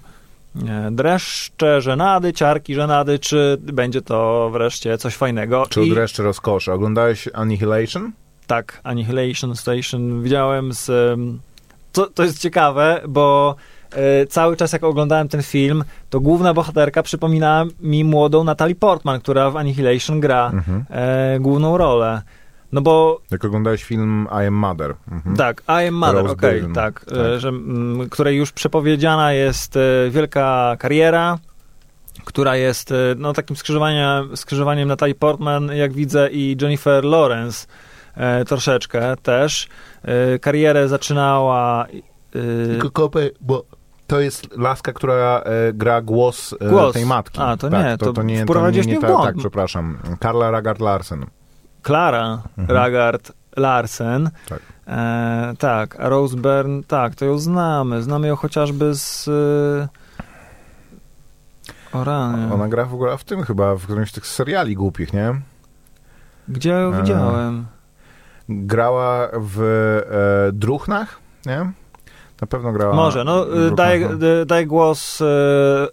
e, 0.69 0.89
dreszcze, 0.91 1.81
żenady, 1.81 2.33
ciarki, 2.33 2.75
żenady, 2.75 3.19
czy 3.19 3.57
będzie 3.61 4.03
to 4.03 4.51
wreszcie 4.53 4.99
coś 4.99 5.15
fajnego. 5.15 5.67
Czy 5.71 5.85
I 5.85 5.91
dreszcze 5.91 6.23
rozkoszy. 6.23 6.73
Oglądałeś 6.73 7.29
Annihilation? 7.35 8.13
tak, 8.47 8.81
Annihilation 8.85 9.57
Station 9.57 10.23
widziałem 10.23 10.73
z... 10.73 10.91
To, 11.93 12.07
to 12.07 12.23
jest 12.23 12.39
ciekawe, 12.39 13.01
bo 13.09 13.57
cały 14.29 14.57
czas 14.57 14.73
jak 14.73 14.85
oglądałem 14.85 15.29
ten 15.29 15.43
film, 15.43 15.85
to 16.11 16.21
główna 16.21 16.55
bohaterka 16.55 17.03
przypominała 17.03 17.65
mi 17.81 18.05
młodą 18.05 18.45
Natalie 18.45 18.75
Portman, 18.75 19.21
która 19.21 19.51
w 19.51 19.57
Annihilation 19.57 20.21
gra 20.21 20.51
Mhm. 20.55 20.85
e, 20.91 21.41
główną 21.41 21.79
rolę. 21.79 22.23
No 22.73 22.81
bo 22.81 23.21
Jak 23.31 23.45
oglądałeś 23.45 23.85
film 23.85 24.29
I 24.43 24.47
Am 24.47 24.55
Mother. 24.55 24.95
Mhm. 25.13 25.37
tak, 25.37 25.63
I 25.69 25.87
am 25.89 25.95
Mother, 25.95 26.27
okej, 26.27 26.61
Byrne. 26.61 26.75
tak, 26.75 27.05
Tak. 27.05 27.19
e, 27.19 27.41
że, 27.41 27.49
mm, 27.49 28.09
której 28.09 28.37
już 28.37 28.53
przepowiedziana 28.53 29.33
jest 29.33 29.77
e, 29.77 29.81
wielka 30.11 30.77
kariera, 30.79 31.39
która 32.25 32.57
jest 32.57 32.93
e, 32.93 32.95
no, 33.17 33.33
takim 33.33 33.57
skrzyżowaniem, 33.57 34.37
skrzyżowaniem 34.37 34.89
Natalie 34.89 35.15
Portman, 35.15 35.69
jak 35.75 35.93
widzę, 35.93 36.29
i 36.33 36.57
Jennifer 36.61 37.05
Lawrence 37.05 37.67
e, 38.17 38.45
troszeczkę 38.45 39.17
też. 39.23 39.69
E, 40.03 40.39
karierę 40.39 40.89
zaczynała... 40.89 41.87
e, 41.87 42.67
Tylko 42.69 42.91
kopę, 42.91 43.31
bo 43.41 43.65
to 44.07 44.21
jest 44.21 44.57
laska, 44.57 44.93
która 44.93 45.15
e, 45.45 45.73
gra 45.73 46.03
głos, 46.03 46.55
e, 46.61 46.69
Głos. 46.69 46.95
tej 46.95 47.07
matki. 47.07 47.41
A, 47.43 47.57
to 47.57 47.71
tak, 47.71 47.85
nie, 47.85 47.99
to, 47.99 48.07
to 48.07 48.13
to 48.13 48.23
nie, 48.23 48.45
to 48.47 48.71
nie, 48.71 48.81
nie 48.81 49.01
ta, 49.01 49.07
błąd. 49.07 49.25
Tak, 49.25 49.37
przepraszam. 49.37 49.99
Karla 50.21 50.51
Ragard 50.51 50.81
Larsen. 50.81 51.27
Klara 51.83 52.43
Mhm. 52.59 52.77
Ragard 52.79 53.33
Larsen. 53.57 54.31
Tak. 54.49 54.59
E, 54.87 55.53
tak, 55.59 56.01
a 56.01 56.09
Rose 56.09 56.37
Byrne, 56.37 56.83
tak, 56.83 57.15
to 57.15 57.25
ją 57.25 57.39
znamy. 57.39 58.03
Znamy 58.03 58.29
ją 58.29 58.37
chociażby 58.37 58.95
z... 58.95 59.29
E, 59.29 59.89
o 61.99 62.05
rany. 62.05 62.55
Ona 62.55 62.69
gra 62.69 62.85
w 62.85 62.95
ogóle 62.95 63.19
w 63.19 63.25
tym 63.25 63.43
chyba, 63.43 63.75
w 63.77 63.83
którymś 63.83 64.11
z 64.11 64.13
tych 64.13 64.27
seriali 64.27 64.75
głupich, 64.75 65.13
nie? 65.13 65.35
Gdzie 66.49 66.71
ją 66.71 66.95
E, 66.95 67.01
widziałem? 67.03 67.67
Grała 68.49 69.29
w 69.41 69.61
e, 70.49 70.53
Druchnach, 70.53 71.19
nie? 71.47 71.73
Na 72.41 72.47
pewno 72.47 72.73
grała 72.73 72.95
Może, 72.95 73.25
no 73.25 73.67
y, 73.67 73.71
daję, 73.75 74.09
no. 74.09 74.17
d- 74.17 74.47
daję 74.47 74.67
głos 74.67 75.21
y, 75.21 75.25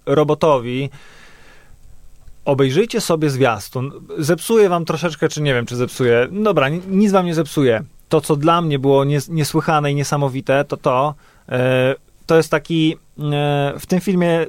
robotowi. 0.06 0.90
Obejrzyjcie 2.46 3.02
sobie 3.02 3.30
zwiastun. 3.30 3.92
Zepsuje 4.18 4.70
wam 4.70 4.86
troszeczkę, 4.86 5.30
czy 5.30 5.42
nie 5.42 5.54
wiem, 5.54 5.66
czy 5.66 5.76
zepsuje. 5.76 6.28
Dobra, 6.32 6.70
ni- 6.70 6.82
nic 6.88 7.12
wam 7.12 7.26
nie 7.26 7.36
zepsuje. 7.36 7.84
To, 8.10 8.22
co 8.22 8.36
dla 8.36 8.62
mnie 8.62 8.80
było 8.80 9.04
nies- 9.06 9.30
niesłychane 9.30 9.92
i 9.92 9.96
niesamowite, 9.96 10.66
to 10.66 10.78
to, 10.78 11.16
y, 11.50 11.54
to 12.26 12.38
jest 12.38 12.52
taki, 12.52 12.94
y, 13.76 13.80
w 13.80 13.86
tym 13.86 14.00
filmie 14.02 14.46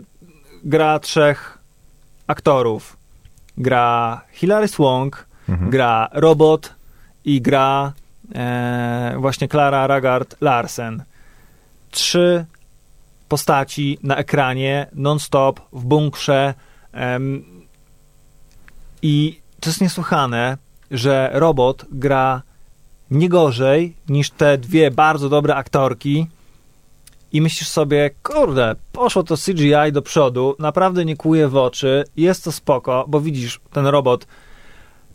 gra 0.64 0.98
trzech 0.98 1.58
aktorów. 2.26 2.96
Gra 3.58 4.20
Hilary 4.32 4.68
Swank, 4.68 5.26
Mhm. 5.48 5.70
gra 5.70 6.08
robot 6.12 6.74
i 7.24 7.42
gra 7.42 7.92
e, 8.34 9.14
właśnie 9.18 9.48
Klara 9.48 9.86
Ragard 9.86 10.36
Larsen. 10.40 11.02
Trzy 11.92 12.44
postaci 13.28 13.98
na 14.02 14.16
ekranie, 14.16 14.86
non-stop, 14.92 15.60
w 15.72 15.84
bunkrze. 15.84 16.54
em, 16.92 17.44
I 19.02 19.40
to 19.60 19.70
jest 19.70 19.80
niesłychane, 19.80 20.58
że 20.90 21.30
robot 21.32 21.84
gra 21.90 22.42
nie 23.10 23.28
gorzej 23.28 23.96
niż 24.08 24.30
te 24.30 24.58
dwie 24.58 24.90
bardzo 24.90 25.28
dobre 25.28 25.54
aktorki. 25.54 26.26
I 27.32 27.40
myślisz 27.40 27.68
sobie, 27.68 28.10
kurde, 28.22 28.76
poszło 28.92 29.22
to 29.22 29.36
CGI 29.36 29.92
do 29.92 30.02
przodu, 30.02 30.56
naprawdę 30.58 31.04
nie 31.04 31.16
kłuje 31.16 31.48
w 31.48 31.56
oczy, 31.56 32.04
jest 32.16 32.44
to 32.44 32.52
spoko, 32.52 33.04
bo 33.08 33.20
widzisz, 33.20 33.60
ten 33.72 33.86
robot 33.86 34.26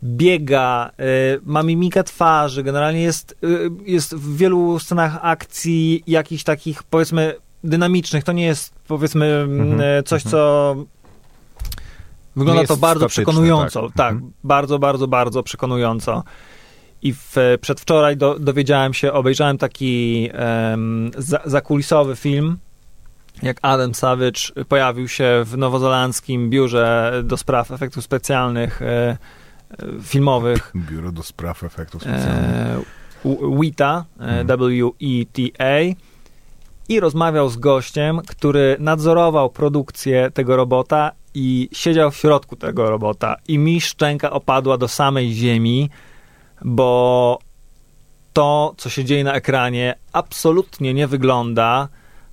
biega, 0.04 0.90
y, 1.00 1.40
ma 1.44 1.62
mimikę 1.62 2.04
twarzy, 2.04 2.62
generalnie 2.62 3.00
jest, 3.00 3.36
y, 3.44 3.70
jest 3.86 4.14
w 4.14 4.36
wielu 4.36 4.78
scenach 4.78 5.18
akcji 5.22 6.02
jakichś 6.06 6.42
takich, 6.44 6.82
powiedzmy, 6.82 7.34
dynamicznych. 7.64 8.24
To 8.24 8.32
nie 8.32 8.46
jest, 8.46 8.74
powiedzmy, 8.88 9.26
Mhm, 9.48 9.80
y, 9.80 10.02
coś, 10.02 10.26
mhm. 10.26 10.30
co 10.30 10.76
wygląda 12.36 12.64
to 12.64 12.76
bardzo 12.76 13.08
przekonująco. 13.08 13.82
tak. 13.82 13.96
Tak, 13.96 14.12
Mhm. 14.12 14.32
bardzo, 14.44 14.78
bardzo, 14.78 15.08
bardzo 15.08 15.42
przekonująco. 15.42 16.24
I 17.02 17.12
w, 17.12 17.36
przedwczoraj 17.60 18.16
do, 18.16 18.38
dowiedziałem 18.38 18.94
się, 18.94 19.12
obejrzałem 19.12 19.58
taki 19.58 20.28
em, 20.32 21.10
za, 21.18 21.40
zakulisowy 21.44 22.16
film, 22.16 22.58
jak 23.42 23.58
Adam 23.62 23.94
Savage 23.94 24.40
pojawił 24.68 25.08
się 25.08 25.42
w 25.44 25.56
nowozelandzkim 25.58 26.50
biurze 26.50 27.12
do 27.24 27.36
spraw 27.36 27.70
efektów 27.70 28.04
specjalnych 28.04 28.82
e, 28.82 29.16
filmowych 30.02 30.72
Biuro 30.76 31.12
do 31.12 31.22
spraw 31.22 31.64
efektów 31.64 32.02
specjalnych. 32.02 32.50
e, 33.24 33.58
WITA, 33.60 34.04
e, 34.20 34.24
Mhm. 34.24 34.46
W-E-T-A 34.58 35.94
i 36.88 37.00
rozmawiał 37.00 37.48
z 37.48 37.56
gościem, 37.56 38.20
który 38.26 38.76
nadzorował 38.80 39.50
produkcję 39.50 40.30
tego 40.34 40.56
robota 40.56 41.12
i 41.34 41.68
siedział 41.72 42.10
w 42.10 42.16
środku 42.16 42.56
tego 42.56 42.90
robota 42.90 43.36
i 43.48 43.58
mi 43.58 43.80
szczęka 43.80 44.30
opadła 44.30 44.78
do 44.78 44.88
samej 44.88 45.32
ziemi, 45.32 45.90
bo 46.64 47.38
to, 48.32 48.74
co 48.76 48.88
się 48.90 49.04
dzieje 49.04 49.24
na 49.24 49.32
ekranie, 49.34 49.94
absolutnie 50.12 50.94
nie 50.94 51.06
wygląda 51.06 51.88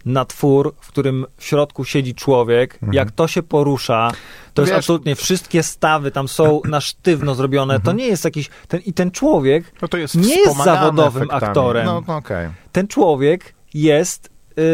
na 0.05 0.25
twór, 0.25 0.73
w 0.79 0.87
którym 0.87 1.25
w 1.37 1.43
środku 1.45 1.85
siedzi 1.85 2.15
człowiek. 2.15 2.73
Mhm. 2.73 2.93
Jak 2.93 3.11
to 3.11 3.27
się 3.27 3.43
porusza, 3.43 4.11
to 4.53 4.61
jest 4.61 4.71
Wiesz- 4.71 4.77
absolutnie 4.77 5.15
wszystkie 5.15 5.63
stawy 5.63 6.11
tam 6.11 6.27
są 6.27 6.61
na 6.69 6.81
sztywno 6.81 7.35
zrobione. 7.35 7.79
To 7.79 7.91
nie 7.91 8.07
jest 8.07 8.25
jakiś. 8.25 8.49
Ten, 8.67 8.79
I 8.85 8.93
ten 8.93 9.11
człowiek, 9.11 9.71
No 9.81 9.87
to 9.87 9.97
jest 9.97 10.15
nie 10.15 10.35
jest 10.39 10.57
zawodowym 10.63 11.23
efektami. 11.23 11.43
aktorem. 11.49 11.85
No, 11.85 12.03
no 12.07 12.15
okej. 12.15 12.49
ten 12.71 12.87
człowiek 12.87 13.55
jest 13.73 14.29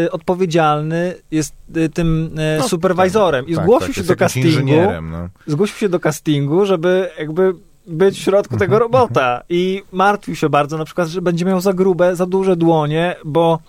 y, 0.05 0.11
odpowiedzialny, 0.11 1.15
jest 1.31 1.55
y, 1.77 1.89
tym 1.89 2.39
y, 2.39 2.57
No, 2.59 2.67
superwizorem 2.67 3.47
i 3.47 3.55
Tak, 3.55 3.63
zgłosił 3.63 3.87
tak, 3.87 3.95
się 3.95 4.03
do 4.03 4.15
castingu. 4.15 4.71
no. 5.01 5.29
Zgłosił 5.47 5.77
się 5.77 5.89
do 5.89 5.99
castingu, 5.99 6.65
żeby 6.65 7.09
jakby 7.19 7.53
być 7.87 8.17
w 8.19 8.21
środku 8.21 8.57
tego 8.57 8.75
Mhm, 8.75 8.79
robota 8.81 9.41
i 9.49 9.83
martwił 9.91 10.35
się 10.35 10.49
bardzo 10.49 10.77
na 10.77 10.85
przykład, 10.85 11.07
że 11.07 11.21
będzie 11.21 11.45
miał 11.45 11.61
za 11.61 11.73
grube, 11.73 12.15
za 12.15 12.25
duże 12.25 12.55
dłonie, 12.55 13.15
bo 13.25 13.59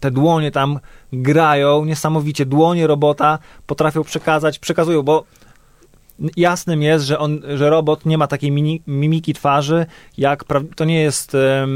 te 0.00 0.10
dłonie 0.10 0.50
tam 0.50 0.78
grają 1.12 1.84
niesamowicie. 1.84 2.46
Dłonie 2.46 2.86
robota 2.86 3.38
potrafią 3.66 4.04
przekazać, 4.04 4.58
przekazują, 4.58 5.02
bo 5.02 5.24
jasnym 6.36 6.82
jest, 6.82 7.04
że, 7.04 7.18
on, 7.18 7.40
że 7.56 7.70
robot 7.70 8.06
nie 8.06 8.18
ma 8.18 8.26
takiej 8.26 8.50
mini, 8.50 8.82
mimiki 8.86 9.34
twarzy, 9.34 9.86
jak 10.18 10.44
to 10.76 10.84
nie 10.84 11.00
jest 11.00 11.34
e, 11.34 11.66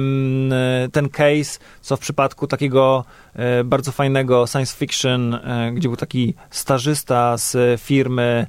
ten 0.93 1.09
case, 1.09 1.59
co 1.81 1.97
w 1.97 2.01
przypadku 2.01 2.47
takiego 2.47 3.05
e, 3.35 3.65
bardzo 3.65 3.93
fajnego 3.93 4.47
science 4.47 4.77
fiction, 4.77 5.35
e, 5.35 5.73
gdzie 5.75 5.89
był 5.89 5.97
taki 5.97 6.35
stażysta 6.51 7.37
z 7.37 7.81
firmy 7.81 8.47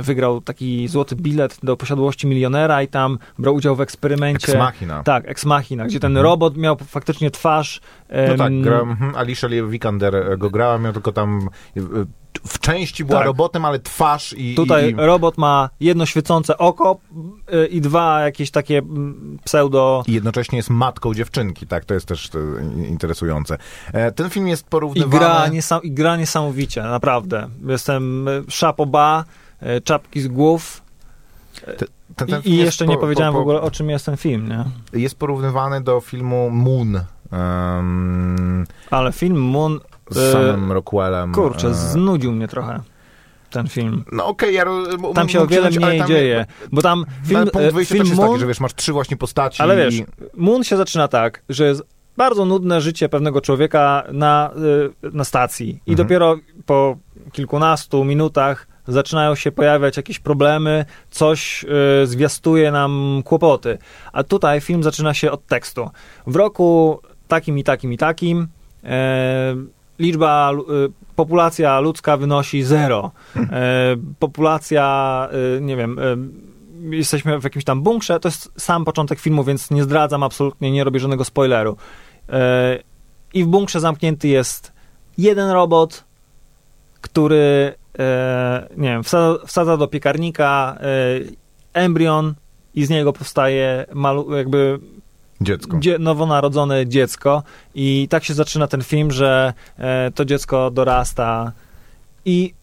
wygrał 0.00 0.40
taki 0.40 0.88
złoty 0.88 1.16
bilet 1.16 1.58
do 1.62 1.76
posiadłości 1.76 2.26
milionera 2.26 2.82
i 2.82 2.88
tam 2.88 3.18
brał 3.38 3.54
udział 3.54 3.76
w 3.76 3.80
eksperymencie. 3.80 4.48
Ex 4.48 4.58
Machina. 4.58 5.02
Tak, 5.02 5.28
Ex 5.28 5.44
Machina, 5.44 5.86
gdzie 5.86 6.00
ten 6.00 6.12
Mhm. 6.12 6.24
robot 6.24 6.56
miał 6.56 6.76
faktycznie 6.76 7.30
twarz. 7.30 7.80
No 8.28 8.36
tak, 8.36 8.46
em, 8.46 8.62
gra, 8.62 8.80
mhm, 8.80 9.16
Alicia 9.16 9.48
Vikander 9.68 10.16
e, 10.16 10.36
go 10.38 10.50
grała, 10.50 10.78
miał 10.78 10.92
tylko 10.92 11.12
tam 11.12 11.48
e, 11.76 11.80
w 12.46 12.58
części 12.58 13.04
była 13.04 13.18
Tak. 13.18 13.26
robotem, 13.26 13.64
ale 13.64 13.78
twarz 13.78 14.32
i... 14.38 14.54
Tutaj 14.54 14.86
i, 14.86 14.90
i... 14.90 14.94
robot 14.96 15.38
ma 15.38 15.70
jedno 15.80 16.06
świecące 16.06 16.58
oko 16.58 16.98
y, 17.54 17.66
i 17.66 17.80
dwa 17.80 18.20
jakieś 18.20 18.50
takie 18.50 18.78
mm, 18.78 19.38
pseudo... 19.44 20.02
I 20.06 20.12
jednocześnie 20.12 20.56
jest 20.56 20.70
matką 20.70 21.14
dziewczynki, 21.14 21.66
tak, 21.66 21.84
to 21.84 21.94
jest 21.94 22.06
też 22.06 22.30
e, 22.34 22.86
interesujące. 22.88 23.58
E, 23.92 24.12
Ten 24.12 24.30
film 24.30 24.48
jest 24.48 24.62
I 24.66 24.68
porównywany... 24.70 25.10
gra, 25.18 25.48
niesam, 25.48 25.82
I 25.82 25.90
gra 25.92 26.16
niesamowicie, 26.16 26.82
naprawdę. 26.82 27.48
Jestem 27.66 28.26
szapoba, 28.48 29.24
czapki 29.84 30.20
z 30.20 30.28
głów 30.28 30.82
Ten, 32.16 32.28
ten 32.28 32.40
i, 32.44 32.50
i 32.50 32.56
jeszcze 32.56 32.84
po- 32.84 32.90
nie 32.90 32.98
powiedziałem 32.98 33.32
po- 33.32 33.38
w 33.38 33.42
ogóle 33.42 33.60
o 33.60 33.70
czym 33.70 33.90
jest 33.90 34.06
ten 34.06 34.16
film, 34.16 34.48
nie? 34.48 34.64
Jest 35.00 35.18
porównywany 35.18 35.80
do 35.80 36.00
filmu 36.00 36.50
Moon 36.50 37.00
em, 37.34 38.64
Ale 38.90 39.12
film 39.12 39.40
Moon, 39.40 39.80
z 40.10 40.18
e, 40.18 40.32
samym 40.32 40.72
Rockwellem. 40.72 41.32
kurczę, 41.32 41.68
e, 41.68 41.74
znudził 41.74 42.32
mnie 42.32 42.48
trochę, 42.48 42.80
ten 43.50 43.68
film. 43.68 44.04
No 44.12 44.26
okej, 44.26 44.54
ja... 44.54 44.64
ro- 44.64 45.12
Tam 45.14 45.28
się 45.28 45.40
o 45.40 45.46
wiele 45.46 45.66
ale 45.66 45.76
mniej 45.86 45.98
tam- 45.98 46.08
dzieje, 46.08 46.46
bo 46.72 46.82
tam 46.82 47.04
Film, 47.26 47.40
punkt 47.40 47.56
e, 47.56 47.72
wyjścia 47.72 47.92
film 47.94 48.02
też 48.04 48.08
jest 48.10 48.20
Moon, 48.20 48.30
taki, 48.30 48.40
że 48.40 48.46
wiesz, 48.46 48.60
masz 48.60 48.74
trzy 48.74 48.92
właśnie 48.92 49.16
postaci 49.16 49.62
Ale 49.62 49.76
wiesz, 49.76 49.94
i... 49.94 50.04
Moon 50.34 50.64
się 50.64 50.76
zaczyna 50.76 51.08
tak, 51.08 51.42
że 51.48 51.64
jest 51.64 51.82
bardzo 52.16 52.44
nudne 52.44 52.80
życie 52.80 53.08
pewnego 53.08 53.40
człowieka 53.40 54.04
na, 54.12 54.50
y, 55.04 55.10
na 55.16 55.24
stacji 55.24 55.68
i 55.86 55.90
Mhm. 55.90 55.96
dopiero 56.08 56.36
po 56.66 56.96
kilkunastu 57.32 58.04
minutach 58.04 58.66
zaczynają 58.88 59.34
się 59.34 59.52
pojawiać 59.52 59.96
jakieś 59.96 60.18
problemy, 60.18 60.84
coś 61.10 61.64
y, 62.02 62.06
zwiastuje 62.06 62.72
nam 62.72 63.22
kłopoty. 63.24 63.78
A 64.12 64.22
tutaj 64.24 64.60
film 64.60 64.82
zaczyna 64.82 65.14
się 65.14 65.30
od 65.32 65.46
tekstu. 65.46 65.90
W 66.26 66.36
roku 66.36 67.00
takim 67.28 67.58
i 67.58 67.64
takim 67.64 67.92
i 67.92 67.98
takim 67.98 68.48
e, 68.84 69.56
liczba, 69.98 70.52
y, 70.52 70.92
populacja 71.16 71.80
ludzka 71.80 72.16
wynosi 72.16 72.62
zero. 72.62 73.10
E, 73.36 73.96
populacja, 74.18 75.28
y, 75.56 75.60
nie 75.60 75.76
wiem, 75.76 75.98
y, 75.98 76.16
jesteśmy 76.90 77.40
w 77.40 77.44
jakimś 77.44 77.64
tam 77.64 77.82
bunkrze, 77.82 78.20
to 78.20 78.28
jest 78.28 78.52
sam 78.56 78.84
początek 78.84 79.20
filmu, 79.20 79.44
więc 79.44 79.70
nie 79.70 79.82
zdradzam 79.82 80.22
absolutnie, 80.22 80.70
nie 80.70 80.84
robię 80.84 81.00
żadnego 81.00 81.24
spoileru. 81.24 81.76
E, 82.28 82.78
I 83.34 83.44
w 83.44 83.46
bunkrze 83.46 83.80
zamknięty 83.80 84.28
jest 84.28 84.72
jeden 85.18 85.50
robot, 85.50 86.04
który, 87.00 87.74
e, 87.98 88.68
nie 88.76 88.88
wiem, 88.88 89.02
wsadza, 89.04 89.46
wsadza 89.46 89.76
do 89.76 89.88
piekarnika 89.88 90.78
e, 90.80 90.84
embrion 91.72 92.34
i 92.74 92.84
z 92.84 92.90
niego 92.90 93.12
powstaje 93.12 93.86
malu, 93.94 94.36
jakby 94.36 94.78
Dziecko. 95.40 95.76
dzie, 95.78 95.98
nowonarodzone 95.98 96.86
dziecko 96.86 97.42
i 97.74 98.06
tak 98.10 98.24
się 98.24 98.34
zaczyna 98.34 98.66
ten 98.66 98.82
film, 98.82 99.10
że 99.10 99.52
e, 99.78 100.10
to 100.14 100.24
dziecko 100.24 100.70
dorasta 100.70 101.52
i 102.24 102.54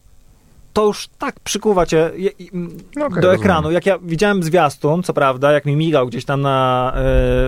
to 0.72 0.86
już 0.86 1.08
tak 1.18 1.40
przykuwa 1.40 1.86
cię 1.86 2.10
je- 2.16 2.30
i- 2.38 2.50
No 2.96 3.06
okej, 3.06 3.22
do 3.22 3.28
rozumiem. 3.28 3.34
ekranu. 3.40 3.70
Jak 3.70 3.86
ja 3.86 3.98
widziałem 3.98 4.42
zwiastun, 4.42 5.02
co 5.02 5.12
prawda, 5.14 5.52
jak 5.52 5.64
mi 5.66 5.76
migał 5.76 6.06
gdzieś 6.06 6.24
tam 6.24 6.40
na, 6.40 6.92
e, 6.94 7.00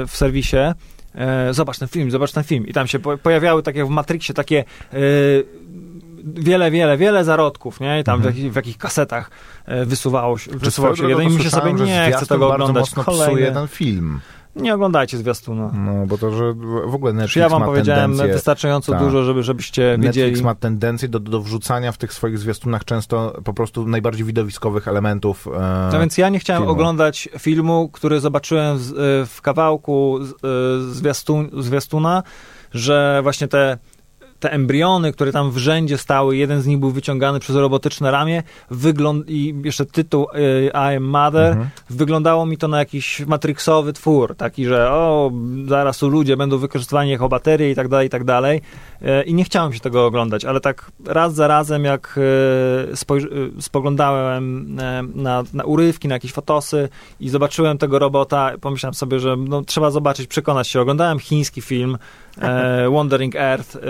w 0.06 0.10
serwisie, 0.16 0.56
e, 1.14 1.54
zobacz 1.54 1.78
ten 1.78 1.88
film, 1.88 2.10
zobacz 2.10 2.32
ten 2.32 2.44
film. 2.44 2.66
I 2.66 2.72
tam 2.72 2.86
się 2.86 2.98
po, 2.98 3.18
pojawiały 3.18 3.62
takie 3.62 3.84
w 3.84 3.88
Matrixie 3.88 4.34
takie 4.34 4.64
e, 4.92 4.96
wiele, 6.24 6.70
wiele, 6.70 6.96
wiele 6.96 7.24
zarodków, 7.24 7.80
nie? 7.80 8.00
I 8.00 8.04
tam 8.04 8.20
w, 8.22 8.24
jakich, 8.24 8.52
w 8.52 8.56
jakich 8.56 8.78
kasetach 8.78 9.30
e, 9.66 9.84
wysuwało 9.84 10.38
się, 10.38 10.50
wysuwało 10.50 10.96
się 10.96 11.08
jeden 11.08 11.28
i 11.32 11.36
mi 11.36 11.42
się 11.42 11.50
sobie 11.50 11.72
nie 11.72 12.12
chce 12.16 12.26
tego 12.26 12.48
bardzo 12.48 12.64
oglądać. 12.64 12.80
mocno 12.96 13.02
psuje 13.12 13.26
Kolejny. 13.28 13.52
ten 13.52 13.68
film. 13.68 14.20
Nie 14.56 14.74
oglądajcie 14.74 15.18
zwiastuna. 15.18 15.70
No, 15.74 16.06
bo 16.06 16.18
to, 16.18 16.30
że 16.30 16.52
w 16.86 16.94
ogóle 16.94 17.12
Netflix 17.12 17.36
ja 17.36 17.48
wam 17.48 17.60
ma 17.60 17.66
powiedziałem 17.66 18.10
tendencję... 18.10 18.34
wystarczająco 18.34 18.92
Tak. 18.92 19.00
dużo, 19.00 19.24
żeby, 19.24 19.42
żebyście 19.42 19.82
Netflix 19.82 20.16
wiedzieli? 20.16 20.42
ma 20.42 20.54
tendencję 20.54 21.08
do, 21.08 21.20
do 21.20 21.40
wrzucania 21.42 21.92
w 21.92 21.98
tych 21.98 22.12
swoich 22.12 22.38
zwiastunach 22.38 22.84
często 22.84 23.40
po 23.44 23.54
prostu 23.54 23.86
najbardziej 23.88 24.26
widowiskowych 24.26 24.88
elementów. 24.88 25.46
E, 25.56 25.88
No 25.92 26.00
więc 26.00 26.18
ja 26.18 26.28
nie 26.28 26.38
chciałem 26.38 26.62
filmu. 26.62 26.72
oglądać 26.72 27.28
filmu, 27.38 27.88
który 27.92 28.20
zobaczyłem 28.20 28.78
z, 28.78 28.90
y, 28.90 28.94
w 29.26 29.38
kawałku 29.42 30.18
z- 30.24 30.30
y, 30.90 30.94
zwiastun, 30.94 31.50
zwiastuna, 31.58 32.22
że 32.72 33.20
właśnie 33.22 33.48
te, 33.48 33.78
te 34.44 34.52
embriony, 34.52 35.12
które 35.12 35.32
tam 35.32 35.50
w 35.50 35.56
rzędzie 35.58 35.98
stały, 35.98 36.36
jeden 36.36 36.62
z 36.62 36.66
nich 36.66 36.78
był 36.78 36.90
wyciągany 36.90 37.40
przez 37.40 37.56
robotyczne 37.56 38.10
ramię, 38.10 38.42
wygląd 38.70 39.30
i 39.30 39.54
jeszcze 39.64 39.86
tytuł 39.86 40.26
y, 40.34 40.70
I 40.74 40.96
am 40.96 41.02
Mother, 41.04 41.52
Mhm. 41.52 41.68
wyglądało 41.90 42.46
mi 42.46 42.58
to 42.58 42.68
na 42.68 42.78
jakiś 42.78 43.20
matrixowy 43.20 43.92
twór, 43.92 44.36
taki, 44.36 44.66
że 44.66 44.90
o, 44.90 45.30
zaraz 45.68 45.98
tu 45.98 46.08
ludzie 46.08 46.36
będą 46.36 46.58
wykorzystywani 46.58 47.10
jako 47.10 47.28
baterie 47.28 47.70
i 47.70 47.74
tak 47.74 47.88
dalej, 47.88 48.06
i 48.06 48.10
tak 48.10 48.24
dalej. 48.24 48.60
E, 49.02 49.22
I 49.22 49.34
nie 49.34 49.44
chciałem 49.44 49.72
się 49.72 49.80
tego 49.80 50.06
oglądać, 50.06 50.44
ale 50.44 50.60
tak 50.60 50.90
raz 51.06 51.34
za 51.34 51.46
razem, 51.48 51.84
jak 51.84 52.18
e, 52.92 52.96
spoglądałem 53.60 54.74
na, 55.14 55.42
na 55.54 55.64
urywki, 55.64 56.08
na 56.08 56.14
jakieś 56.14 56.32
fotosy 56.32 56.88
i 57.20 57.28
zobaczyłem 57.28 57.78
tego 57.78 57.98
robota, 57.98 58.52
pomyślałem 58.60 58.94
sobie, 58.94 59.20
że 59.20 59.36
no, 59.36 59.62
trzeba 59.62 59.90
zobaczyć, 59.90 60.26
przekonać 60.26 60.68
się. 60.68 60.80
Oglądałem 60.80 61.18
chiński 61.18 61.60
film 61.60 61.98
e, 62.40 62.90
Wandering 62.90 63.36
Earth, 63.36 63.76
e, 63.76 63.80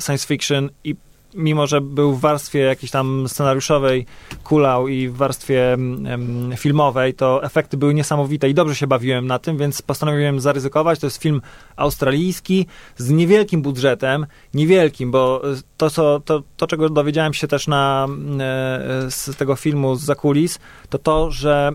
science 0.00 0.26
fiction 0.26 0.70
i 0.84 0.94
mimo, 1.34 1.66
że 1.66 1.80
był 1.80 2.12
w 2.12 2.20
warstwie 2.20 2.58
jakiejś 2.58 2.90
tam 2.90 3.28
scenariuszowej 3.28 4.06
kulał 4.44 4.88
i 4.88 5.08
w 5.08 5.16
warstwie 5.16 5.72
em, 5.72 6.52
filmowej, 6.56 7.14
to 7.14 7.44
efekty 7.44 7.76
były 7.76 7.94
niesamowite 7.94 8.48
i 8.48 8.54
dobrze 8.54 8.74
się 8.74 8.86
bawiłem 8.86 9.26
na 9.26 9.38
tym, 9.38 9.58
więc 9.58 9.82
postanowiłem 9.82 10.40
zaryzykować. 10.40 10.98
To 10.98 11.06
jest 11.06 11.22
film 11.22 11.42
australijski 11.76 12.66
z 12.96 13.10
niewielkim 13.10 13.62
budżetem, 13.62 14.26
niewielkim, 14.54 15.10
bo 15.10 15.42
e, 15.52 15.56
to, 15.76 15.90
co, 15.90 16.20
to, 16.20 16.42
to 16.56 16.66
czego 16.66 16.88
dowiedziałem 16.88 17.34
się 17.34 17.48
też 17.48 17.66
na, 17.66 18.06
e, 18.40 19.10
z 19.10 19.36
tego 19.36 19.56
filmu 19.56 19.94
z 19.94 20.04
zakulis, 20.04 20.58
to 20.88 20.98
to, 20.98 21.30
że 21.30 21.72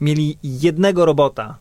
mieli 0.00 0.38
jednego 0.42 1.06
robota, 1.06 1.58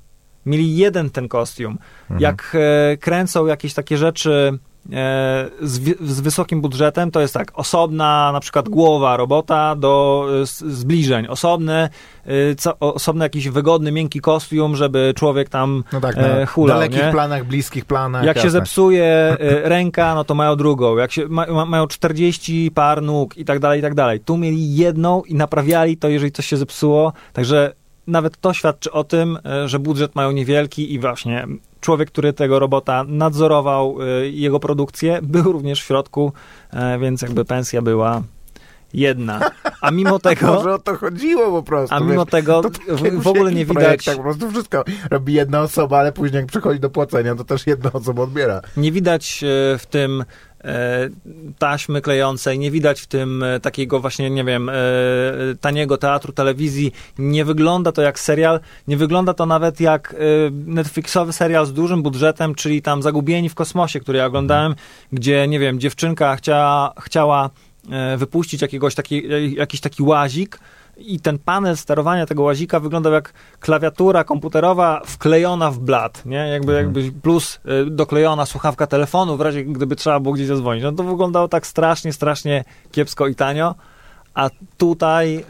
mieli 0.47 0.77
jeden 0.77 1.09
ten 1.09 1.27
kostium. 1.27 1.77
Jak 2.19 2.57
e, 2.91 2.97
kręcą 2.97 3.45
jakieś 3.45 3.73
takie 3.73 3.97
rzeczy 3.97 4.59
e, 4.93 5.49
z, 5.61 5.79
z 6.01 6.21
wysokim 6.21 6.61
budżetem, 6.61 7.11
to 7.11 7.21
jest 7.21 7.33
tak, 7.33 7.51
osobna 7.53 8.31
na 8.33 8.39
przykład 8.39 8.69
głowa 8.69 9.17
robota 9.17 9.75
do 9.75 10.25
e, 10.41 10.45
zbliżeń, 10.73 11.27
osobny, 11.27 11.89
e, 12.25 12.55
co, 12.57 12.79
osobny 12.79 13.25
jakiś 13.25 13.49
wygodny, 13.49 13.91
miękki 13.91 14.19
kostium, 14.21 14.75
żeby 14.75 15.13
człowiek 15.15 15.49
tam 15.49 15.83
No 15.93 16.01
tak, 16.01 16.17
e, 16.17 16.39
na 16.39 16.45
hulał, 16.45 16.77
dalekich 16.77 17.03
nie? 17.05 17.11
planach, 17.11 17.45
bliskich 17.45 17.85
planach. 17.85 18.23
Jak 18.23 18.37
się 18.37 18.43
jasne. 18.43 18.59
zepsuje 18.59 19.05
e, 19.39 19.69
ręka, 19.69 20.15
no 20.15 20.23
to 20.23 20.35
mają 20.35 20.55
drugą. 20.55 20.97
Jak 20.97 21.11
się, 21.11 21.27
ma, 21.27 21.65
mają 21.65 21.87
40 21.87 22.71
par 22.71 23.01
nóg 23.01 23.37
i 23.37 23.45
tak 23.45 23.59
dalej, 23.59 23.79
i 23.79 23.81
tak 23.81 23.95
dalej. 23.95 24.19
Tu 24.19 24.37
mieli 24.37 24.75
jedną 24.75 25.23
i 25.23 25.35
naprawiali 25.35 25.97
to, 25.97 26.09
jeżeli 26.09 26.31
coś 26.31 26.45
się 26.45 26.57
zepsuło. 26.57 27.13
Także 27.33 27.73
nawet 28.07 28.37
to 28.37 28.53
świadczy 28.53 28.91
o 28.91 29.03
tym, 29.03 29.39
e, 29.45 29.67
że 29.67 29.79
budżet 29.79 30.15
mają 30.15 30.31
niewielki 30.31 30.93
i 30.93 30.99
właśnie 30.99 31.47
człowiek, 31.81 32.11
który 32.11 32.33
tego 32.33 32.59
robota 32.59 33.03
nadzorował, 33.07 33.97
e, 34.01 34.29
jego 34.29 34.59
produkcję, 34.59 35.19
był 35.33 35.43
również 35.43 35.81
w 35.81 35.85
środku, 35.85 36.33
e, 36.71 36.99
więc 36.99 37.21
jakby 37.21 37.45
pensja 37.45 37.81
była 37.81 38.21
jedna. 38.93 39.51
A 39.81 39.91
mimo 39.91 40.19
tego... 40.29 40.47
Może 40.47 40.73
o 40.73 40.79
to 40.79 40.97
chodziło 40.97 41.51
po 41.51 41.63
prostu. 41.63 41.95
A 41.95 41.99
mimo 41.99 42.25
wiesz. 42.25 42.31
tego 42.31 42.61
tak 42.61 42.73
w, 42.73 43.05
jak 43.05 43.19
w 43.19 43.27
ogóle 43.27 43.51
nie 43.51 43.65
widać... 43.65 43.83
projektach 43.83 44.15
po 44.15 44.23
prostu 44.23 44.51
wszystko 44.51 44.83
robi 45.11 45.33
jedna 45.33 45.61
osoba, 45.61 45.99
ale 45.99 46.11
później 46.11 46.39
jak 46.39 46.45
przychodzi 46.45 46.79
do 46.79 46.89
płacenia, 46.89 47.35
to 47.35 47.43
też 47.43 47.67
jedna 47.67 47.93
osoba 47.93 48.23
odbiera. 48.23 48.61
Nie 48.77 48.91
widać 48.91 49.39
w 49.77 49.85
tym 49.89 50.23
taśmy 51.59 52.01
klejącej, 52.01 52.59
nie 52.59 52.71
widać 52.71 53.01
w 53.01 53.07
tym 53.07 53.43
e, 53.43 53.59
takiego 53.59 53.99
właśnie, 53.99 54.29
nie 54.29 54.43
wiem, 54.43 54.69
e, 54.69 54.73
taniego 55.61 55.97
teatru, 55.97 56.33
telewizji. 56.33 56.91
Nie 57.17 57.45
wygląda 57.45 57.91
to 57.91 58.01
jak 58.01 58.19
serial, 58.19 58.59
nie 58.87 58.97
wygląda 58.97 59.33
to 59.33 59.45
nawet 59.45 59.79
jak 59.79 60.13
e, 60.13 60.17
Netflixowy 60.51 61.33
serial 61.33 61.65
z 61.65 61.73
dużym 61.73 62.03
budżetem, 62.03 62.55
czyli 62.55 62.81
tam 62.81 63.01
Zagubieni 63.01 63.49
w 63.49 63.55
kosmosie, 63.55 63.99
który 63.99 64.17
ja 64.17 64.25
oglądałem, 64.25 64.75
gdzie, 65.11 65.47
nie 65.47 65.59
wiem, 65.59 65.79
dziewczynka 65.79 66.35
chciała, 66.35 66.93
chciała 67.01 67.49
e, 67.91 68.17
wypuścić 68.17 68.61
jakiegoś 68.61 68.95
taki, 68.95 69.33
e, 69.33 69.47
jakiś 69.47 69.81
taki 69.81 70.03
łazik, 70.03 70.59
i 70.99 71.19
ten 71.19 71.39
panel 71.39 71.77
sterowania 71.77 72.25
tego 72.25 72.43
łazika 72.43 72.79
wyglądał 72.79 73.13
jak 73.13 73.33
klawiatura 73.59 74.23
komputerowa 74.23 75.01
wklejona 75.05 75.71
w 75.71 75.79
blat, 75.79 76.25
nie? 76.25 76.37
Jakby, 76.37 76.73
jakby 76.73 77.11
plus 77.21 77.59
y, 77.87 77.91
doklejona 77.91 78.45
słuchawka 78.45 78.87
telefonu 78.87 79.37
w 79.37 79.41
razie 79.41 79.63
gdyby 79.63 79.95
trzeba 79.95 80.19
było 80.19 80.33
gdzieś 80.33 80.47
zadzwonić. 80.47 80.83
No 80.83 80.91
to 80.91 81.03
wyglądało 81.03 81.47
tak 81.47 81.67
strasznie, 81.67 82.13
strasznie 82.13 82.63
kiepsko 82.91 83.27
i 83.27 83.35
tanio, 83.35 83.75
a 84.37 84.49
tutaj 84.77 85.35
e, 85.37 85.41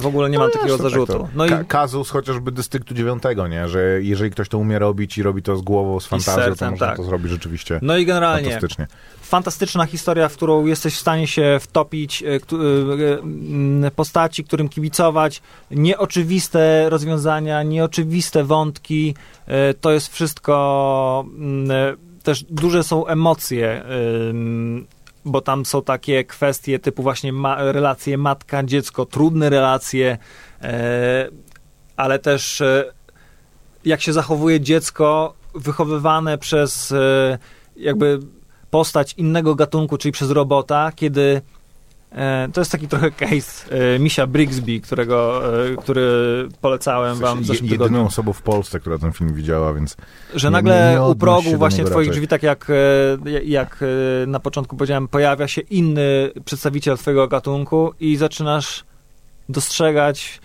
w 0.00 0.06
ogóle 0.06 0.30
nie 0.30 0.38
mam 0.38 0.50
takiego 0.50 0.76
to 0.76 0.82
zarzutu. 0.82 1.12
Tak 1.12 1.34
No 1.34 1.46
i 1.46 1.48
Ka- 1.48 1.64
kazus 1.64 2.10
chociażby 2.10 2.52
dystryktu 2.52 2.94
dziewiątego, 2.94 3.48
nie? 3.48 3.68
Że 3.68 4.02
jeżeli 4.02 4.30
ktoś 4.30 4.48
to 4.48 4.58
umie 4.58 4.78
robić 4.78 5.18
i 5.18 5.22
robi 5.22 5.42
to 5.42 5.56
z 5.56 5.62
głową, 5.62 6.00
z 6.00 6.06
fantazją, 6.06 6.44
sercem, 6.44 6.68
to 6.68 6.70
można 6.70 6.86
tak. 6.86 6.96
to 6.96 7.02
zrobić 7.04 7.30
rzeczywiście 7.30 7.78
no 7.82 7.96
i 7.96 8.06
generalnie 8.06 8.50
fantastycznie. 8.50 8.86
fantastyczna 9.22 9.86
historia, 9.86 10.28
w 10.28 10.36
którą 10.36 10.66
jesteś 10.66 10.94
w 10.94 11.00
stanie 11.00 11.26
się 11.26 11.58
wtopić, 11.60 12.22
e, 12.22 12.26
e, 13.86 13.90
postaci, 13.90 14.44
którym 14.44 14.68
kibicować, 14.68 15.42
nieoczywiste 15.70 16.90
rozwiązania, 16.90 17.62
nieoczywiste 17.62 18.44
wątki, 18.44 19.14
e, 19.46 19.74
to 19.74 19.90
jest 19.92 20.12
wszystko, 20.12 21.24
też 22.22 22.44
duże 22.50 22.82
są 22.82 23.06
emocje, 23.06 23.84
bo 25.26 25.40
tam 25.40 25.66
są 25.66 25.82
takie 25.82 26.24
kwestie 26.24 26.78
typu 26.78 27.02
właśnie 27.02 27.32
ma- 27.32 27.72
relacje 27.72 28.18
matka-dziecko, 28.18 29.06
trudne 29.06 29.50
relacje, 29.50 30.18
e, 30.62 31.28
ale 31.96 32.18
też 32.18 32.60
e, 32.60 32.84
jak 33.84 34.00
się 34.02 34.12
zachowuje 34.12 34.60
dziecko 34.60 35.34
wychowywane 35.54 36.38
przez 36.38 36.92
e, 36.92 37.38
jakby 37.76 38.18
postać 38.70 39.14
innego 39.14 39.54
gatunku, 39.54 39.98
czyli 39.98 40.12
przez 40.12 40.30
robota, 40.30 40.92
kiedy 40.96 41.42
to 42.52 42.60
jest 42.60 42.72
taki 42.72 42.88
trochę 42.88 43.10
case 43.10 43.76
e, 43.94 43.98
Misia 43.98 44.26
Brigsby, 44.26 44.80
którego, 44.80 45.42
e, 45.72 45.76
który 45.76 46.08
polecałem 46.60 47.18
wam 47.18 47.42
w 47.42 47.46
zeszłym 47.46 47.70
jedyną 47.70 47.84
tygodniu, 47.84 48.06
osobą 48.06 48.32
w 48.32 48.42
Polsce, 48.42 48.80
która 48.80 48.98
ten 48.98 49.12
film 49.12 49.34
widziała, 49.34 49.74
więc 49.74 49.96
że 50.34 50.48
nie- 50.48 50.52
nagle 50.52 50.92
nie 50.92 51.02
u 51.02 51.14
progu 51.14 51.56
właśnie 51.56 51.84
twoich 51.84 51.96
raczej. 52.08 52.12
drzwi, 52.12 52.28
tak 52.28 52.42
jak, 52.42 52.70
e, 52.70 53.42
jak 53.44 53.78
e, 54.22 54.26
na 54.26 54.40
początku 54.40 54.76
powiedziałem, 54.76 55.08
pojawia 55.08 55.48
się 55.48 55.60
inny 55.60 56.30
przedstawiciel 56.44 56.98
twojego 56.98 57.28
gatunku 57.28 57.92
i 58.00 58.16
zaczynasz 58.16 58.84
dostrzegać 59.48 60.40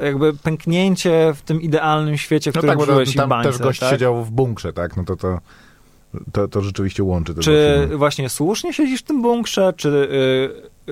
jakby 0.00 0.34
pęknięcie 0.34 1.32
w 1.36 1.42
tym 1.42 1.62
idealnym 1.62 2.16
świecie, 2.16 2.52
w 2.52 2.54
no 2.54 2.60
którym 2.60 2.78
tak, 2.78 2.86
żyłeś 2.86 3.14
tam 3.14 3.28
bańce, 3.28 3.50
też 3.50 3.58
gość 3.58 3.80
tak? 3.80 3.90
siedział 3.90 4.24
w 4.24 4.30
bunkrze, 4.30 4.72
tak? 4.72 4.96
No 4.96 5.04
to 5.04 5.16
to, 5.16 5.38
to, 6.32 6.48
to 6.48 6.60
rzeczywiście 6.60 7.04
łączy 7.04 7.34
te 7.34 7.40
Czy 7.40 7.88
właśnie 7.96 8.28
słusznie 8.28 8.72
siedzisz 8.72 9.00
w 9.00 9.04
tym 9.04 9.22
bunkrze, 9.22 9.72
czy 9.76 10.08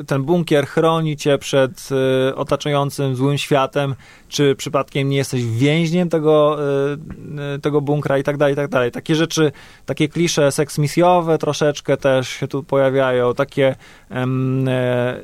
ten 0.07 0.23
bunkier 0.23 0.67
chroni 0.67 1.17
cię 1.17 1.39
przed 1.39 1.89
y, 2.31 2.35
otaczającym 2.35 3.17
złym 3.17 3.39
światem, 3.39 3.95
czy 4.29 4.55
przypadkiem 4.55 5.09
nie 5.09 5.17
jesteś 5.17 5.45
więźniem 5.45 6.09
tego, 6.09 6.59
y, 6.93 7.55
y, 7.57 7.59
tego 7.59 7.81
bunkra 7.81 8.19
i 8.19 8.23
tak 8.23 8.37
dalej, 8.37 8.53
i 8.53 8.57
tak 8.57 8.71
dalej. 8.71 8.91
Takie 8.91 9.15
rzeczy, 9.15 9.53
takie 9.87 10.09
klisze 10.09 10.53
seksmisjowe 10.53 11.39
troszeczkę 11.39 11.97
też 11.97 12.29
się 12.29 12.49
tu 12.49 12.63
pojawiają, 12.63 13.35
takie 13.35 13.77
em, 14.11 14.69
e, 14.69 15.21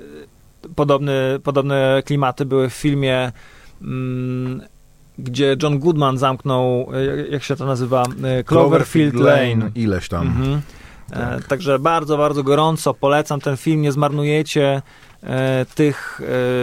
podobne, 0.77 1.39
podobne 1.43 2.03
klimaty 2.07 2.45
były 2.45 2.71
w 2.71 2.75
filmie 2.75 3.33
mm, 3.83 4.63
gdzie 5.19 5.57
John 5.63 5.79
Goodman 5.79 6.19
zamknął, 6.19 6.91
e, 6.95 7.27
jak 7.31 7.43
się 7.43 7.57
to 7.57 7.67
nazywa, 7.67 8.05
E, 8.23 8.45
Cloverfield 8.45 9.15
Lane. 9.15 9.71
Ileś 9.75 10.09
tam. 10.09 10.27
Mhm. 10.27 10.61
E, 11.13 11.41
także 11.49 11.79
bardzo, 11.79 12.17
bardzo 12.17 12.43
gorąco 12.43 12.95
polecam 12.95 13.41
ten 13.41 13.57
film. 13.57 13.83
Nie 13.83 13.93
zmarnujecie 13.93 14.83
e, 15.23 15.67
tych, 15.75 16.21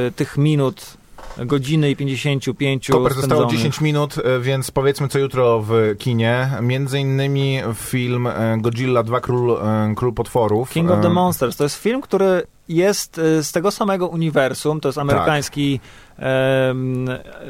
e, 0.08 0.12
tych 0.12 0.38
minut, 0.38 0.98
godziny 1.46 1.90
i 1.90 1.96
55 1.96 2.88
Koper 2.88 3.14
zostało 3.14 3.42
spędzonych. 3.42 3.58
10 3.58 3.82
minut, 3.82 4.16
e, 4.18 4.40
więc 4.40 4.72
powiedzmy 4.72 5.08
co 5.08 5.20
jutro 5.20 5.62
w 5.62 5.96
kinie. 5.98 6.50
Między 6.62 7.00
innymi 7.00 7.60
film 7.76 8.28
e, 8.28 8.58
Godzilla 8.62 9.04
2 9.04 9.20
Król, 9.20 9.52
e, 9.52 9.94
Król 9.96 10.14
Potworów. 10.14 10.70
King 10.70 10.92
of 10.92 11.02
the 11.02 11.08
E, 11.08 11.12
Monsters. 11.12 11.58
To 11.58 11.64
jest 11.64 11.76
film, 11.76 12.02
który 12.02 12.44
jest 12.70 13.20
e, 13.20 13.44
z 13.44 13.52
tego 13.52 13.72
samego 13.72 14.08
uniwersum. 14.08 14.80
To 14.80 14.90
jest 14.90 14.98
amerykański, 14.98 15.80
em, 16.18 17.08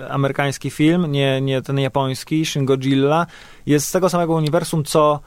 amerykański 0.10 0.70
film, 0.70 1.12
nie, 1.12 1.42
nie 1.42 1.62
ten 1.62 1.80
japoński, 1.80 2.46
Shin 2.46 2.66
Godzilla. 2.66 3.26
Jest 3.66 3.88
z 3.88 3.92
tego 3.92 4.10
samego 4.10 4.34
uniwersum, 4.34 4.84
co 4.84 5.20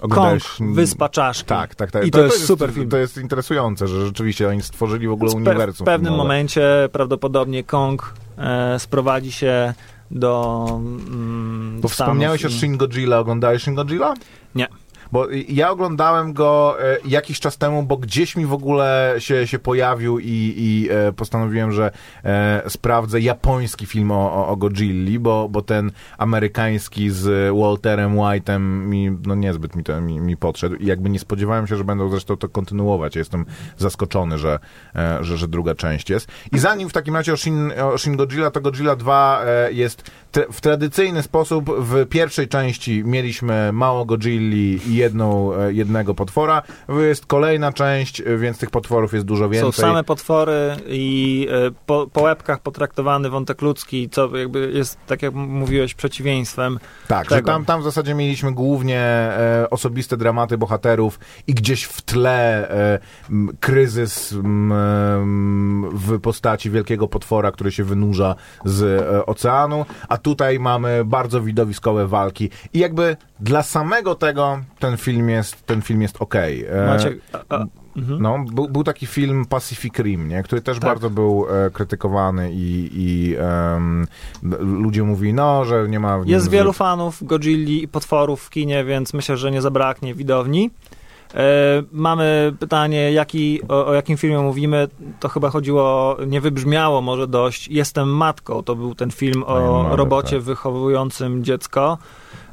Kong, 0.00 0.12
oglądałeś- 0.12 0.74
Wyspa 0.74 1.08
Czaszki. 1.08 1.44
Tak, 1.44 1.74
tak, 1.74 1.90
tak. 1.90 2.06
I 2.06 2.10
to, 2.10 2.24
jest, 2.24 2.46
super 2.46 2.72
film. 2.72 2.88
To 2.90 2.96
jest 2.96 3.16
interesujące, 3.18 3.88
że 3.88 4.06
rzeczywiście 4.06 4.48
oni 4.48 4.62
stworzyli 4.62 5.08
w 5.08 5.12
ogóle 5.12 5.30
Więc 5.32 5.44
pe- 5.46 5.50
uniwersum. 5.50 5.84
W 5.84 5.86
pewnym 5.86 6.06
filmowe. 6.10 6.22
momencie 6.24 6.88
prawdopodobnie 6.92 7.64
Kong 7.64 8.14
e, 8.38 8.78
sprowadzi 8.78 9.32
się 9.32 9.74
do. 10.10 10.66
Mm, 10.72 11.80
Bo 11.80 11.88
wspomniałeś 11.88 12.44
o 12.44 12.48
i- 12.48 12.52
Shin 12.52 12.76
Godzilla. 12.76 13.18
Oglądałeś 13.18 13.62
Shin 13.62 13.74
Godzilla? 13.74 14.14
Nie. 14.54 14.66
Bo 15.12 15.26
ja 15.48 15.70
oglądałem 15.70 16.32
go 16.32 16.76
e, 16.82 16.98
jakiś 17.04 17.40
czas 17.40 17.58
temu, 17.58 17.82
bo 17.82 17.96
gdzieś 17.96 18.36
mi 18.36 18.46
w 18.46 18.52
ogóle 18.52 19.14
się, 19.18 19.46
się 19.46 19.58
pojawił 19.58 20.18
i, 20.18 20.54
i 20.56 20.88
e, 20.90 21.12
postanowiłem, 21.12 21.72
że 21.72 21.90
e, 22.24 22.62
sprawdzę 22.68 23.20
japoński 23.20 23.86
film 23.86 24.10
o, 24.10 24.48
o, 24.48 24.56
Godzilli, 24.56 25.18
bo, 25.18 25.48
bo 25.48 25.62
ten 25.62 25.90
amerykański 26.18 27.10
z 27.10 27.54
Walterem 27.56 28.16
White'em 28.16 28.60
mi, 28.60 29.10
no 29.26 29.34
niezbyt 29.34 29.76
mi, 29.76 29.84
to, 29.84 30.00
mi, 30.00 30.20
mi 30.20 30.36
podszedł 30.36 30.74
i 30.74 30.86
jakby 30.86 31.10
nie 31.10 31.18
spodziewałem 31.18 31.66
się, 31.66 31.76
że 31.76 31.84
będą 31.84 32.08
zresztą 32.10 32.36
to 32.36 32.48
kontynuować. 32.48 33.16
Jestem 33.16 33.46
zaskoczony, 33.78 34.38
że, 34.38 34.58
że, 35.20 35.36
że 35.36 35.48
druga 35.48 35.74
część 35.74 36.10
jest. 36.10 36.28
I 36.52 36.58
zanim 36.58 36.88
w 36.88 36.92
takim 36.92 37.14
razie 37.14 37.32
o 37.32 37.36
Shin, 37.36 37.72
o 37.82 37.98
Shin 37.98 38.16
Godzilla, 38.16 38.50
to 38.50 38.60
Godzilla 38.60 38.96
2 38.96 39.42
e, 39.44 39.72
jest 39.72 40.10
w 40.52 40.60
tradycyjny 40.60 41.22
sposób 41.22 41.70
w 41.78 42.06
pierwszej 42.06 42.48
części 42.48 43.02
mieliśmy 43.04 43.72
mało 43.72 44.04
Godzilli 44.04 44.80
i 44.88 44.95
jedną, 44.96 45.54
e, 45.54 45.72
jednego 45.72 46.14
potwora. 46.14 46.62
Jest 46.88 47.26
kolejna 47.26 47.72
część, 47.72 48.20
e, 48.20 48.36
więc 48.38 48.58
tych 48.58 48.70
potworów 48.70 49.14
jest 49.14 49.26
dużo 49.26 49.48
więcej. 49.48 49.72
Są 49.72 49.82
same 49.82 50.04
potwory 50.04 50.76
i 50.86 51.48
e, 51.50 51.70
po, 51.86 52.06
po 52.12 52.20
łebkach 52.22 52.60
potraktowany 52.60 53.30
wątek 53.30 53.62
ludzki, 53.62 54.08
co 54.10 54.36
jakby 54.36 54.72
jest, 54.72 54.98
tak 55.06 55.22
jak 55.22 55.34
mówiłeś, 55.34 55.94
przeciwieństwem. 55.94 56.78
Tak, 57.08 57.30
że 57.30 57.36
tego. 57.36 57.46
tam, 57.46 57.64
tam 57.64 57.80
w 57.80 57.84
zasadzie 57.84 58.14
mieliśmy 58.14 58.52
głównie 58.52 59.00
e, 59.00 59.66
osobiste 59.70 60.16
dramaty 60.16 60.58
bohaterów 60.58 61.18
i 61.46 61.54
gdzieś 61.54 61.84
w 61.84 62.02
tle 62.02 62.68
e, 62.70 62.98
kryzys 63.60 64.32
m, 64.32 65.90
w 65.92 66.20
postaci 66.20 66.70
wielkiego 66.70 67.08
potwora, 67.08 67.52
który 67.52 67.72
się 67.72 67.84
wynurza 67.84 68.34
z 68.64 68.82
e, 68.82 69.26
oceanu, 69.26 69.86
a 70.08 70.18
tutaj 70.18 70.58
mamy 70.58 71.04
bardzo 71.04 71.40
widowiskowe 71.40 72.06
walki 72.06 72.50
i 72.72 72.78
jakby 72.78 73.16
dla 73.40 73.62
samego 73.62 74.14
tego 74.14 74.60
ten 74.86 74.96
film 74.96 75.28
jest, 75.28 75.66
ten 75.66 75.82
film 75.82 76.02
jest 76.02 76.16
okej. 76.22 76.64
E, 76.64 76.86
Macie, 76.86 77.16
a, 77.32 77.56
a, 77.56 77.64
mhm. 77.96 78.22
no, 78.22 78.44
był, 78.52 78.68
był 78.68 78.84
taki 78.84 79.06
film 79.06 79.44
Pacific 79.44 79.98
Rim, 79.98 80.28
nie? 80.28 80.42
który 80.42 80.62
też 80.62 80.78
Tak. 80.78 80.84
bardzo 80.84 81.10
był 81.10 81.46
e, 81.50 81.70
krytykowany 81.70 82.52
i, 82.52 82.90
i 82.92 83.36
ludzie 84.58 85.02
mówili, 85.02 85.34
no, 85.34 85.64
że 85.64 85.88
nie 85.88 86.00
ma... 86.00 86.18
w 86.18 86.20
nim 86.20 86.30
Jest 86.30 86.46
zbyt- 86.46 86.50
wielu 86.50 86.72
fanów 86.72 87.24
Godzilli 87.24 87.82
i 87.82 87.88
potworów 87.88 88.42
w 88.42 88.50
kinie, 88.50 88.84
więc 88.84 89.14
myślę, 89.14 89.36
że 89.36 89.50
nie 89.50 89.62
zabraknie 89.62 90.14
widowni. 90.14 90.70
E, 91.34 91.82
mamy 91.92 92.54
pytanie, 92.58 93.12
jaki, 93.12 93.60
o, 93.68 93.86
o 93.86 93.94
jakim 93.94 94.16
filmie 94.16 94.38
mówimy. 94.38 94.88
To 95.20 95.28
chyba 95.28 95.50
chodziło, 95.50 96.16
nie 96.26 96.40
wybrzmiało 96.40 97.00
może 97.00 97.26
dość. 97.26 97.68
Jestem 97.68 98.08
matką. 98.08 98.62
To 98.62 98.76
był 98.76 98.94
ten 98.94 99.10
film 99.10 99.44
o 99.46 99.96
robocie 99.96 100.36
tak. 100.36 100.44
wychowującym 100.44 101.44
dziecko. 101.44 101.98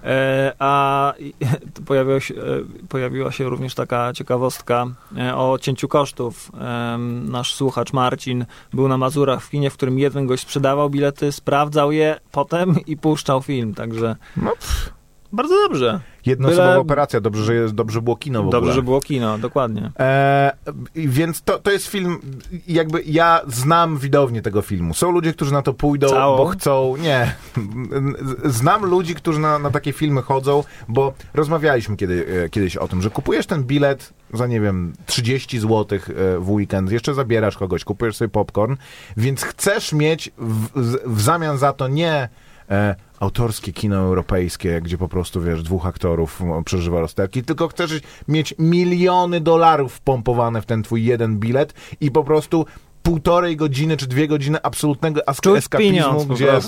E, 0.03 0.53
a 0.59 1.13
pojawiło 1.87 2.19
się, 2.19 2.35
e, 2.35 2.39
pojawiła 2.89 3.31
się 3.31 3.49
również 3.49 3.75
taka 3.75 4.13
ciekawostka 4.13 4.87
e, 5.17 5.35
o 5.35 5.57
cięciu 5.57 5.87
kosztów. 5.87 6.51
Nasz 7.23 7.53
słuchacz 7.53 7.93
Marcin 7.93 8.45
był 8.73 8.87
na 8.87 8.97
Mazurach 8.97 9.41
w 9.41 9.49
kinie, 9.49 9.69
w 9.69 9.73
którym 9.73 9.99
jeden 9.99 10.27
gość 10.27 10.43
sprzedawał 10.43 10.89
bilety, 10.89 11.31
sprawdzał 11.31 11.91
je 11.91 12.19
potem 12.31 12.75
i 12.87 12.97
puszczał 12.97 13.41
film, 13.41 13.73
także 13.73 14.15
No, 14.37 14.51
bardzo 15.33 15.55
dobrze. 15.67 15.99
Jednoosobowa 16.25 16.69
Byle- 16.69 16.79
operacja, 16.79 17.21
dobrze, 17.21 17.43
że 17.43 17.55
jest, 17.55 17.73
dobrze 17.73 18.01
było 18.01 18.15
kino 18.15 18.39
w 18.39 18.43
Dobrze, 18.45 18.57
ogóle. 18.57 18.73
że 18.73 18.81
było 18.81 19.01
kino, 19.01 19.37
dokładnie. 19.37 19.91
E, 19.99 20.51
więc 20.95 21.41
to, 21.41 21.59
to 21.59 21.71
jest 21.71 21.87
film, 21.87 22.19
jakby 22.67 23.01
ja 23.05 23.41
znam 23.47 23.97
widownię 23.97 24.41
tego 24.41 24.61
filmu. 24.61 24.93
Są 24.93 25.11
ludzie, 25.11 25.33
którzy 25.33 25.53
na 25.53 25.61
to 25.61 25.73
pójdą, 25.73 26.07
Całą? 26.09 26.37
bo 26.37 26.45
chcą. 26.45 26.95
Nie. 26.97 27.35
Znam 28.45 28.85
ludzi, 28.85 29.15
którzy 29.15 29.39
na, 29.39 29.59
na 29.59 29.69
takie 29.71 29.93
filmy 29.93 30.21
chodzą, 30.21 30.63
bo 30.87 31.13
rozmawialiśmy 31.33 31.95
kiedy, 31.97 32.25
e, 32.45 32.49
kiedyś 32.49 32.77
o 32.77 32.87
tym, 32.87 33.01
że 33.01 33.09
kupujesz 33.09 33.45
ten 33.45 33.63
bilet 33.63 34.13
za, 34.33 34.47
nie 34.47 34.61
wiem, 34.61 34.93
30 35.05 35.59
zł 35.59 35.99
w 36.39 36.49
weekend, 36.51 36.91
jeszcze 36.91 37.13
zabierasz 37.13 37.57
kogoś, 37.57 37.83
kupujesz 37.83 38.15
sobie 38.15 38.29
popcorn, 38.29 38.75
więc 39.17 39.43
chcesz 39.43 39.93
mieć 39.93 40.31
w, 40.37 40.67
w, 40.81 41.15
w 41.15 41.21
zamian 41.21 41.57
za 41.57 41.73
to 41.73 41.87
nie 41.87 42.29
e, 42.69 42.95
autorskie 43.23 43.73
kino 43.73 43.95
europejskie, 43.95 44.81
gdzie 44.81 44.97
po 44.97 45.07
prostu, 45.07 45.41
wiesz, 45.41 45.63
dwóch 45.63 45.85
aktorów 45.85 46.41
przeżywa 46.65 46.99
rozterki, 46.99 47.43
tylko 47.43 47.67
chcesz 47.67 48.01
mieć 48.27 48.55
miliony 48.59 49.41
dolarów 49.41 49.93
wpompowane 49.93 50.61
w 50.61 50.65
ten 50.65 50.83
twój 50.83 51.05
jeden 51.05 51.39
bilet 51.39 51.73
i 52.01 52.11
po 52.11 52.23
prostu 52.23 52.65
półtorej 53.03 53.57
godziny 53.57 53.97
czy 53.97 54.07
dwie 54.07 54.27
godziny 54.27 54.61
absolutnego 54.63 55.21
eskapizmu, 55.27 56.25
gdzie, 56.25 56.59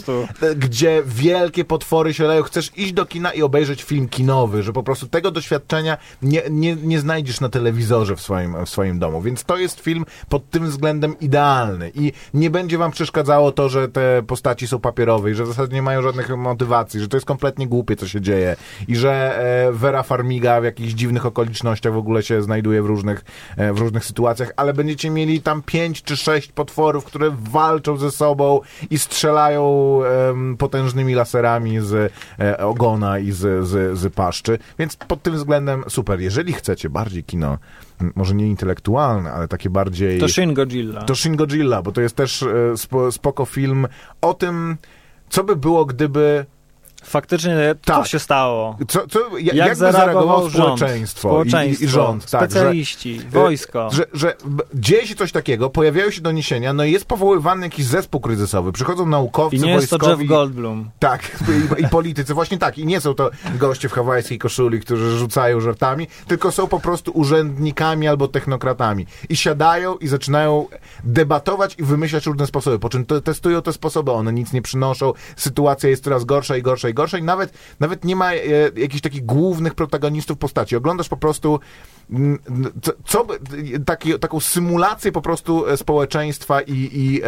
gdzie 0.56 1.04
wielkie 1.06 1.66
potwory 1.66 2.14
się 2.14 2.24
leją. 2.24 2.44
Chcesz 2.44 2.72
iść 2.78 2.94
do 2.94 3.06
kina 3.06 3.32
i 3.32 3.42
obejrzeć 3.42 3.84
film 3.84 4.10
kinowy, 4.10 4.64
że 4.64 4.74
po 4.74 4.84
prostu 4.84 5.08
tego 5.08 5.32
doświadczenia 5.32 5.98
nie, 6.22 6.42
nie, 6.50 6.76
nie 6.76 7.00
znajdziesz 7.00 7.42
na 7.42 7.50
telewizorze 7.50 8.16
w 8.16 8.22
swoim, 8.22 8.66
w 8.66 8.70
swoim 8.70 9.00
domu. 9.00 9.22
Więc 9.22 9.44
to 9.44 9.58
jest 9.58 9.80
film 9.80 10.06
pod 10.30 10.50
tym 10.50 10.68
względem 10.68 11.20
idealny 11.20 11.92
i 11.96 12.12
nie 12.34 12.50
będzie 12.50 12.78
wam 12.78 12.92
przeszkadzało 12.92 13.52
to, 13.52 13.70
że 13.70 13.88
te 13.88 14.24
postaci 14.28 14.68
są 14.68 14.80
papierowe 14.80 15.32
i 15.32 15.34
że 15.34 15.44
w 15.44 15.48
zasadzie 15.48 15.76
nie 15.76 15.82
mają 15.82 16.02
żadnych 16.02 16.30
motywacji, 16.38 17.00
że 17.00 17.08
to 17.08 17.18
jest 17.18 17.28
kompletnie 17.28 17.68
głupie, 17.68 17.96
co 17.96 18.08
się 18.08 18.22
dzieje 18.22 18.56
i 18.88 18.96
że 18.96 19.40
e, 19.68 19.72
Vera 19.72 20.04
Farmiga 20.04 20.62
w 20.62 20.64
jakichś 20.64 20.94
dziwnych 20.94 21.26
okolicznościach 21.26 21.94
w 21.94 21.98
ogóle 21.98 22.24
się 22.24 22.42
znajduje 22.42 22.82
w 22.82 22.86
różnych, 22.86 23.26
e, 23.58 23.74
w 23.74 23.80
różnych 23.80 24.06
sytuacjach, 24.06 24.52
ale 24.56 24.74
będziecie 24.74 25.10
mieli 25.10 25.42
tam 25.42 25.62
pięć 25.62 26.04
czy 26.04 26.18
sześć 26.26 26.52
potworów, 26.52 27.06
które 27.06 27.32
walczą 27.52 27.98
ze 27.98 28.12
sobą 28.12 28.62
i 28.90 29.00
strzelają 29.00 30.00
em, 30.04 30.58
potężnymi 30.58 31.14
laserami 31.14 31.80
z 31.80 32.14
e, 32.40 32.58
ogona 32.58 33.20
i 33.20 33.32
z, 33.32 33.68
z, 33.68 33.98
z 33.98 34.14
paszczy, 34.14 34.60
więc 34.80 34.96
pod 34.96 35.22
tym 35.22 35.36
względem 35.36 35.84
super. 35.88 36.20
Jeżeli 36.22 36.54
chcecie 36.54 36.90
bardziej 36.90 37.24
kino, 37.24 37.58
może 38.16 38.36
nie 38.36 38.48
intelektualne, 38.48 39.32
ale 39.32 39.48
takie 39.48 39.70
bardziej... 39.70 40.20
To 40.20 40.28
Shin 40.28 40.54
Godzilla. 40.54 41.02
To 41.02 41.16
Shin 41.16 41.36
Godzilla, 41.36 41.82
bo 41.82 41.92
to 41.92 42.02
jest 42.02 42.16
też 42.16 42.44
e, 42.44 42.78
spo, 42.78 43.12
spoko 43.12 43.46
film 43.46 43.88
o 44.22 44.34
tym, 44.34 44.78
co 45.30 45.44
by 45.44 45.56
było, 45.56 45.86
gdyby... 45.86 46.46
Faktycznie 47.06 47.76
to 47.86 47.94
Tak. 47.94 48.08
się 48.08 48.20
stało. 48.20 48.78
Co, 48.88 49.08
co, 49.08 49.20
ja- 49.38 49.54
Jak, 49.54 49.56
jak, 49.68 49.76
zareagowało 49.76 50.50
rząd, 50.50 50.80
społeczeństwo, 50.80 51.20
społeczeństwo 51.20 51.84
i, 51.84 51.88
i 51.88 51.90
rząd. 51.90 52.30
Tak, 52.32 52.42
że, 52.42 52.48
specjaliści, 52.50 53.22
wojsko. 53.32 53.90
że, 53.94 54.06
że 54.14 54.36
b- 54.46 54.64
dzieje 54.74 55.08
się 55.08 55.16
coś 55.16 55.32
takiego, 55.32 55.70
pojawiają 55.70 56.12
się 56.12 56.22
doniesienia, 56.22 56.74
no 56.74 56.84
i 56.84 56.92
jest 56.92 57.06
powoływany 57.06 57.66
jakiś 57.66 57.86
zespół 57.86 58.22
kryzysowy, 58.22 58.72
przychodzą 58.72 59.06
naukowcy, 59.06 59.56
I 59.56 59.60
nie 59.62 59.72
jest 59.72 59.90
to 59.90 59.98
wojskowi. 59.98 60.24
Jeff 60.24 60.30
Goldblum. 60.30 60.90
Tak, 61.00 61.22
i, 61.80 61.84
i 61.84 61.88
politycy, 61.88 62.34
właśnie 62.34 62.58
tak. 62.58 62.78
I 62.78 62.86
nie 62.86 63.02
są 63.02 63.14
to 63.14 63.30
goście 63.60 63.90
w 63.90 63.92
hawajskiej 63.94 64.40
koszuli, 64.40 64.80
którzy 64.80 65.18
rzucają 65.18 65.60
żartami, 65.62 66.08
tylko 66.28 66.52
są 66.52 66.68
po 66.68 66.80
prostu 66.80 67.12
urzędnikami 67.12 68.08
albo 68.08 68.28
technokratami. 68.28 69.06
I 69.30 69.36
siadają 69.36 69.96
i 69.98 70.08
zaczynają 70.08 70.68
debatować 71.04 71.76
i 71.80 71.84
wymyślać 71.84 72.26
różne 72.26 72.48
sposoby, 72.48 72.80
po 72.80 72.90
czym 72.90 73.06
te, 73.06 73.22
testują 73.22 73.62
te 73.62 73.74
sposoby, 73.74 74.12
one 74.12 74.34
nic 74.34 74.54
nie 74.54 74.62
przynoszą, 74.62 75.14
sytuacja 75.36 75.90
jest 75.90 76.04
coraz 76.04 76.24
gorsza 76.26 76.58
i 76.58 76.62
gorsza 76.62 76.90
i 76.90 76.94
gorsza 76.96 77.18
i 77.18 77.24
nawet, 77.24 77.54
nawet 77.80 78.06
nie 78.06 78.16
ma 78.16 78.34
e, 78.34 78.38
jakichś 78.76 79.02
takich 79.02 79.26
głównych 79.26 79.76
protagonistów 79.76 80.38
postaci. 80.38 80.76
Oglądasz 80.76 81.10
po 81.10 81.18
prostu 81.18 81.60
mm, 82.12 82.40
co, 82.82 82.92
co 83.06 83.28
taki, 83.86 84.20
taką 84.20 84.40
symulację 84.40 85.12
po 85.12 85.22
prostu 85.22 85.68
e, 85.68 85.78
społeczeństwa 85.78 86.62
i, 86.62 86.90
i 86.94 87.22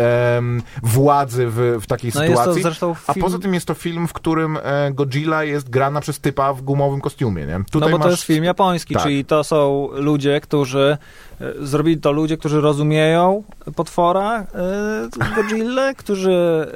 władzy 0.83 1.47
w, 1.47 1.77
w 1.81 1.87
takiej 1.87 2.11
No 2.15 2.21
to 2.21 2.27
sytuacji. 2.27 2.61
zresztą 2.63 2.95
A 3.07 3.13
film- 3.13 3.23
poza 3.23 3.39
tym 3.39 3.53
jest 3.53 3.65
to 3.65 3.73
film, 3.73 4.07
w 4.07 4.13
którym 4.13 4.57
e, 4.63 4.91
Godzilla 4.93 5.43
jest 5.43 5.69
grana 5.69 6.01
przez 6.01 6.19
typa 6.19 6.53
w 6.53 6.61
gumowym 6.61 7.01
kostiumie, 7.01 7.45
nie? 7.45 7.59
No 7.59 7.65
Tutaj 7.71 7.91
bo 7.91 7.97
to 7.97 8.03
masz- 8.03 8.11
jest 8.11 8.23
film 8.23 8.43
japoński, 8.43 8.93
Tak. 8.93 9.03
czyli 9.03 9.25
to 9.25 9.43
są 9.43 9.89
ludzie, 9.93 10.41
którzy 10.41 10.97
e, 11.41 11.53
zrobili 11.65 12.01
to 12.01 12.11
ludzie, 12.11 12.37
którzy 12.37 12.61
rozumieją 12.61 13.43
potwora 13.75 14.39
e, 14.41 14.45
Godzilla, 15.35 15.93
którzy 15.93 16.67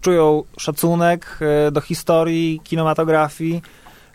czują 0.00 0.42
szacunek 0.58 1.38
e, 1.40 1.70
do 1.70 1.80
historii, 1.80 2.60
kinematografii 2.64 3.62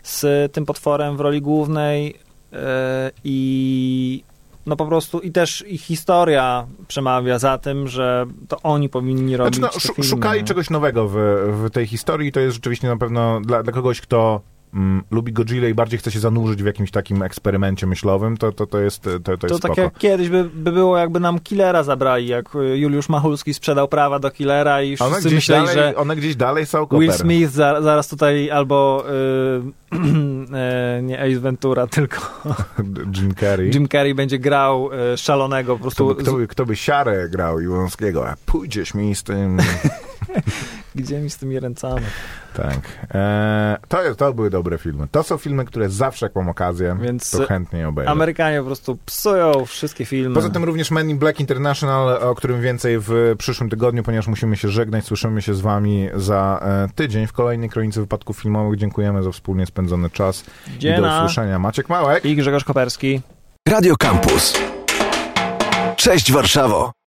z 0.02 0.52
tym 0.52 0.66
potworem 0.66 1.16
w 1.16 1.20
roli 1.20 1.42
głównej 1.42 2.14
e, 2.52 3.10
i 3.24 4.24
no 4.66 4.76
po 4.76 4.86
prostu 4.86 5.20
i 5.20 5.32
też 5.32 5.64
ich 5.68 5.82
historia 5.82 6.66
przemawia 6.88 7.38
za 7.38 7.58
tym, 7.58 7.88
że 7.88 8.26
to 8.48 8.62
oni 8.62 8.88
powinni 8.88 9.36
robić 9.36 9.56
Znaczy, 9.56 9.78
no, 9.88 9.94
filmy. 9.94 10.10
szukali 10.10 10.44
czegoś 10.44 10.70
nowego 10.70 11.08
w, 11.08 11.14
w 11.48 11.70
tej 11.70 11.86
historii 11.86 12.32
to 12.32 12.40
jest 12.40 12.54
rzeczywiście 12.54 12.88
na 12.88 12.96
pewno 12.96 13.40
dla, 13.40 13.62
dla 13.62 13.72
kogoś, 13.72 14.00
kto 14.00 14.40
mm, 14.74 15.02
lubi 15.10 15.32
Godzilla 15.32 15.68
i 15.68 15.74
bardziej 15.74 15.98
chce 15.98 16.10
się 16.10 16.20
zanurzyć 16.20 16.62
w 16.62 16.66
jakimś 16.66 16.90
takim 16.90 17.22
eksperymencie 17.22 17.86
myślowym, 17.86 18.36
to, 18.36 18.52
to, 18.52 18.66
to 18.66 18.80
jest, 18.80 19.02
to, 19.02 19.20
to 19.20 19.32
jest 19.32 19.40
To 19.40 19.48
tak 19.48 19.58
spoko. 19.58 19.80
jak 19.80 19.98
kiedyś 19.98 20.28
by, 20.28 20.44
by 20.54 20.72
było, 20.72 20.98
jakby 20.98 21.20
nam 21.20 21.38
Killera 21.40 21.82
zabrali, 21.82 22.26
jak 22.26 22.54
y, 22.54 22.78
Juliusz 22.78 23.08
Machulski 23.08 23.54
sprzedał 23.54 23.88
prawa 23.88 24.18
do 24.18 24.30
Killera 24.30 24.82
i 24.82 24.96
One 24.98 25.10
wszyscy 25.10 25.28
gdzieś, 25.28 25.34
myśleli, 25.34 25.66
dalej, 25.66 25.82
że 25.92 25.96
one 25.96 26.16
gdzieś 26.16 26.36
dalej 26.36 26.66
są 26.66 26.78
Will 26.86 27.08
koper. 27.08 27.20
Smith 27.20 27.52
za, 27.52 27.82
zaraz 27.82 28.08
tutaj 28.08 28.50
albo 28.50 29.04
y, 29.92 29.96
y, 30.98 31.02
nie 31.02 31.20
Ace 31.22 31.40
Ventura, 31.40 31.86
tylko 31.86 32.16
Jim 33.16 33.34
Carrey. 33.34 33.70
Jim 33.74 33.88
Carrey 33.88 34.14
będzie 34.14 34.38
grał 34.38 34.90
y, 35.14 35.16
szalonego 35.16 35.72
po 35.72 35.78
Kto 35.78 35.82
prostu. 35.82 36.14
by, 36.14 36.22
kto, 36.22 36.32
by, 36.32 36.46
kto 36.46 36.66
by 36.66 36.76
siarę 36.76 37.28
grał 37.28 37.60
Iłąskiego? 37.60 38.28
A 38.28 38.34
pójdziesz 38.46 38.94
mi 38.94 39.14
z 39.14 39.22
tym... 39.22 39.58
Gdzie 40.96 41.20
mi 41.20 41.30
z 41.30 41.36
tymi 41.36 41.60
ręcami? 41.60 42.02
tak. 42.56 42.78
E, 43.14 43.76
to, 43.88 44.02
jest, 44.02 44.18
to 44.18 44.32
były 44.32 44.50
dobre 44.50 44.78
filmy. 44.78 45.08
To 45.10 45.22
są 45.22 45.36
filmy, 45.38 45.64
które 45.64 45.88
zawsze 45.88 46.26
jak 46.26 46.34
mam 46.34 46.48
okazję, 46.48 46.96
Więc, 47.00 47.30
to 47.30 47.46
chętnie 47.46 47.78
je 47.78 47.88
obejrzę. 47.88 48.10
Amerykanie 48.10 48.58
po 48.58 48.66
prostu 48.66 48.98
psują 49.06 49.64
wszystkie 49.66 50.04
filmy. 50.04 50.34
Poza 50.34 50.50
tym 50.50 50.64
również 50.64 50.90
Men 50.90 51.10
in 51.10 51.18
Black 51.18 51.40
International, 51.40 52.22
o 52.22 52.34
którym 52.34 52.60
więcej 52.62 52.96
w 52.98 53.34
przyszłym 53.38 53.70
tygodniu, 53.70 54.02
ponieważ 54.02 54.26
musimy 54.26 54.56
się 54.56 54.68
żegnać. 54.68 55.04
Słyszymy 55.04 55.42
się 55.42 55.54
z 55.54 55.60
wami 55.60 56.08
za 56.14 56.60
e, 56.62 56.88
tydzień 56.94 57.26
w 57.26 57.32
kolejnej 57.32 57.70
Kronicy 57.70 58.00
Wypadków 58.00 58.38
Filmowych. 58.38 58.78
Dziękujemy 58.78 59.22
za 59.22 59.30
wspólnie 59.32 59.66
spędzony 59.66 60.10
czas 60.10 60.44
i 60.68 60.72
do 60.72 60.78
Dziena 60.78 61.18
usłyszenia. 61.18 61.58
Maciek 61.58 61.88
Małek. 61.88 62.24
i 62.24 62.36
Grzegorz 62.36 62.64
Koperski. 62.64 63.20
Radio 63.68 63.96
Campus. 63.96 64.54
Cześć 65.96 66.32
Warszawo. 66.32 66.96